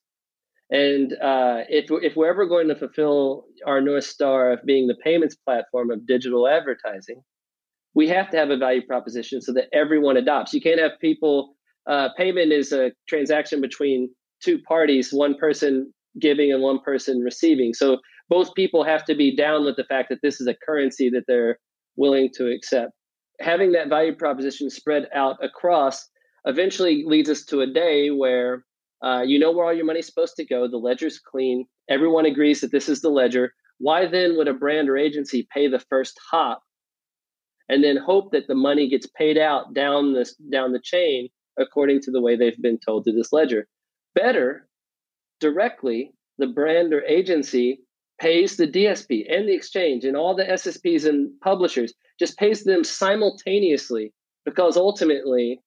And 0.69 1.13
uh, 1.13 1.63
if, 1.69 1.85
if 1.89 2.15
we're 2.15 2.29
ever 2.29 2.45
going 2.45 2.67
to 2.67 2.75
fulfill 2.75 3.45
our 3.65 3.79
North 3.79 4.03
Star 4.03 4.51
of 4.51 4.59
being 4.65 4.87
the 4.87 4.97
payments 5.03 5.35
platform 5.35 5.91
of 5.91 6.05
digital 6.05 6.47
advertising, 6.47 7.21
we 7.93 8.07
have 8.09 8.29
to 8.31 8.37
have 8.37 8.49
a 8.49 8.57
value 8.57 8.85
proposition 8.85 9.41
so 9.41 9.53
that 9.53 9.69
everyone 9.73 10.17
adopts. 10.17 10.53
You 10.53 10.61
can't 10.61 10.79
have 10.79 10.91
people, 10.99 11.55
uh, 11.89 12.09
payment 12.17 12.51
is 12.51 12.71
a 12.71 12.91
transaction 13.07 13.61
between 13.61 14.09
two 14.43 14.59
parties, 14.59 15.13
one 15.13 15.35
person 15.35 15.93
giving 16.19 16.51
and 16.51 16.61
one 16.61 16.79
person 16.81 17.19
receiving. 17.19 17.73
So 17.73 17.97
both 18.29 18.53
people 18.53 18.83
have 18.83 19.05
to 19.05 19.15
be 19.15 19.35
down 19.35 19.65
with 19.65 19.77
the 19.77 19.85
fact 19.85 20.09
that 20.09 20.19
this 20.21 20.41
is 20.41 20.47
a 20.47 20.55
currency 20.65 21.09
that 21.09 21.23
they're 21.27 21.59
willing 21.95 22.29
to 22.35 22.51
accept. 22.51 22.91
Having 23.39 23.71
that 23.71 23.89
value 23.89 24.15
proposition 24.15 24.69
spread 24.69 25.07
out 25.15 25.37
across 25.41 26.07
eventually 26.47 27.03
leads 27.05 27.29
us 27.29 27.43
to 27.45 27.61
a 27.61 27.67
day 27.67 28.09
where 28.09 28.65
uh, 29.03 29.21
you 29.21 29.37
know 29.37 29.51
where 29.51 29.65
all 29.65 29.73
your 29.73 29.85
money's 29.85 30.07
supposed 30.07 30.35
to 30.37 30.45
go. 30.45 30.67
The 30.67 30.77
ledger's 30.77 31.19
clean. 31.19 31.65
Everyone 31.89 32.25
agrees 32.25 32.61
that 32.61 32.71
this 32.71 32.89
is 32.89 33.01
the 33.01 33.09
ledger. 33.09 33.53
Why 33.77 34.07
then 34.07 34.35
would 34.37 34.47
a 34.47 34.53
brand 34.53 34.89
or 34.89 34.97
agency 34.97 35.47
pay 35.53 35.67
the 35.67 35.79
first 35.79 36.19
hop 36.31 36.63
and 37.69 37.83
then 37.83 37.97
hope 37.97 38.31
that 38.31 38.47
the 38.47 38.55
money 38.55 38.89
gets 38.89 39.05
paid 39.05 39.37
out 39.37 39.75
down 39.75 40.13
this 40.13 40.33
down 40.51 40.71
the 40.71 40.81
chain 40.83 41.29
according 41.59 42.01
to 42.01 42.11
the 42.11 42.21
way 42.21 42.35
they've 42.35 42.61
been 42.61 42.79
told 42.79 43.03
to 43.03 43.11
this 43.11 43.31
ledger? 43.31 43.67
Better 44.15 44.67
directly, 45.39 46.13
the 46.39 46.47
brand 46.47 46.93
or 46.93 47.03
agency 47.03 47.81
pays 48.19 48.57
the 48.57 48.67
DSP 48.67 49.31
and 49.31 49.47
the 49.47 49.53
exchange 49.53 50.03
and 50.05 50.17
all 50.17 50.35
the 50.35 50.43
SSPs 50.43 51.07
and 51.07 51.29
publishers, 51.41 51.93
just 52.17 52.37
pays 52.37 52.63
them 52.63 52.83
simultaneously 52.83 54.11
because 54.43 54.75
ultimately 54.75 55.61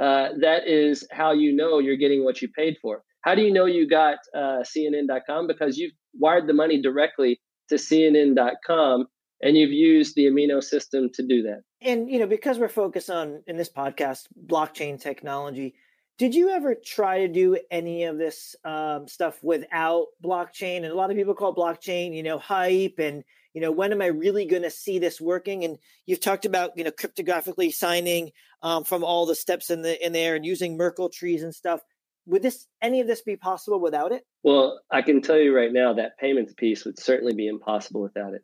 uh, 0.00 0.28
that 0.40 0.66
is 0.66 1.06
how 1.10 1.32
you 1.32 1.54
know 1.54 1.78
you're 1.78 1.96
getting 1.96 2.24
what 2.24 2.40
you 2.42 2.48
paid 2.48 2.76
for. 2.80 3.02
How 3.22 3.34
do 3.34 3.42
you 3.42 3.52
know 3.52 3.66
you 3.66 3.88
got 3.88 4.18
uh, 4.34 4.62
CNN.com? 4.62 5.46
Because 5.46 5.78
you've 5.78 5.92
wired 6.14 6.46
the 6.46 6.54
money 6.54 6.80
directly 6.80 7.40
to 7.68 7.76
CNN.com 7.76 9.06
and 9.42 9.56
you've 9.56 9.70
used 9.70 10.14
the 10.14 10.26
amino 10.26 10.62
system 10.62 11.10
to 11.14 11.22
do 11.22 11.42
that. 11.42 11.62
And 11.80 12.10
you 12.10 12.18
know, 12.18 12.26
because 12.26 12.58
we're 12.58 12.68
focused 12.68 13.10
on 13.10 13.42
in 13.46 13.56
this 13.56 13.68
podcast 13.68 14.26
blockchain 14.46 15.00
technology, 15.00 15.74
did 16.18 16.34
you 16.34 16.50
ever 16.50 16.74
try 16.74 17.18
to 17.18 17.28
do 17.28 17.58
any 17.70 18.04
of 18.04 18.18
this 18.18 18.54
um, 18.64 19.08
stuff 19.08 19.38
without 19.42 20.06
blockchain? 20.24 20.78
And 20.78 20.86
a 20.86 20.94
lot 20.94 21.10
of 21.10 21.16
people 21.16 21.34
call 21.34 21.54
blockchain, 21.54 22.14
you 22.14 22.22
know, 22.22 22.38
hype 22.38 22.98
and 22.98 23.24
you 23.54 23.60
know, 23.60 23.70
when 23.70 23.92
am 23.92 24.02
I 24.02 24.06
really 24.06 24.46
going 24.46 24.62
to 24.62 24.70
see 24.70 24.98
this 24.98 25.20
working? 25.20 25.64
And 25.64 25.78
you've 26.06 26.20
talked 26.20 26.44
about 26.44 26.72
you 26.76 26.84
know 26.84 26.90
cryptographically 26.90 27.72
signing 27.72 28.32
um, 28.62 28.84
from 28.84 29.04
all 29.04 29.26
the 29.26 29.34
steps 29.34 29.70
in 29.70 29.82
the 29.82 30.04
in 30.04 30.12
there 30.12 30.34
and 30.34 30.44
using 30.44 30.76
Merkle 30.76 31.10
trees 31.10 31.42
and 31.42 31.54
stuff. 31.54 31.80
Would 32.26 32.42
this 32.42 32.66
any 32.80 33.00
of 33.00 33.06
this 33.06 33.22
be 33.22 33.36
possible 33.36 33.80
without 33.80 34.12
it? 34.12 34.24
Well, 34.42 34.80
I 34.90 35.02
can 35.02 35.22
tell 35.22 35.38
you 35.38 35.54
right 35.54 35.72
now 35.72 35.94
that 35.94 36.18
payments 36.18 36.54
piece 36.54 36.84
would 36.84 36.98
certainly 36.98 37.34
be 37.34 37.48
impossible 37.48 38.00
without 38.00 38.34
it. 38.34 38.42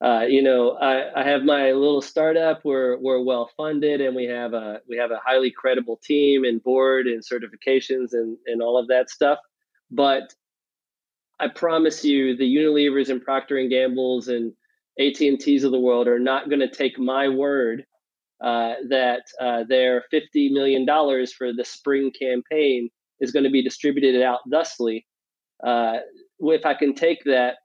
Uh, 0.00 0.24
you 0.28 0.42
know, 0.42 0.72
I, 0.72 1.20
I 1.20 1.28
have 1.28 1.42
my 1.42 1.72
little 1.72 2.02
startup. 2.02 2.60
We're 2.64 2.98
we're 2.98 3.22
well 3.22 3.50
funded, 3.56 4.00
and 4.00 4.14
we 4.14 4.26
have 4.26 4.52
a 4.54 4.80
we 4.88 4.96
have 4.98 5.10
a 5.10 5.20
highly 5.24 5.50
credible 5.50 5.98
team 6.04 6.44
and 6.44 6.62
board 6.62 7.06
and 7.06 7.22
certifications 7.22 8.12
and 8.12 8.36
and 8.46 8.62
all 8.62 8.78
of 8.78 8.88
that 8.88 9.10
stuff. 9.10 9.38
But 9.90 10.34
I 11.40 11.48
promise 11.48 12.04
you, 12.04 12.36
the 12.36 12.44
Unilevers 12.44 13.10
and 13.10 13.22
Procter 13.22 13.58
and 13.58 13.70
Gamble's 13.70 14.28
and 14.28 14.52
AT 14.98 15.20
and 15.20 15.38
T's 15.38 15.64
of 15.64 15.70
the 15.70 15.78
world 15.78 16.08
are 16.08 16.18
not 16.18 16.48
going 16.48 16.60
to 16.60 16.70
take 16.70 16.98
my 16.98 17.28
word 17.28 17.84
uh, 18.42 18.74
that 18.88 19.22
uh, 19.40 19.64
their 19.68 20.04
fifty 20.10 20.48
million 20.48 20.84
dollars 20.84 21.32
for 21.32 21.52
the 21.52 21.64
spring 21.64 22.12
campaign 22.18 22.90
is 23.20 23.32
going 23.32 23.44
to 23.44 23.50
be 23.50 23.62
distributed 23.62 24.22
out 24.22 24.40
thusly. 24.50 25.06
Uh, 25.64 25.98
if 26.40 26.64
I 26.64 26.74
can 26.74 26.94
take 26.94 27.24
that 27.24 27.56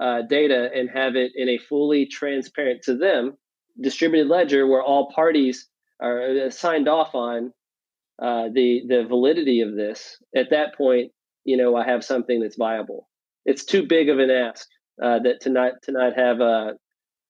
uh, 0.00 0.22
data 0.22 0.70
and 0.74 0.88
have 0.90 1.16
it 1.16 1.32
in 1.34 1.48
a 1.48 1.58
fully 1.58 2.06
transparent 2.06 2.82
to 2.82 2.96
them 2.96 3.36
distributed 3.80 4.28
ledger 4.28 4.66
where 4.66 4.82
all 4.82 5.10
parties 5.12 5.68
are 6.00 6.46
uh, 6.46 6.50
signed 6.50 6.88
off 6.88 7.14
on 7.14 7.52
uh, 8.20 8.48
the 8.52 8.82
the 8.88 9.04
validity 9.04 9.60
of 9.60 9.74
this. 9.74 10.16
At 10.34 10.50
that 10.50 10.76
point, 10.76 11.12
you 11.44 11.56
know, 11.56 11.76
I 11.76 11.84
have 11.84 12.04
something 12.04 12.40
that's 12.40 12.56
viable. 12.56 13.08
It's 13.44 13.64
too 13.64 13.86
big 13.86 14.08
of 14.08 14.18
an 14.18 14.30
ask 14.30 14.66
uh, 15.02 15.18
that 15.20 15.40
to 15.42 15.50
not 15.50 15.74
to 15.84 15.92
not 15.92 16.16
have 16.16 16.40
a 16.40 16.44
uh, 16.44 16.72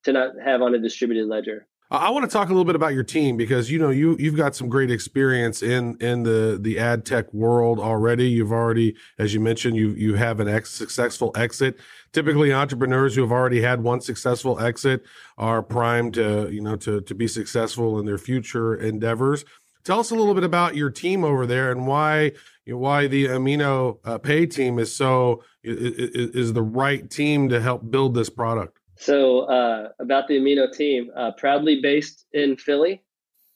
to 0.05 0.13
not 0.13 0.31
have 0.43 0.61
on 0.61 0.75
a 0.75 0.79
distributed 0.79 1.27
ledger. 1.27 1.67
I 1.91 2.09
want 2.09 2.27
to 2.27 2.31
talk 2.31 2.47
a 2.47 2.51
little 2.51 2.65
bit 2.65 2.75
about 2.75 2.95
your 2.95 3.03
team 3.03 3.37
because 3.37 3.69
you 3.69 3.77
know 3.77 3.91
you 3.91 4.17
you've 4.19 4.35
got 4.35 4.55
some 4.55 4.67
great 4.67 4.89
experience 4.89 5.61
in 5.61 5.95
in 5.99 6.23
the 6.23 6.57
the 6.59 6.79
ad 6.79 7.05
tech 7.05 7.31
world 7.33 7.79
already. 7.79 8.27
You've 8.27 8.51
already, 8.51 8.95
as 9.19 9.33
you 9.35 9.39
mentioned, 9.39 9.75
you 9.75 9.89
you 9.89 10.15
have 10.15 10.39
an 10.39 10.47
ex- 10.47 10.71
successful 10.71 11.31
exit. 11.35 11.77
Typically, 12.11 12.51
entrepreneurs 12.51 13.13
who 13.13 13.21
have 13.21 13.31
already 13.31 13.61
had 13.61 13.83
one 13.83 14.01
successful 14.01 14.59
exit 14.59 15.03
are 15.37 15.61
primed 15.61 16.15
to 16.15 16.49
you 16.51 16.61
know 16.61 16.75
to 16.77 17.01
to 17.01 17.13
be 17.13 17.27
successful 17.27 17.99
in 17.99 18.07
their 18.07 18.17
future 18.17 18.73
endeavors. 18.73 19.45
Tell 19.83 19.99
us 19.99 20.09
a 20.09 20.15
little 20.15 20.33
bit 20.33 20.45
about 20.45 20.75
your 20.75 20.89
team 20.89 21.23
over 21.23 21.45
there 21.45 21.71
and 21.71 21.85
why 21.85 22.31
you 22.65 22.73
know, 22.73 22.79
why 22.79 23.05
the 23.05 23.25
Amino 23.25 23.99
uh, 24.05 24.17
Pay 24.17 24.45
team 24.45 24.79
is 24.79 24.95
so 24.95 25.43
is, 25.63 26.29
is 26.31 26.53
the 26.53 26.63
right 26.63 27.09
team 27.09 27.49
to 27.49 27.61
help 27.61 27.89
build 27.89 28.13
this 28.13 28.29
product. 28.29 28.79
So 28.97 29.41
uh, 29.41 29.89
about 29.99 30.27
the 30.27 30.35
Amino 30.39 30.71
team, 30.71 31.09
uh, 31.15 31.31
proudly 31.37 31.81
based 31.81 32.25
in 32.31 32.57
Philly, 32.57 33.03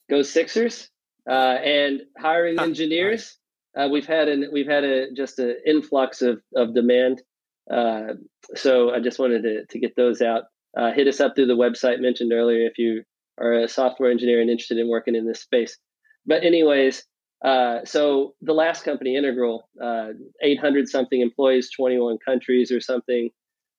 go 0.10 0.22
Sixers, 0.22 0.90
uh, 1.30 1.58
and 1.64 2.02
hiring 2.18 2.60
engineers. 2.60 3.38
Uh, 3.78 3.88
we've 3.92 4.08
had 4.08 4.28
an 4.28 4.50
we've 4.52 4.68
had 4.68 4.84
a 4.84 5.12
just 5.14 5.40
an 5.40 5.56
influx 5.66 6.22
of 6.22 6.42
of 6.56 6.74
demand. 6.74 7.22
Uh, 7.72 8.14
so 8.56 8.94
I 8.94 9.00
just 9.00 9.20
wanted 9.20 9.44
to 9.44 9.66
to 9.66 9.80
get 9.80 9.96
those 9.96 10.22
out. 10.22 10.44
Uh, 10.76 10.92
hit 10.92 11.08
us 11.08 11.20
up 11.20 11.36
through 11.36 11.48
the 11.48 11.56
website 11.56 12.00
mentioned 12.00 12.32
earlier 12.34 12.66
if 12.66 12.78
you 12.78 13.04
are 13.40 13.54
a 13.54 13.68
software 13.68 14.12
engineer 14.12 14.42
and 14.42 14.50
interested 14.50 14.78
in 14.78 14.90
working 14.90 15.16
in 15.16 15.28
this 15.28 15.42
space. 15.42 15.78
But 16.26 16.44
anyways, 16.44 17.04
so 17.44 18.36
the 18.42 18.54
last 18.54 18.84
company, 18.84 19.16
Integral, 19.16 19.70
800 20.42 20.88
something 20.88 21.22
employees, 21.22 21.70
21 21.76 22.18
countries 22.26 22.72
or 22.72 22.80
something. 22.80 23.30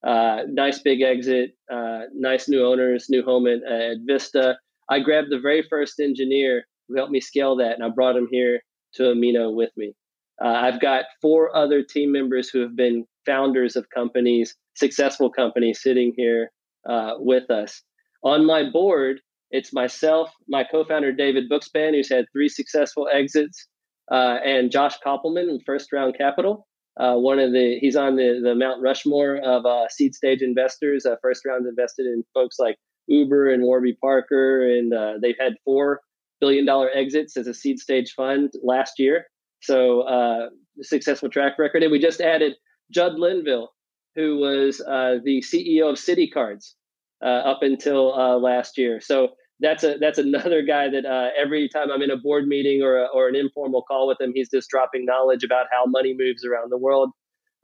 Uh, 0.06 0.42
nice 0.48 0.80
big 0.80 1.02
exit, 1.02 1.56
uh, 1.72 2.02
nice 2.14 2.48
new 2.48 2.64
owners, 2.64 3.06
new 3.08 3.24
home 3.24 3.46
at, 3.46 3.62
at, 3.64 3.96
Vista. 4.06 4.56
I 4.88 5.00
grabbed 5.00 5.30
the 5.30 5.40
very 5.40 5.62
first 5.68 5.98
engineer 5.98 6.64
who 6.86 6.96
helped 6.96 7.10
me 7.10 7.20
scale 7.20 7.56
that, 7.56 7.72
and 7.72 7.84
I 7.84 7.88
brought 7.88 8.16
him 8.16 8.28
here 8.30 8.60
to 8.94 9.02
Amino 9.02 9.54
with 9.54 9.70
me. 9.76 9.94
Uh, 10.42 10.48
I've 10.48 10.80
got 10.80 11.06
four 11.20 11.54
other 11.54 11.82
team 11.82 12.12
members 12.12 12.48
who 12.48 12.60
have 12.60 12.76
been 12.76 13.06
founders 13.26 13.74
of 13.74 13.90
companies, 13.90 14.54
successful 14.74 15.30
companies, 15.30 15.82
sitting 15.82 16.14
here 16.16 16.52
uh, 16.88 17.14
with 17.18 17.50
us. 17.50 17.82
On 18.22 18.46
my 18.46 18.70
board, 18.70 19.20
it's 19.50 19.72
myself, 19.72 20.30
my 20.48 20.64
co-founder 20.64 21.12
David 21.12 21.50
Bookspan, 21.50 21.94
who's 21.94 22.10
had 22.10 22.26
three 22.32 22.48
successful 22.48 23.08
exits, 23.12 23.66
uh, 24.10 24.38
and 24.44 24.70
Josh 24.70 24.96
Kopelman, 25.04 25.58
First 25.64 25.92
Round 25.92 26.16
Capital. 26.16 26.66
Uh, 26.98 27.14
one 27.14 27.38
of 27.38 27.52
the 27.52 27.78
he's 27.80 27.96
on 27.96 28.16
the 28.16 28.40
the 28.42 28.54
Mount 28.54 28.82
Rushmore 28.82 29.36
of 29.36 29.64
uh, 29.64 29.88
seed 29.88 30.14
stage 30.14 30.42
investors. 30.42 31.06
Uh, 31.06 31.14
first 31.22 31.44
rounds 31.46 31.66
invested 31.66 32.06
in 32.06 32.24
folks 32.34 32.58
like 32.58 32.76
Uber 33.06 33.50
and 33.50 33.62
Warby 33.62 33.96
Parker, 34.00 34.68
and 34.68 34.92
uh, 34.92 35.14
they've 35.22 35.38
had 35.38 35.54
four 35.64 36.00
billion 36.40 36.64
dollar 36.64 36.90
exits 36.92 37.36
as 37.36 37.46
a 37.46 37.54
seed 37.54 37.78
stage 37.78 38.14
fund 38.14 38.52
last 38.62 38.98
year. 38.98 39.26
So 39.60 40.02
uh, 40.02 40.48
successful 40.82 41.28
track 41.28 41.58
record, 41.58 41.82
and 41.82 41.92
we 41.92 42.00
just 42.00 42.20
added 42.20 42.54
Judd 42.90 43.18
Linville, 43.18 43.70
who 44.16 44.38
was 44.38 44.78
the 44.78 45.42
CEO 45.46 45.90
of 45.90 45.96
Citi 45.96 46.32
Cards 46.32 46.74
up 47.22 47.62
until 47.62 48.40
last 48.40 48.76
year. 48.76 49.00
So 49.00 49.30
that's 49.60 49.82
a 49.84 49.96
that's 49.98 50.18
another 50.18 50.62
guy 50.62 50.88
that 50.88 51.04
uh, 51.04 51.28
every 51.40 51.68
time 51.68 51.90
I'm 51.90 52.02
in 52.02 52.10
a 52.10 52.16
board 52.16 52.46
meeting 52.46 52.82
or 52.82 52.98
a, 52.98 53.06
or 53.06 53.28
an 53.28 53.36
informal 53.36 53.82
call 53.82 54.06
with 54.06 54.20
him, 54.20 54.32
he's 54.34 54.50
just 54.50 54.68
dropping 54.70 55.04
knowledge 55.04 55.44
about 55.44 55.66
how 55.70 55.84
money 55.86 56.14
moves 56.16 56.44
around 56.44 56.70
the 56.70 56.78
world. 56.78 57.10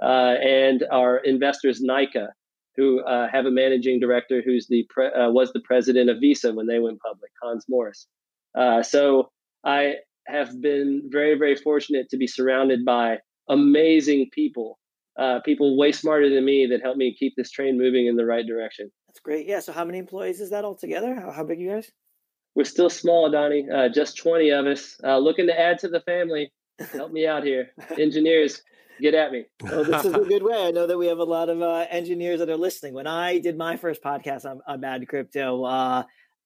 Uh, 0.02 0.34
and 0.42 0.84
our 0.90 1.18
investors, 1.18 1.80
Nyca, 1.80 2.28
who 2.76 3.00
uh, 3.04 3.28
have 3.30 3.46
a 3.46 3.50
managing 3.50 4.00
director 4.00 4.42
who's 4.44 4.66
the 4.68 4.84
pre- 4.90 5.12
uh, 5.12 5.30
was 5.30 5.52
the 5.52 5.60
president 5.60 6.10
of 6.10 6.18
Visa 6.20 6.52
when 6.52 6.66
they 6.66 6.80
went 6.80 7.00
public, 7.00 7.30
Hans 7.42 7.66
Morris. 7.68 8.08
Uh, 8.58 8.82
so 8.82 9.30
I 9.64 9.94
have 10.26 10.60
been 10.60 11.02
very 11.10 11.38
very 11.38 11.54
fortunate 11.54 12.08
to 12.10 12.16
be 12.16 12.26
surrounded 12.26 12.84
by 12.84 13.18
amazing 13.48 14.30
people, 14.32 14.78
uh, 15.18 15.40
people 15.44 15.76
way 15.76 15.92
smarter 15.92 16.28
than 16.28 16.44
me 16.44 16.66
that 16.70 16.82
help 16.82 16.96
me 16.96 17.14
keep 17.16 17.34
this 17.36 17.50
train 17.50 17.78
moving 17.78 18.06
in 18.06 18.16
the 18.16 18.24
right 18.24 18.46
direction. 18.46 18.90
That's 19.14 19.22
great. 19.22 19.46
Yeah. 19.46 19.60
So 19.60 19.72
how 19.72 19.84
many 19.84 19.98
employees 19.98 20.40
is 20.40 20.50
that 20.50 20.64
altogether? 20.64 21.14
How, 21.14 21.30
how 21.30 21.44
big 21.44 21.58
are 21.58 21.62
you 21.62 21.70
guys? 21.70 21.88
We're 22.56 22.64
still 22.64 22.90
small, 22.90 23.30
Donny. 23.30 23.64
Uh, 23.72 23.88
just 23.88 24.16
20 24.16 24.50
of 24.50 24.66
us. 24.66 24.96
Uh, 25.04 25.18
looking 25.18 25.46
to 25.46 25.58
add 25.58 25.78
to 25.80 25.88
the 25.88 26.00
family. 26.00 26.52
Help 26.92 27.12
me 27.12 27.24
out 27.24 27.44
here. 27.44 27.68
Engineers, 27.98 28.62
get 29.00 29.14
at 29.14 29.30
me. 29.30 29.44
Well, 29.62 29.84
this 29.84 30.04
is 30.04 30.14
a 30.14 30.18
good 30.28 30.42
way. 30.42 30.66
I 30.66 30.72
know 30.72 30.88
that 30.88 30.98
we 30.98 31.06
have 31.06 31.18
a 31.18 31.24
lot 31.24 31.48
of 31.48 31.62
uh, 31.62 31.86
engineers 31.90 32.40
that 32.40 32.50
are 32.50 32.56
listening. 32.56 32.92
When 32.94 33.06
I 33.06 33.38
did 33.38 33.56
my 33.56 33.76
first 33.76 34.02
podcast 34.02 34.44
on, 34.44 34.60
on 34.66 34.80
Bad 34.80 35.06
Crypto, 35.06 35.62
uh, 35.62 36.02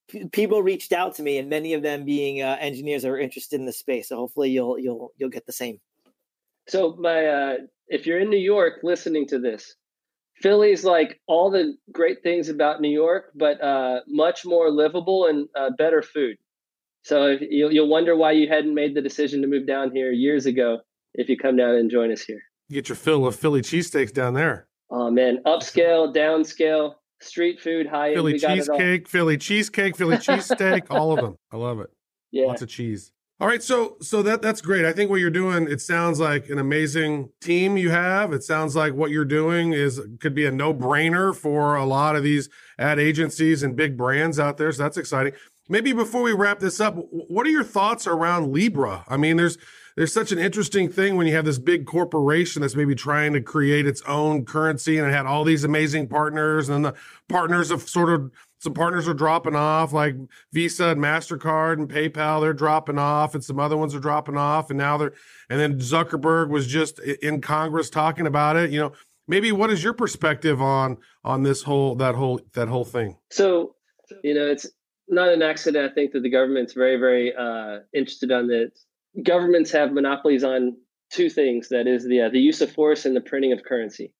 p- 0.08 0.28
people 0.28 0.62
reached 0.62 0.92
out 0.92 1.14
to 1.14 1.22
me, 1.22 1.38
and 1.38 1.48
many 1.48 1.72
of 1.72 1.80
them 1.80 2.04
being 2.04 2.42
uh, 2.42 2.58
engineers 2.60 3.02
that 3.02 3.08
are 3.08 3.18
interested 3.18 3.58
in 3.58 3.64
the 3.64 3.72
space. 3.72 4.10
So 4.10 4.16
hopefully, 4.16 4.50
you'll 4.50 4.78
you'll 4.78 5.12
you'll 5.16 5.30
get 5.30 5.46
the 5.46 5.52
same. 5.52 5.80
So 6.68 6.94
my, 6.98 7.24
uh, 7.24 7.54
if 7.88 8.06
you're 8.06 8.20
in 8.20 8.28
New 8.28 8.36
York 8.36 8.80
listening 8.82 9.26
to 9.28 9.38
this, 9.38 9.74
Philly's 10.40 10.84
like 10.84 11.20
all 11.26 11.50
the 11.50 11.74
great 11.92 12.22
things 12.22 12.48
about 12.48 12.80
New 12.80 12.90
York, 12.90 13.32
but 13.34 13.62
uh, 13.62 14.00
much 14.06 14.44
more 14.44 14.70
livable 14.70 15.26
and 15.26 15.48
uh, 15.56 15.70
better 15.76 16.02
food. 16.02 16.36
So 17.02 17.36
you'll, 17.40 17.72
you'll 17.72 17.88
wonder 17.88 18.16
why 18.16 18.32
you 18.32 18.48
hadn't 18.48 18.74
made 18.74 18.94
the 18.94 19.00
decision 19.02 19.40
to 19.42 19.48
move 19.48 19.66
down 19.66 19.90
here 19.92 20.12
years 20.12 20.46
ago 20.46 20.78
if 21.14 21.28
you 21.28 21.36
come 21.36 21.56
down 21.56 21.74
and 21.76 21.90
join 21.90 22.12
us 22.12 22.22
here. 22.22 22.40
get 22.70 22.88
your 22.88 22.96
fill 22.96 23.26
of 23.26 23.34
Philly 23.34 23.62
cheesesteaks 23.62 24.12
down 24.12 24.34
there. 24.34 24.68
Oh 24.90 25.10
man, 25.10 25.38
upscale, 25.46 26.14
downscale, 26.14 26.94
street 27.20 27.60
food, 27.60 27.86
high 27.86 28.08
end. 28.08 28.16
Philly 28.16 28.38
cheesecake, 28.38 29.08
Philly 29.08 29.36
cheesecake, 29.38 29.96
Philly 29.96 30.16
cheesesteak, 30.16 30.86
all 30.90 31.12
of 31.12 31.20
them. 31.20 31.36
I 31.52 31.56
love 31.56 31.80
it. 31.80 31.90
Yeah, 32.30 32.44
lots 32.48 32.60
of 32.60 32.68
cheese. 32.68 33.10
All 33.40 33.46
right, 33.46 33.62
so 33.62 33.96
so 34.02 34.20
that 34.22 34.42
that's 34.42 34.60
great. 34.60 34.84
I 34.84 34.92
think 34.92 35.10
what 35.10 35.20
you're 35.20 35.30
doing, 35.30 35.68
it 35.70 35.80
sounds 35.80 36.18
like 36.18 36.48
an 36.48 36.58
amazing 36.58 37.30
team 37.40 37.76
you 37.76 37.90
have. 37.90 38.32
It 38.32 38.42
sounds 38.42 38.74
like 38.74 38.94
what 38.94 39.12
you're 39.12 39.24
doing 39.24 39.72
is 39.72 40.00
could 40.18 40.34
be 40.34 40.44
a 40.44 40.50
no-brainer 40.50 41.36
for 41.36 41.76
a 41.76 41.84
lot 41.84 42.16
of 42.16 42.24
these 42.24 42.48
ad 42.80 42.98
agencies 42.98 43.62
and 43.62 43.76
big 43.76 43.96
brands 43.96 44.40
out 44.40 44.56
there. 44.56 44.72
So 44.72 44.82
that's 44.82 44.96
exciting. 44.96 45.34
Maybe 45.68 45.92
before 45.92 46.22
we 46.22 46.32
wrap 46.32 46.58
this 46.58 46.80
up, 46.80 46.96
what 46.96 47.46
are 47.46 47.50
your 47.50 47.62
thoughts 47.62 48.08
around 48.08 48.52
Libra? 48.52 49.04
I 49.06 49.16
mean, 49.16 49.36
there's 49.36 49.56
there's 49.94 50.12
such 50.12 50.32
an 50.32 50.40
interesting 50.40 50.88
thing 50.88 51.16
when 51.16 51.28
you 51.28 51.34
have 51.36 51.44
this 51.44 51.58
big 51.58 51.86
corporation 51.86 52.62
that's 52.62 52.74
maybe 52.74 52.96
trying 52.96 53.34
to 53.34 53.40
create 53.40 53.86
its 53.86 54.02
own 54.02 54.46
currency 54.46 54.98
and 54.98 55.06
it 55.06 55.12
had 55.12 55.26
all 55.26 55.44
these 55.44 55.62
amazing 55.62 56.08
partners 56.08 56.68
and 56.68 56.84
the 56.84 56.94
partners 57.28 57.70
have 57.70 57.88
sort 57.88 58.08
of 58.08 58.32
some 58.58 58.74
partners 58.74 59.08
are 59.08 59.14
dropping 59.14 59.54
off, 59.54 59.92
like 59.92 60.16
Visa 60.52 60.88
and 60.88 61.00
Mastercard 61.00 61.74
and 61.74 61.88
PayPal. 61.88 62.40
They're 62.40 62.52
dropping 62.52 62.98
off, 62.98 63.34
and 63.34 63.42
some 63.42 63.60
other 63.60 63.76
ones 63.76 63.94
are 63.94 64.00
dropping 64.00 64.36
off, 64.36 64.70
and 64.70 64.78
now 64.78 64.96
they're. 64.96 65.12
And 65.50 65.58
then 65.58 65.78
Zuckerberg 65.78 66.48
was 66.50 66.66
just 66.66 66.98
in 66.98 67.40
Congress 67.40 67.90
talking 67.90 68.26
about 68.26 68.56
it. 68.56 68.70
You 68.70 68.80
know, 68.80 68.92
maybe 69.26 69.52
what 69.52 69.70
is 69.70 69.82
your 69.82 69.94
perspective 69.94 70.60
on 70.60 70.98
on 71.24 71.42
this 71.42 71.62
whole 71.62 71.94
that 71.96 72.14
whole 72.14 72.40
that 72.54 72.68
whole 72.68 72.84
thing? 72.84 73.16
So, 73.30 73.76
you 74.22 74.34
know, 74.34 74.46
it's 74.46 74.66
not 75.08 75.28
an 75.28 75.42
accident. 75.42 75.90
I 75.90 75.94
think 75.94 76.12
that 76.12 76.22
the 76.22 76.30
government's 76.30 76.74
very, 76.74 76.96
very 76.96 77.34
uh, 77.34 77.80
interested 77.94 78.30
on 78.32 78.48
that 78.48 78.72
Governments 79.22 79.70
have 79.72 79.92
monopolies 79.92 80.44
on 80.44 80.76
two 81.10 81.30
things: 81.30 81.68
that 81.70 81.86
is 81.86 82.04
the 82.04 82.22
uh, 82.22 82.28
the 82.28 82.38
use 82.38 82.60
of 82.60 82.70
force 82.70 83.04
and 83.04 83.16
the 83.16 83.20
printing 83.20 83.52
of 83.52 83.64
currency, 83.64 84.12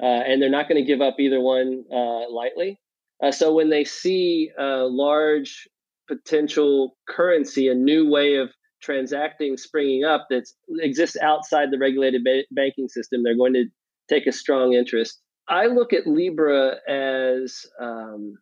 uh, 0.00 0.06
and 0.06 0.40
they're 0.40 0.50
not 0.50 0.68
going 0.68 0.80
to 0.80 0.86
give 0.86 1.00
up 1.00 1.16
either 1.18 1.40
one 1.40 1.84
uh, 1.92 2.30
lightly. 2.30 2.78
Uh, 3.22 3.30
so 3.30 3.52
when 3.52 3.70
they 3.70 3.84
see 3.84 4.50
a 4.58 4.84
large 4.84 5.68
potential 6.08 6.96
currency, 7.08 7.68
a 7.68 7.74
new 7.74 8.08
way 8.08 8.36
of 8.36 8.50
transacting 8.82 9.56
springing 9.56 10.04
up 10.04 10.26
that 10.30 10.44
exists 10.80 11.16
outside 11.22 11.70
the 11.70 11.78
regulated 11.78 12.24
ba- 12.24 12.44
banking 12.50 12.88
system, 12.88 13.22
they're 13.22 13.36
going 13.36 13.52
to 13.52 13.66
take 14.08 14.26
a 14.26 14.32
strong 14.32 14.72
interest. 14.72 15.20
I 15.48 15.66
look 15.66 15.92
at 15.92 16.06
Libra 16.06 16.76
as 16.88 17.66
um, 17.80 18.34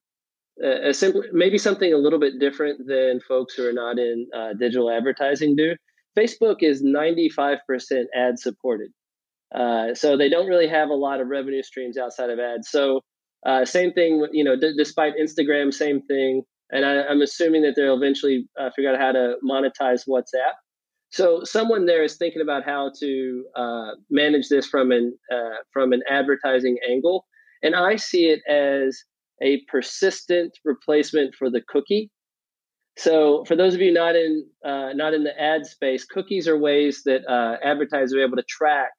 a, 0.62 0.91
a 0.91 0.95
simple, 0.95 1.22
maybe 1.33 1.59
something 1.59 1.93
a 1.93 1.99
little 1.99 2.18
bit 2.18 2.39
different 2.39 2.87
than 2.87 3.20
folks 3.26 3.55
who 3.55 3.66
are 3.66 3.72
not 3.72 3.99
in 3.99 4.26
uh, 4.35 4.55
digital 4.59 4.91
advertising 4.91 5.57
do. 5.57 5.74
Facebook 6.18 6.62
is 6.62 6.83
95% 6.83 7.59
ad 8.14 8.39
supported. 8.39 8.91
Uh, 9.55 9.95
so 9.95 10.16
they 10.16 10.29
don't 10.29 10.47
really 10.47 10.68
have 10.68 10.91
a 10.91 10.95
lot 10.95 11.20
of 11.20 11.29
revenue 11.29 11.62
streams 11.62 11.97
outside 11.97 12.31
of 12.31 12.39
ads. 12.39 12.70
So 12.70 13.01
uh, 13.47 13.64
same 13.64 13.93
thing, 13.93 14.26
you 14.32 14.45
know, 14.45 14.57
d- 14.57 14.74
despite 14.76 15.14
Instagram, 15.16 15.72
same 15.72 16.03
thing. 16.03 16.43
And 16.70 16.84
I, 16.84 17.11
am 17.11 17.22
assuming 17.22 17.62
that 17.62 17.74
they'll 17.76 17.97
eventually 17.97 18.47
uh, 18.61 18.70
figure 18.74 18.93
out 18.93 19.01
how 19.01 19.12
to 19.12 19.36
monetize 19.49 20.03
WhatsApp. 20.09 20.55
So 21.11 21.43
someone 21.45 21.86
there 21.86 22.03
is 22.03 22.16
thinking 22.16 22.43
about 22.43 22.64
how 22.64 22.91
to 23.01 23.45
uh, 23.57 23.91
manage 24.11 24.49
this 24.49 24.66
from 24.66 24.93
an 24.93 25.16
uh, 25.32 25.57
from 25.72 25.93
an 25.93 26.03
advertising 26.11 26.76
angle, 26.89 27.24
and 27.62 27.74
I 27.74 27.97
see 27.97 28.26
it 28.26 28.41
as 28.47 29.03
a 29.43 29.62
persistent 29.68 30.59
replacement 30.64 31.34
for 31.34 31.49
the 31.49 31.62
cookie. 31.66 32.11
So 32.99 33.45
for 33.47 33.57
those 33.57 33.74
of 33.74 33.80
you 33.80 33.93
not 33.93 34.16
in 34.16 34.45
uh, 34.66 34.91
not 34.95 35.14
in 35.14 35.24
the 35.24 35.41
ad 35.41 35.64
space, 35.64 36.05
cookies 36.05 36.47
are 36.47 36.59
ways 36.59 37.03
that 37.07 37.26
uh, 37.26 37.57
advertisers 37.64 38.12
are 38.12 38.22
able 38.22 38.36
to 38.36 38.45
track 38.47 38.91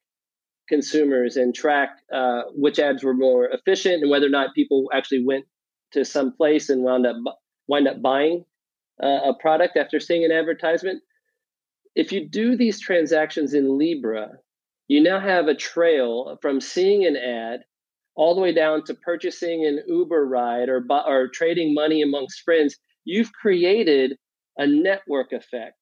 consumers 0.70 1.36
and 1.36 1.54
track 1.54 1.90
uh, 2.12 2.42
which 2.54 2.78
ads 2.78 3.04
were 3.04 3.12
more 3.12 3.46
efficient 3.48 4.02
and 4.02 4.10
whether 4.10 4.26
or 4.26 4.30
not 4.30 4.54
people 4.54 4.88
actually 4.94 5.22
went 5.22 5.44
to 5.92 6.04
some 6.04 6.32
place 6.32 6.70
and 6.70 6.82
wound 6.82 7.06
up 7.06 7.16
wind 7.66 7.86
up 7.86 8.00
buying 8.00 8.44
uh, 9.02 9.20
a 9.30 9.34
product 9.34 9.76
after 9.76 10.00
seeing 10.00 10.24
an 10.24 10.32
advertisement 10.32 11.02
if 11.94 12.12
you 12.12 12.28
do 12.28 12.56
these 12.56 12.80
transactions 12.80 13.54
in 13.54 13.78
Libra, 13.78 14.38
you 14.88 15.02
now 15.02 15.20
have 15.20 15.48
a 15.48 15.54
trail 15.54 16.38
from 16.40 16.60
seeing 16.60 17.04
an 17.04 17.16
ad 17.16 17.60
all 18.14 18.34
the 18.34 18.40
way 18.40 18.52
down 18.52 18.84
to 18.84 18.94
purchasing 18.94 19.64
an 19.66 19.82
Uber 19.86 20.26
ride 20.26 20.68
or, 20.68 20.84
or 21.06 21.28
trading 21.28 21.74
money 21.74 22.02
amongst 22.02 22.42
friends. 22.42 22.76
You've 23.04 23.32
created 23.32 24.16
a 24.56 24.66
network 24.66 25.32
effect, 25.32 25.76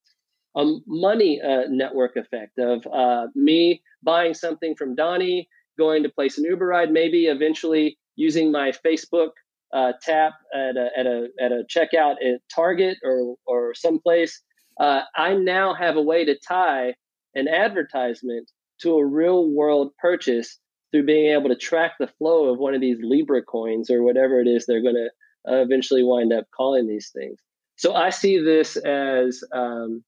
a 0.59 0.65
money 0.87 1.41
uh, 1.41 1.63
network 1.69 2.17
effect 2.17 2.59
of 2.59 2.87
uh, 2.93 3.27
me 3.35 3.83
buying 4.03 4.35
something 4.35 4.75
from 4.75 4.95
Donny, 4.95 5.49
going 5.79 6.03
to 6.03 6.09
place 6.09 6.37
an 6.37 6.45
Uber 6.45 6.67
ride, 6.67 6.91
maybe 6.91 7.27
eventually 7.27 7.97
using 8.17 8.51
my 8.51 8.73
Facebook 8.85 9.31
uh, 9.73 9.93
tap 10.03 10.33
at 10.55 10.77
a, 10.77 10.89
at 10.99 11.07
a 11.07 11.29
at 11.41 11.53
a 11.53 11.63
checkout 11.71 12.17
at 12.25 12.41
Target 12.55 12.99
or 13.05 13.37
or 13.47 13.75
someplace 13.75 14.43
uh, 14.79 15.03
I 15.17 15.35
now 15.35 15.75
have 15.75 15.97
a 15.97 16.03
way 16.03 16.25
to 16.25 16.39
tie 16.39 16.95
an 17.35 17.49
advertisement 17.49 18.51
to 18.81 18.97
a 18.97 19.05
real 19.05 19.51
world 19.51 19.93
purchase 19.99 20.59
through 20.91 21.05
being 21.05 21.33
able 21.33 21.49
to 21.49 21.57
track 21.57 21.93
the 21.99 22.07
flow 22.07 22.47
of 22.47 22.59
one 22.59 22.75
of 22.75 22.81
these 22.81 22.99
Libra 23.03 23.43
coins 23.43 23.91
or 23.91 24.03
whatever 24.03 24.41
it 24.41 24.47
is 24.47 24.65
they're 24.65 24.83
going 24.83 24.95
to 24.95 25.11
uh, 25.51 25.57
eventually 25.63 26.03
wind 26.03 26.33
up 26.33 26.47
calling 26.57 26.87
these 26.87 27.11
things. 27.15 27.39
So 27.77 27.95
I 27.95 28.11
see 28.11 28.39
this 28.39 28.77
as 28.77 29.43
um, 29.53 30.03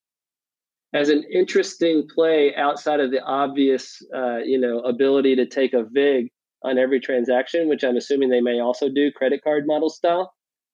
as 0.93 1.09
an 1.09 1.25
interesting 1.33 2.09
play 2.13 2.55
outside 2.57 3.01
of 3.01 3.11
the 3.11 3.23
obvious, 3.23 4.03
uh, 4.15 4.39
you 4.39 4.59
know, 4.59 4.81
ability 4.81 5.37
to 5.37 5.47
take 5.47 5.73
a 5.73 5.85
vig 5.85 6.29
on 6.63 6.79
every 6.79 7.01
transaction, 7.01 7.69
which 7.69 7.85
I'm 7.85 7.97
assuming 7.97 8.29
they 8.29 8.41
may 8.41 8.61
also 8.61 8.89
do 8.89 9.13
credit 9.13 9.43
card 9.43 9.67
model 9.67 9.89
style. 9.89 10.33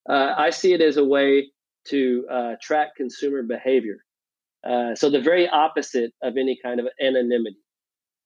Uh, 0.09 0.35
I 0.37 0.51
see 0.51 0.73
it 0.73 0.81
as 0.81 0.97
a 0.97 1.05
way 1.05 1.51
to 1.89 2.27
uh, 2.31 2.53
track 2.61 2.97
consumer 2.97 3.43
behavior. 3.43 3.99
Uh, 4.69 4.95
so 4.95 5.11
the 5.11 5.21
very 5.21 5.49
opposite 5.49 6.13
of 6.23 6.37
any 6.37 6.59
kind 6.63 6.81
of 6.81 6.87
anonymity. 7.01 7.59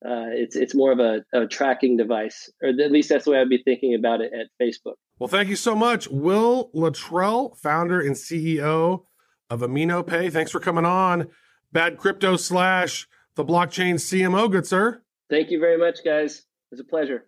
Uh, 0.03 0.33
it's 0.33 0.55
it's 0.55 0.73
more 0.73 0.91
of 0.91 0.99
a, 0.99 1.23
a, 1.31 1.45
tracking 1.45 1.95
device, 1.95 2.49
or 2.63 2.69
at 2.69 2.91
least 2.91 3.09
that's 3.09 3.25
the 3.25 3.31
way 3.31 3.39
I'd 3.39 3.49
be 3.49 3.61
thinking 3.61 3.93
about 3.93 4.19
it 4.19 4.31
at 4.33 4.47
Facebook. 4.59 4.95
Well, 5.19 5.27
thank 5.27 5.47
you 5.47 5.55
so 5.55 5.75
much, 5.75 6.07
Will 6.07 6.71
Luttrell, 6.73 7.53
founder 7.53 8.01
and 8.01 8.15
CEO 8.15 9.03
of 9.51 9.59
AminoPay. 9.59 10.33
Thanks 10.33 10.49
for 10.49 10.59
coming 10.59 10.85
on. 10.85 11.27
Bad 11.73 11.97
crypto 11.97 12.35
slash 12.35 13.07
the 13.35 13.45
blockchain 13.45 13.95
CMO, 13.95 14.51
good 14.51 14.65
sir. 14.65 15.01
Thank 15.29 15.51
you 15.51 15.59
very 15.59 15.77
much, 15.77 16.03
guys. 16.03 16.45
It's 16.71 16.81
a 16.81 16.83
pleasure. 16.83 17.25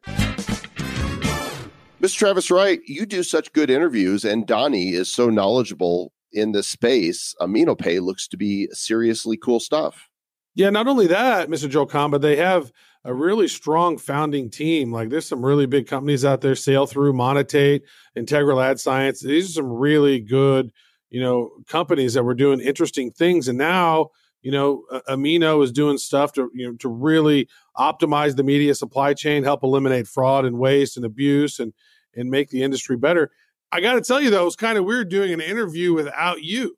Mr. 2.02 2.18
Travis 2.18 2.52
Wright, 2.52 2.82
you 2.86 3.06
do 3.06 3.24
such 3.24 3.54
good 3.54 3.70
interviews, 3.70 4.26
and 4.26 4.46
Donny 4.46 4.90
is 4.90 5.10
so 5.10 5.30
knowledgeable 5.30 6.12
in 6.34 6.52
this 6.52 6.68
space, 6.68 7.36
AminoPay 7.40 8.02
looks 8.02 8.28
to 8.28 8.38
be 8.38 8.68
seriously 8.74 9.38
cool 9.38 9.60
stuff. 9.60 10.10
Yeah, 10.56 10.70
not 10.70 10.88
only 10.88 11.08
that, 11.08 11.50
Mr. 11.50 11.70
Joel 11.70 11.88
Comm, 11.88 12.12
but 12.12 12.22
they 12.22 12.36
have 12.36 12.72
a 13.06 13.14
really 13.14 13.48
strong 13.48 13.98
founding 13.98 14.50
team. 14.50 14.92
Like 14.92 15.10
there's 15.10 15.28
some 15.28 15.46
really 15.46 15.66
big 15.66 15.88
companies 15.88 16.26
out 16.26 16.42
there, 16.42 16.54
Sailthru, 16.54 17.14
Monetate, 17.14 17.82
Integral 18.16 18.62
Ad 18.62 18.80
Science. 18.80 19.22
These 19.22 19.50
are 19.50 19.54
some 19.54 19.72
really 19.72 20.20
good, 20.20 20.72
you 21.10 21.22
know, 21.22 21.52
companies 21.68 22.14
that 22.14 22.24
were 22.24 22.36
doing 22.36 22.60
interesting 22.60 23.12
things. 23.12 23.48
And 23.48 23.58
now, 23.58 24.10
you 24.44 24.52
know, 24.52 24.84
Amino 25.10 25.64
is 25.64 25.72
doing 25.72 25.98
stuff 25.98 26.34
to, 26.34 26.52
you 26.54 26.68
know, 26.68 26.76
to 26.78 26.90
really 26.90 27.48
optimize 27.78 28.36
the 28.36 28.44
media 28.44 28.76
supply 28.76 29.14
chain, 29.14 29.44
help 29.44 29.64
eliminate 29.64 30.08
fraud 30.08 30.46
and 30.46 30.60
waste 30.60 30.98
and 30.98 31.06
abuse 31.06 31.60
and 31.60 31.74
and 32.16 32.30
make 32.30 32.50
the 32.50 32.62
industry 32.62 32.98
better. 32.98 33.32
I 33.72 33.82
got 33.82 33.94
to 33.94 34.02
tell 34.02 34.22
you 34.22 34.30
though, 34.30 34.44
it 34.44 34.46
was 34.46 34.56
kind 34.56 34.78
of 34.78 34.86
weird 34.86 35.10
doing 35.10 35.34
an 35.34 35.42
interview 35.42 35.94
without 35.94 36.44
you. 36.44 36.78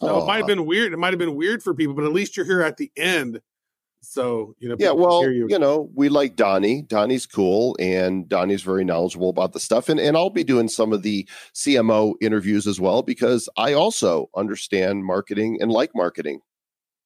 So 0.00 0.08
oh. 0.08 0.22
it 0.22 0.26
might 0.26 0.36
have 0.36 0.44
oh. 0.44 0.48
been 0.48 0.66
weird. 0.66 0.92
It 0.92 0.96
might 0.96 1.12
have 1.12 1.18
been 1.18 1.36
weird 1.36 1.62
for 1.62 1.74
people, 1.74 1.94
but 1.94 2.04
at 2.04 2.12
least 2.12 2.36
you're 2.36 2.46
here 2.46 2.62
at 2.62 2.78
the 2.78 2.90
end. 2.96 3.40
So, 4.02 4.56
you 4.58 4.68
know, 4.70 4.76
yeah, 4.78 4.92
well, 4.92 5.30
you. 5.30 5.46
you. 5.50 5.58
know, 5.58 5.90
we 5.94 6.08
like 6.08 6.34
Donny. 6.34 6.80
Donny's 6.80 7.26
cool 7.26 7.76
and 7.78 8.26
Donny's 8.26 8.62
very 8.62 8.82
knowledgeable 8.82 9.28
about 9.28 9.52
the 9.52 9.60
stuff. 9.60 9.90
And, 9.90 10.00
and 10.00 10.16
I'll 10.16 10.30
be 10.30 10.42
doing 10.42 10.68
some 10.68 10.94
of 10.94 11.02
the 11.02 11.28
CMO 11.54 12.14
interviews 12.22 12.66
as 12.66 12.80
well 12.80 13.02
because 13.02 13.48
I 13.58 13.74
also 13.74 14.30
understand 14.34 15.04
marketing 15.04 15.58
and 15.60 15.70
like 15.70 15.90
marketing. 15.94 16.40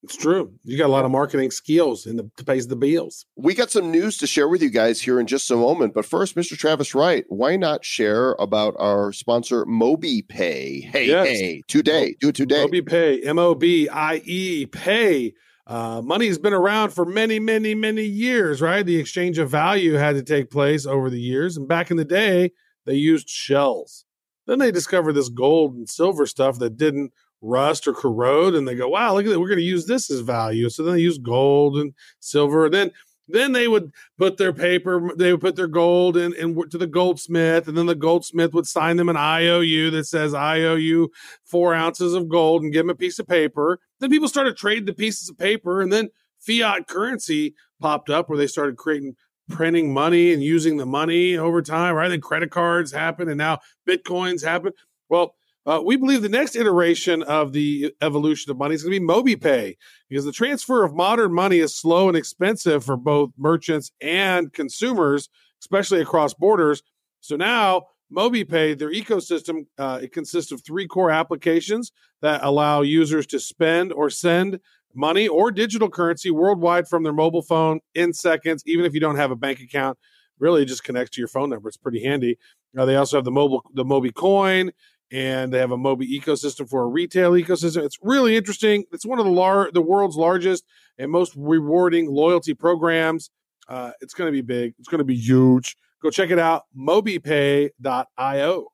It's 0.04 0.16
true. 0.16 0.52
You 0.64 0.76
got 0.76 0.86
a 0.86 0.92
lot 0.92 1.06
of 1.06 1.10
marketing 1.10 1.50
skills 1.50 2.04
and 2.04 2.18
the 2.18 2.44
pays 2.44 2.68
the 2.68 2.76
bills. 2.76 3.24
We 3.36 3.54
got 3.54 3.70
some 3.70 3.90
news 3.90 4.18
to 4.18 4.26
share 4.26 4.48
with 4.48 4.60
you 4.60 4.68
guys 4.68 5.00
here 5.00 5.18
in 5.18 5.26
just 5.26 5.50
a 5.50 5.56
moment. 5.56 5.94
But 5.94 6.04
first, 6.04 6.36
Mr. 6.36 6.58
Travis 6.58 6.94
Wright, 6.94 7.24
why 7.28 7.56
not 7.56 7.86
share 7.86 8.32
about 8.32 8.74
our 8.78 9.14
sponsor 9.14 9.64
MobiePay? 9.64 10.84
Hey, 10.84 11.06
yes. 11.06 11.26
hey, 11.26 11.62
today. 11.68 12.16
Do 12.20 12.28
it 12.28 12.34
today. 12.34 12.66
MobiePay, 12.66 13.26
M 13.26 13.38
O 13.38 13.54
B 13.54 13.88
I 13.88 14.16
E 14.26 14.66
Pay. 14.66 15.32
Uh, 15.66 16.02
money 16.02 16.26
has 16.26 16.36
been 16.36 16.52
around 16.52 16.90
for 16.90 17.06
many, 17.06 17.38
many, 17.38 17.74
many 17.74 18.04
years, 18.04 18.60
right? 18.60 18.84
The 18.84 18.98
exchange 18.98 19.38
of 19.38 19.48
value 19.48 19.94
had 19.94 20.16
to 20.16 20.22
take 20.22 20.50
place 20.50 20.84
over 20.84 21.08
the 21.08 21.20
years. 21.20 21.56
And 21.56 21.66
back 21.66 21.90
in 21.90 21.96
the 21.96 22.04
day, 22.04 22.52
they 22.84 22.94
used 22.94 23.30
shells. 23.30 24.04
Then 24.46 24.58
they 24.58 24.70
discovered 24.70 25.14
this 25.14 25.30
gold 25.30 25.74
and 25.74 25.88
silver 25.88 26.26
stuff 26.26 26.58
that 26.58 26.76
didn't 26.76 27.12
rust 27.44 27.86
or 27.86 27.92
corrode 27.92 28.54
and 28.54 28.66
they 28.66 28.74
go 28.74 28.88
wow 28.88 29.12
look 29.12 29.26
at 29.26 29.28
that 29.28 29.38
we're 29.38 29.48
going 29.48 29.58
to 29.58 29.64
use 29.64 29.86
this 29.86 30.10
as 30.10 30.20
value. 30.20 30.68
So 30.70 30.82
then 30.82 30.94
they 30.94 31.00
use 31.00 31.18
gold 31.18 31.76
and 31.76 31.92
silver 32.20 32.66
and 32.66 32.74
then 32.74 32.90
then 33.28 33.52
they 33.52 33.68
would 33.68 33.92
put 34.18 34.36
their 34.36 34.52
paper 34.52 35.10
they 35.16 35.32
would 35.32 35.40
put 35.40 35.56
their 35.56 35.66
gold 35.66 36.16
in, 36.16 36.34
in 36.34 36.68
to 36.70 36.78
the 36.78 36.86
goldsmith 36.86 37.68
and 37.68 37.76
then 37.76 37.86
the 37.86 37.94
goldsmith 37.94 38.52
would 38.54 38.66
sign 38.66 38.96
them 38.96 39.08
an 39.08 39.16
iou 39.16 39.90
that 39.90 40.06
says 40.06 40.34
i 40.34 40.60
owe 40.62 40.74
you 40.74 41.10
four 41.44 41.74
ounces 41.74 42.14
of 42.14 42.28
gold 42.28 42.62
and 42.62 42.72
give 42.72 42.86
them 42.86 42.90
a 42.90 42.94
piece 42.94 43.18
of 43.18 43.26
paper. 43.26 43.78
Then 44.00 44.10
people 44.10 44.28
started 44.28 44.56
trading 44.56 44.86
the 44.86 44.94
pieces 44.94 45.28
of 45.28 45.38
paper 45.38 45.80
and 45.80 45.92
then 45.92 46.08
fiat 46.40 46.86
currency 46.86 47.54
popped 47.80 48.10
up 48.10 48.28
where 48.28 48.38
they 48.38 48.46
started 48.46 48.76
creating 48.76 49.16
printing 49.50 49.92
money 49.92 50.32
and 50.32 50.42
using 50.42 50.78
the 50.78 50.86
money 50.86 51.36
over 51.36 51.60
time 51.60 51.94
right? 51.94 52.08
Then 52.08 52.22
credit 52.22 52.50
cards 52.50 52.92
happen 52.92 53.28
and 53.28 53.36
now 53.36 53.60
bitcoins 53.86 54.42
happen. 54.42 54.72
Well 55.10 55.34
uh, 55.66 55.80
we 55.84 55.96
believe 55.96 56.22
the 56.22 56.28
next 56.28 56.56
iteration 56.56 57.22
of 57.22 57.52
the 57.52 57.94
evolution 58.02 58.50
of 58.50 58.58
money 58.58 58.74
is 58.74 58.82
going 58.82 58.92
to 58.92 59.00
be 59.00 59.06
MobiePay 59.06 59.76
because 60.08 60.24
the 60.24 60.32
transfer 60.32 60.84
of 60.84 60.94
modern 60.94 61.32
money 61.32 61.58
is 61.58 61.74
slow 61.74 62.08
and 62.08 62.16
expensive 62.16 62.84
for 62.84 62.96
both 62.96 63.30
merchants 63.38 63.90
and 64.00 64.52
consumers, 64.52 65.28
especially 65.62 66.00
across 66.00 66.34
borders. 66.34 66.82
So 67.20 67.36
now 67.36 67.86
MobiePay, 68.12 68.78
their 68.78 68.92
ecosystem, 68.92 69.66
uh, 69.78 70.00
it 70.02 70.12
consists 70.12 70.52
of 70.52 70.62
three 70.62 70.86
core 70.86 71.10
applications 71.10 71.92
that 72.20 72.42
allow 72.42 72.82
users 72.82 73.26
to 73.28 73.40
spend 73.40 73.92
or 73.92 74.10
send 74.10 74.60
money 74.94 75.26
or 75.26 75.50
digital 75.50 75.88
currency 75.88 76.30
worldwide 76.30 76.86
from 76.86 77.02
their 77.02 77.12
mobile 77.12 77.42
phone 77.42 77.80
in 77.94 78.12
seconds, 78.12 78.62
even 78.66 78.84
if 78.84 78.94
you 78.94 79.00
don't 79.00 79.16
have 79.16 79.30
a 79.30 79.36
bank 79.36 79.60
account. 79.60 79.98
Really, 80.38 80.64
just 80.64 80.84
connects 80.84 81.14
to 81.14 81.20
your 81.20 81.28
phone 81.28 81.50
number. 81.50 81.68
It's 81.68 81.76
pretty 81.76 82.02
handy. 82.02 82.38
Uh, 82.76 82.84
they 82.84 82.96
also 82.96 83.16
have 83.16 83.24
the 83.24 83.30
mobile, 83.30 83.62
the 83.72 83.84
Mobie 83.84 84.12
Coin, 84.12 84.72
and 85.12 85.52
they 85.52 85.58
have 85.58 85.70
a 85.70 85.76
Mobie 85.76 86.10
ecosystem 86.10 86.68
for 86.68 86.82
a 86.82 86.86
retail 86.86 87.32
ecosystem. 87.32 87.84
It's 87.84 87.98
really 88.02 88.36
interesting. 88.36 88.84
It's 88.92 89.06
one 89.06 89.18
of 89.18 89.24
the 89.24 89.30
lar- 89.30 89.70
the 89.72 89.82
world's 89.82 90.16
largest 90.16 90.64
and 90.98 91.10
most 91.10 91.34
rewarding 91.36 92.10
loyalty 92.10 92.54
programs. 92.54 93.30
Uh, 93.68 93.92
it's 94.00 94.14
going 94.14 94.28
to 94.28 94.32
be 94.32 94.42
big. 94.42 94.74
It's 94.78 94.88
going 94.88 94.98
to 94.98 95.04
be 95.04 95.16
huge. 95.16 95.76
Go 96.02 96.10
check 96.10 96.30
it 96.30 96.38
out. 96.38 96.64
MobiePay.io. 96.76 98.66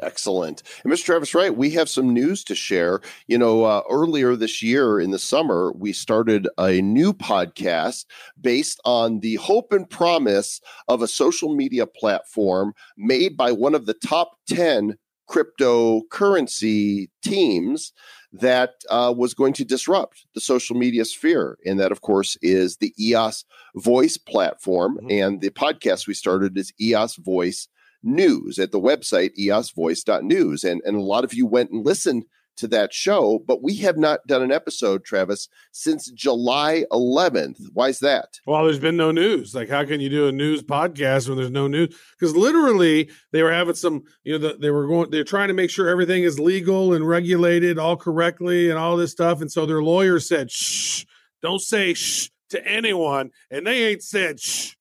Excellent. 0.00 0.62
And 0.82 0.92
Mr. 0.92 1.04
Travis 1.04 1.34
Wright, 1.34 1.54
we 1.56 1.70
have 1.70 1.88
some 1.88 2.14
news 2.14 2.42
to 2.44 2.54
share. 2.54 3.00
You 3.28 3.38
know, 3.38 3.64
uh, 3.64 3.82
earlier 3.90 4.34
this 4.34 4.62
year 4.62 4.98
in 4.98 5.10
the 5.10 5.18
summer, 5.18 5.72
we 5.72 5.92
started 5.92 6.48
a 6.58 6.80
new 6.80 7.12
podcast 7.12 8.06
based 8.40 8.80
on 8.84 9.20
the 9.20 9.36
hope 9.36 9.72
and 9.72 9.88
promise 9.88 10.60
of 10.88 11.02
a 11.02 11.08
social 11.08 11.54
media 11.54 11.86
platform 11.86 12.72
made 12.96 13.36
by 13.36 13.52
one 13.52 13.74
of 13.74 13.86
the 13.86 13.94
top 13.94 14.38
10 14.48 14.96
cryptocurrency 15.28 17.08
teams 17.22 17.92
that 18.32 18.74
uh, 18.90 19.12
was 19.16 19.34
going 19.34 19.52
to 19.52 19.64
disrupt 19.64 20.26
the 20.34 20.40
social 20.40 20.76
media 20.76 21.04
sphere. 21.04 21.58
And 21.66 21.78
that, 21.80 21.92
of 21.92 22.00
course, 22.00 22.36
is 22.40 22.78
the 22.78 22.94
EOS 22.98 23.44
voice 23.76 24.16
platform. 24.16 24.98
Mhm. 25.02 25.12
And 25.12 25.40
the 25.40 25.50
podcast 25.50 26.06
we 26.06 26.14
started 26.14 26.56
is 26.56 26.72
EOS 26.80 27.16
Voice 27.16 27.68
News 28.02 28.58
at 28.58 28.72
the 28.72 28.80
website 28.80 29.30
eosvoice.news. 29.38 30.64
And, 30.64 30.82
and 30.84 30.96
a 30.96 31.00
lot 31.02 31.24
of 31.24 31.34
you 31.34 31.46
went 31.46 31.70
and 31.70 31.84
listened 31.84 32.24
to 32.62 32.68
that 32.68 32.94
show, 32.94 33.40
but 33.46 33.60
we 33.60 33.74
have 33.76 33.98
not 33.98 34.24
done 34.26 34.40
an 34.40 34.52
episode, 34.52 35.04
Travis, 35.04 35.48
since 35.72 36.10
July 36.12 36.84
11th. 36.92 37.58
Why 37.72 37.88
is 37.88 37.98
that? 37.98 38.38
Well, 38.46 38.64
there's 38.64 38.78
been 38.78 38.96
no 38.96 39.10
news. 39.10 39.52
Like, 39.52 39.68
how 39.68 39.84
can 39.84 40.00
you 40.00 40.08
do 40.08 40.28
a 40.28 40.32
news 40.32 40.62
podcast 40.62 41.28
when 41.28 41.36
there's 41.36 41.50
no 41.50 41.66
news? 41.66 41.98
Because 42.18 42.36
literally, 42.36 43.10
they 43.32 43.42
were 43.42 43.52
having 43.52 43.74
some, 43.74 44.04
you 44.22 44.38
know, 44.38 44.48
the, 44.48 44.58
they 44.58 44.70
were 44.70 44.86
going, 44.86 45.10
they're 45.10 45.24
trying 45.24 45.48
to 45.48 45.54
make 45.54 45.70
sure 45.70 45.88
everything 45.88 46.22
is 46.22 46.38
legal 46.38 46.94
and 46.94 47.06
regulated 47.06 47.78
all 47.78 47.96
correctly 47.96 48.70
and 48.70 48.78
all 48.78 48.96
this 48.96 49.10
stuff. 49.10 49.40
And 49.40 49.50
so 49.50 49.66
their 49.66 49.82
lawyer 49.82 50.20
said, 50.20 50.50
shh, 50.50 51.04
don't 51.42 51.60
say 51.60 51.94
shh 51.94 52.30
to 52.50 52.64
anyone. 52.64 53.32
And 53.50 53.66
they 53.66 53.90
ain't 53.90 54.04
said 54.04 54.38
shh. 54.38 54.74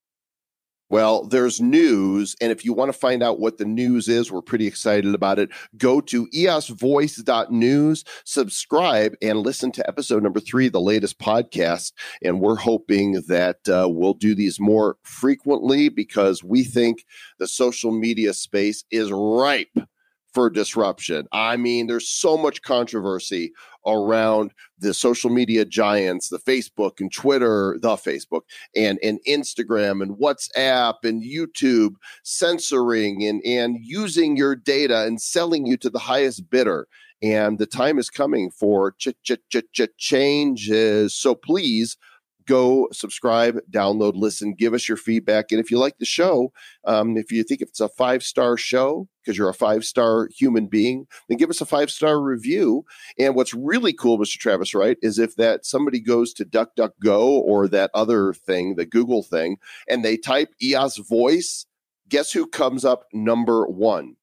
Well, 0.92 1.24
there's 1.24 1.62
news. 1.62 2.36
And 2.42 2.52
if 2.52 2.66
you 2.66 2.74
want 2.74 2.92
to 2.92 3.00
find 3.00 3.24
out 3.24 3.40
what 3.40 3.58
the 3.58 3.64
news 3.64 4.10
is, 4.10 4.30
we're 4.30 4.42
pretty 4.42 4.68
excited 4.68 5.16
about 5.16 5.40
it. 5.40 5.50
Go 5.78 6.02
to 6.02 6.28
eosvoice.news, 6.28 8.04
subscribe, 8.26 9.16
and 9.22 9.40
listen 9.40 9.72
to 9.72 9.88
episode 9.88 10.22
number 10.22 10.42
three, 10.42 10.68
the 10.68 10.82
latest 10.82 11.18
podcast. 11.18 11.94
And 12.22 12.42
we're 12.42 12.58
hoping 12.58 13.24
that 13.30 13.60
uh, 13.70 13.88
we'll 13.88 14.16
do 14.16 14.36
these 14.36 14.60
more 14.60 14.98
frequently 15.04 15.88
because 15.88 16.44
we 16.44 16.66
think 16.66 17.06
the 17.40 17.48
social 17.48 17.98
media 17.98 18.34
space 18.34 18.84
is 18.92 19.14
ripe 19.14 19.78
for 20.34 20.50
disruption. 20.50 21.26
I 21.32 21.56
mean, 21.56 21.88
there's 21.88 22.08
so 22.08 22.38
much 22.38 22.62
controversy 22.62 23.54
around 23.86 24.52
the 24.80 24.94
social 24.94 25.30
media 25.30 25.66
giants, 25.66 26.30
the 26.30 26.40
Facebook 26.40 27.00
and 27.00 27.12
Twitter, 27.12 27.78
the 27.82 27.90
Facebook 27.90 28.42
and, 28.76 29.00
and 29.04 29.20
Instagram 29.28 30.02
and 30.02 30.18
WhatsApp 30.18 30.96
and 31.04 31.24
YouTube 31.24 31.96
censoring 32.24 33.24
and, 33.26 33.42
and 33.46 33.78
using 33.82 34.36
your 34.36 34.56
data 34.56 35.04
and 35.04 35.22
selling 35.22 35.66
you 35.66 35.78
to 35.78 35.90
the 35.90 36.00
highest 36.00 36.50
bidder. 36.50 36.88
And 37.24 37.60
the 37.60 37.68
time 37.68 38.00
is 38.00 38.10
coming 38.10 38.50
for 38.50 38.94
ch- 38.94 39.10
ch- 39.24 39.34
ch- 39.50 39.72
ch- 39.74 39.98
changes. 39.98 41.14
So 41.14 41.36
please 41.36 41.98
go 42.52 42.90
subscribe, 42.92 43.58
download, 43.72 44.12
listen, 44.16 44.54
give 44.54 44.74
us 44.74 44.90
your 44.90 44.98
feedback. 44.98 45.52
And 45.52 45.60
if 45.62 45.72
you 45.72 45.78
like 45.78 45.98
the 46.00 46.06
show, 46.06 46.52
um, 46.84 47.16
if 47.16 47.32
you 47.32 47.44
think 47.44 47.62
it's 47.62 47.80
a 47.80 47.88
five 47.88 48.24
star 48.24 48.58
show 48.58 49.08
because 49.24 49.38
you're 49.38 49.48
a 49.48 49.54
five 49.54 49.86
star 49.86 50.28
human 50.36 50.68
being, 50.68 51.08
then 51.30 51.38
give 51.38 51.50
us 51.50 51.62
a 51.62 51.66
five 51.66 51.90
star 51.90 52.22
review. 52.22 52.84
And 53.18 53.36
what's 53.36 53.54
really 53.54 53.94
cool, 53.94 54.20
Mr. 54.20 54.38
Travis, 54.38 54.74
Wright, 54.74 54.98
is 55.02 55.18
if 55.18 55.38
that 55.38 55.66
somebody 55.66 56.02
goes 56.02 56.34
to 56.34 56.44
DuckDuckGo 56.44 57.22
or 57.22 57.70
that 57.70 57.90
other 57.94 58.34
thing, 58.34 58.76
the 58.76 58.86
Google 58.86 59.24
thing, 59.24 59.56
and 59.88 60.04
they 60.04 60.18
type 60.18 60.50
EOS 60.62 60.98
voice, 60.98 61.66
guess 62.10 62.34
who 62.34 62.48
comes 62.48 62.84
up 62.84 63.06
number 63.14 63.66
one? 63.66 64.18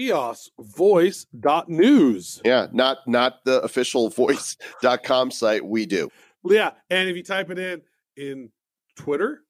EOSvoice.news. 0.00 2.42
Yeah, 2.44 2.66
not 2.72 2.98
not 3.06 3.44
the 3.44 3.60
official 3.62 4.10
voice.com 4.22 5.30
site. 5.30 5.64
We 5.64 5.86
do. 5.86 6.10
Yeah. 6.44 6.72
And 6.90 7.08
if 7.08 7.16
you 7.16 7.22
type 7.22 7.50
it 7.50 7.58
in 7.58 7.82
in 8.16 8.50
Twitter, 8.96 9.42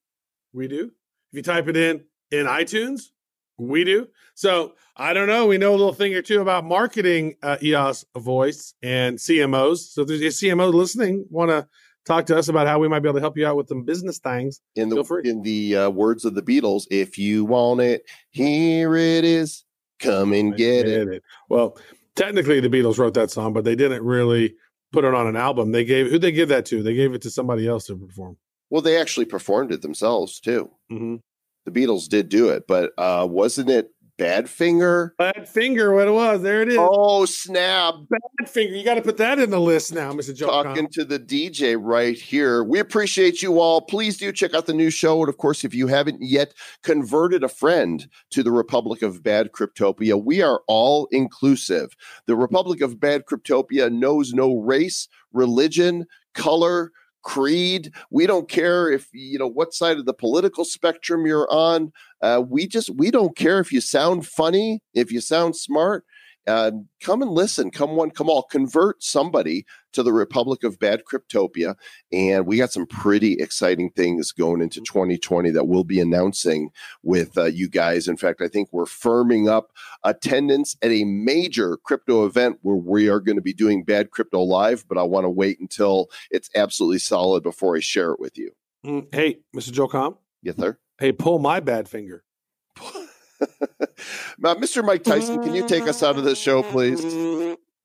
we 0.52 0.68
do. 0.68 0.92
If 1.32 1.36
you 1.36 1.42
type 1.42 1.68
it 1.68 1.76
in 1.76 2.04
in 2.30 2.46
iTunes, 2.46 3.10
we 3.58 3.84
do. 3.84 4.08
So 4.34 4.74
I 4.96 5.12
don't 5.12 5.26
know. 5.26 5.46
We 5.46 5.58
know 5.58 5.70
a 5.70 5.76
little 5.76 5.92
thing 5.92 6.14
or 6.14 6.22
two 6.22 6.40
about 6.40 6.64
marketing 6.64 7.34
uh, 7.42 7.56
EOS 7.62 8.04
voice 8.16 8.74
and 8.82 9.18
CMOs. 9.18 9.92
So 9.92 10.02
if 10.02 10.08
there's 10.08 10.20
a 10.20 10.24
CMO 10.26 10.72
listening, 10.72 11.26
want 11.30 11.50
to 11.50 11.66
talk 12.06 12.26
to 12.26 12.38
us 12.38 12.48
about 12.48 12.66
how 12.66 12.78
we 12.78 12.88
might 12.88 13.00
be 13.00 13.08
able 13.08 13.18
to 13.18 13.20
help 13.20 13.36
you 13.36 13.46
out 13.46 13.56
with 13.56 13.68
some 13.68 13.84
business 13.84 14.18
things. 14.18 14.60
In 14.74 14.88
the 14.88 15.20
in 15.24 15.42
the 15.42 15.76
uh, 15.76 15.90
words 15.90 16.24
of 16.24 16.34
the 16.34 16.42
Beatles, 16.42 16.86
if 16.90 17.18
you 17.18 17.44
want 17.44 17.80
it, 17.80 18.02
here 18.30 18.96
it 18.96 19.24
is. 19.24 19.64
Come 20.00 20.32
and 20.32 20.56
get 20.56 20.86
it. 20.86 21.22
Well, 21.48 21.76
technically 22.14 22.60
the 22.60 22.68
Beatles 22.68 22.98
wrote 22.98 23.14
that 23.14 23.30
song, 23.30 23.52
but 23.52 23.64
they 23.64 23.74
didn't 23.74 24.04
really 24.04 24.54
put 24.92 25.04
it 25.04 25.14
on 25.14 25.26
an 25.26 25.36
album. 25.36 25.72
They 25.72 25.84
gave 25.84 26.10
who 26.10 26.18
they 26.18 26.32
give 26.32 26.48
that 26.48 26.66
to? 26.66 26.82
They 26.82 26.94
gave 26.94 27.14
it 27.14 27.22
to 27.22 27.30
somebody 27.30 27.66
else 27.66 27.86
to 27.86 27.96
perform. 27.96 28.36
Well, 28.70 28.82
they 28.82 29.00
actually 29.00 29.26
performed 29.26 29.72
it 29.72 29.82
themselves 29.82 30.40
too. 30.40 30.70
Mm-hmm. 30.90 31.16
The 31.64 31.70
Beatles 31.70 32.08
did 32.08 32.28
do 32.28 32.48
it, 32.48 32.66
but 32.66 32.92
uh, 32.96 33.26
wasn't 33.28 33.70
it 33.70 33.90
Badfinger? 34.18 35.10
Bad 35.16 35.48
finger, 35.48 35.94
what 35.94 36.08
it 36.08 36.12
was. 36.12 36.42
There 36.42 36.62
it 36.62 36.68
is. 36.68 36.76
Oh 36.78 37.24
snap! 37.24 37.94
Badfinger. 38.42 38.76
You 38.76 38.84
got 38.84 38.94
to 38.94 39.02
put 39.02 39.16
that 39.18 39.38
in 39.38 39.50
the 39.50 39.60
list 39.60 39.94
now, 39.94 40.12
Mr. 40.12 40.34
Joe. 40.34 40.46
Talking 40.46 40.88
to 40.92 41.04
the 41.04 41.20
DJ 41.20 41.76
right 41.80 42.18
here. 42.18 42.64
We 42.64 42.80
appreciate 42.80 43.42
you 43.42 43.60
all. 43.60 43.80
Please 43.80 44.18
do 44.18 44.32
check 44.32 44.54
out 44.54 44.66
the 44.66 44.74
new 44.74 44.90
show. 44.90 45.20
And 45.20 45.28
of 45.28 45.38
course, 45.38 45.62
if 45.64 45.72
you 45.72 45.86
haven't 45.86 46.20
yet 46.20 46.52
converted 46.82 47.44
a 47.44 47.48
friend 47.48 48.08
to 48.30 48.42
the 48.42 48.50
Republic 48.50 49.02
of 49.02 49.22
Bad 49.22 49.52
Cryptopia, 49.52 50.22
we 50.22 50.42
are 50.42 50.62
all 50.66 51.06
inclusive. 51.12 51.94
The 52.26 52.36
Republic 52.36 52.80
of 52.80 52.98
Bad 52.98 53.24
Cryptopia 53.24 53.92
knows 53.92 54.32
no 54.32 54.56
race, 54.56 55.06
religion, 55.32 56.06
color, 56.34 56.90
creed. 57.28 57.92
We 58.10 58.26
don't 58.26 58.48
care 58.48 58.90
if 58.90 59.06
you 59.12 59.38
know 59.38 59.46
what 59.46 59.74
side 59.74 59.98
of 59.98 60.06
the 60.06 60.14
political 60.14 60.64
spectrum 60.64 61.26
you're 61.26 61.50
on. 61.52 61.92
Uh, 62.22 62.42
we 62.48 62.66
just 62.66 62.88
we 62.96 63.10
don't 63.10 63.36
care 63.36 63.60
if 63.60 63.70
you 63.70 63.82
sound 63.82 64.26
funny, 64.26 64.80
if 64.94 65.12
you 65.12 65.20
sound 65.20 65.54
smart. 65.54 66.06
Uh, 66.46 66.70
come 67.02 67.20
and 67.20 67.30
listen. 67.30 67.70
Come 67.70 67.96
one, 67.96 68.10
come 68.10 68.30
all. 68.30 68.42
Convert 68.44 69.02
somebody 69.02 69.66
to 69.92 70.02
the 70.02 70.12
Republic 70.12 70.64
of 70.64 70.78
Bad 70.78 71.02
Cryptopia, 71.04 71.74
and 72.12 72.46
we 72.46 72.56
got 72.56 72.72
some 72.72 72.86
pretty 72.86 73.34
exciting 73.34 73.90
things 73.90 74.32
going 74.32 74.62
into 74.62 74.80
2020 74.80 75.50
that 75.50 75.66
we'll 75.66 75.84
be 75.84 76.00
announcing 76.00 76.70
with 77.02 77.36
uh, 77.36 77.44
you 77.44 77.68
guys. 77.68 78.08
In 78.08 78.16
fact, 78.16 78.40
I 78.40 78.48
think 78.48 78.68
we're 78.72 78.84
firming 78.84 79.48
up 79.48 79.72
attendance 80.04 80.76
at 80.80 80.90
a 80.90 81.04
major 81.04 81.76
crypto 81.78 82.24
event 82.24 82.58
where 82.62 82.76
we 82.76 83.08
are 83.08 83.20
going 83.20 83.36
to 83.36 83.42
be 83.42 83.54
doing 83.54 83.84
Bad 83.84 84.10
Crypto 84.10 84.40
Live. 84.42 84.86
But 84.88 84.98
I 84.98 85.02
want 85.02 85.24
to 85.24 85.30
wait 85.30 85.60
until 85.60 86.08
it's 86.30 86.50
absolutely 86.54 86.98
solid 86.98 87.42
before 87.42 87.76
I 87.76 87.80
share 87.80 88.12
it 88.12 88.20
with 88.20 88.38
you. 88.38 88.52
Mm, 88.86 89.12
Hey, 89.14 89.40
Mr. 89.54 89.72
Joel 89.72 89.88
Comm. 89.90 90.16
Yes, 90.42 90.56
sir. 90.56 90.78
Hey, 90.98 91.12
pull 91.12 91.38
my 91.38 91.60
bad 91.60 91.88
finger. 91.88 92.24
Now, 94.38 94.54
Mr. 94.54 94.84
Mike 94.84 95.04
Tyson, 95.04 95.42
can 95.42 95.54
you 95.54 95.66
take 95.66 95.84
us 95.84 96.02
out 96.02 96.16
of 96.16 96.24
this 96.24 96.38
show, 96.38 96.62
please? 96.62 97.04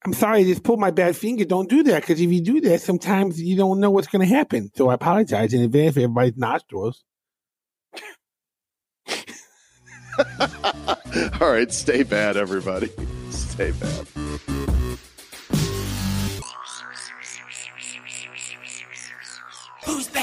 I'm 0.05 0.13
sorry, 0.13 0.39
I 0.39 0.43
just 0.43 0.63
pull 0.63 0.77
my 0.77 0.91
bad 0.91 1.15
finger. 1.15 1.45
Don't 1.45 1.69
do 1.69 1.83
that 1.83 2.01
because 2.01 2.19
if 2.19 2.29
you 2.31 2.41
do 2.41 2.59
that, 2.61 2.81
sometimes 2.81 3.41
you 3.41 3.55
don't 3.55 3.79
know 3.79 3.89
what's 3.89 4.07
going 4.07 4.27
to 4.27 4.33
happen. 4.35 4.69
So 4.75 4.89
I 4.89 4.95
apologize 4.95 5.53
in 5.53 5.61
advance 5.61 5.93
for 5.93 6.01
everybody's 6.01 6.35
nostrils. 6.35 7.03
All 11.41 11.49
right, 11.49 11.71
stay 11.71 12.03
bad, 12.03 12.37
everybody. 12.37 12.89
Stay 13.29 13.71
bad. 13.71 14.07
Who's 19.85 20.07
bad? 20.07 20.22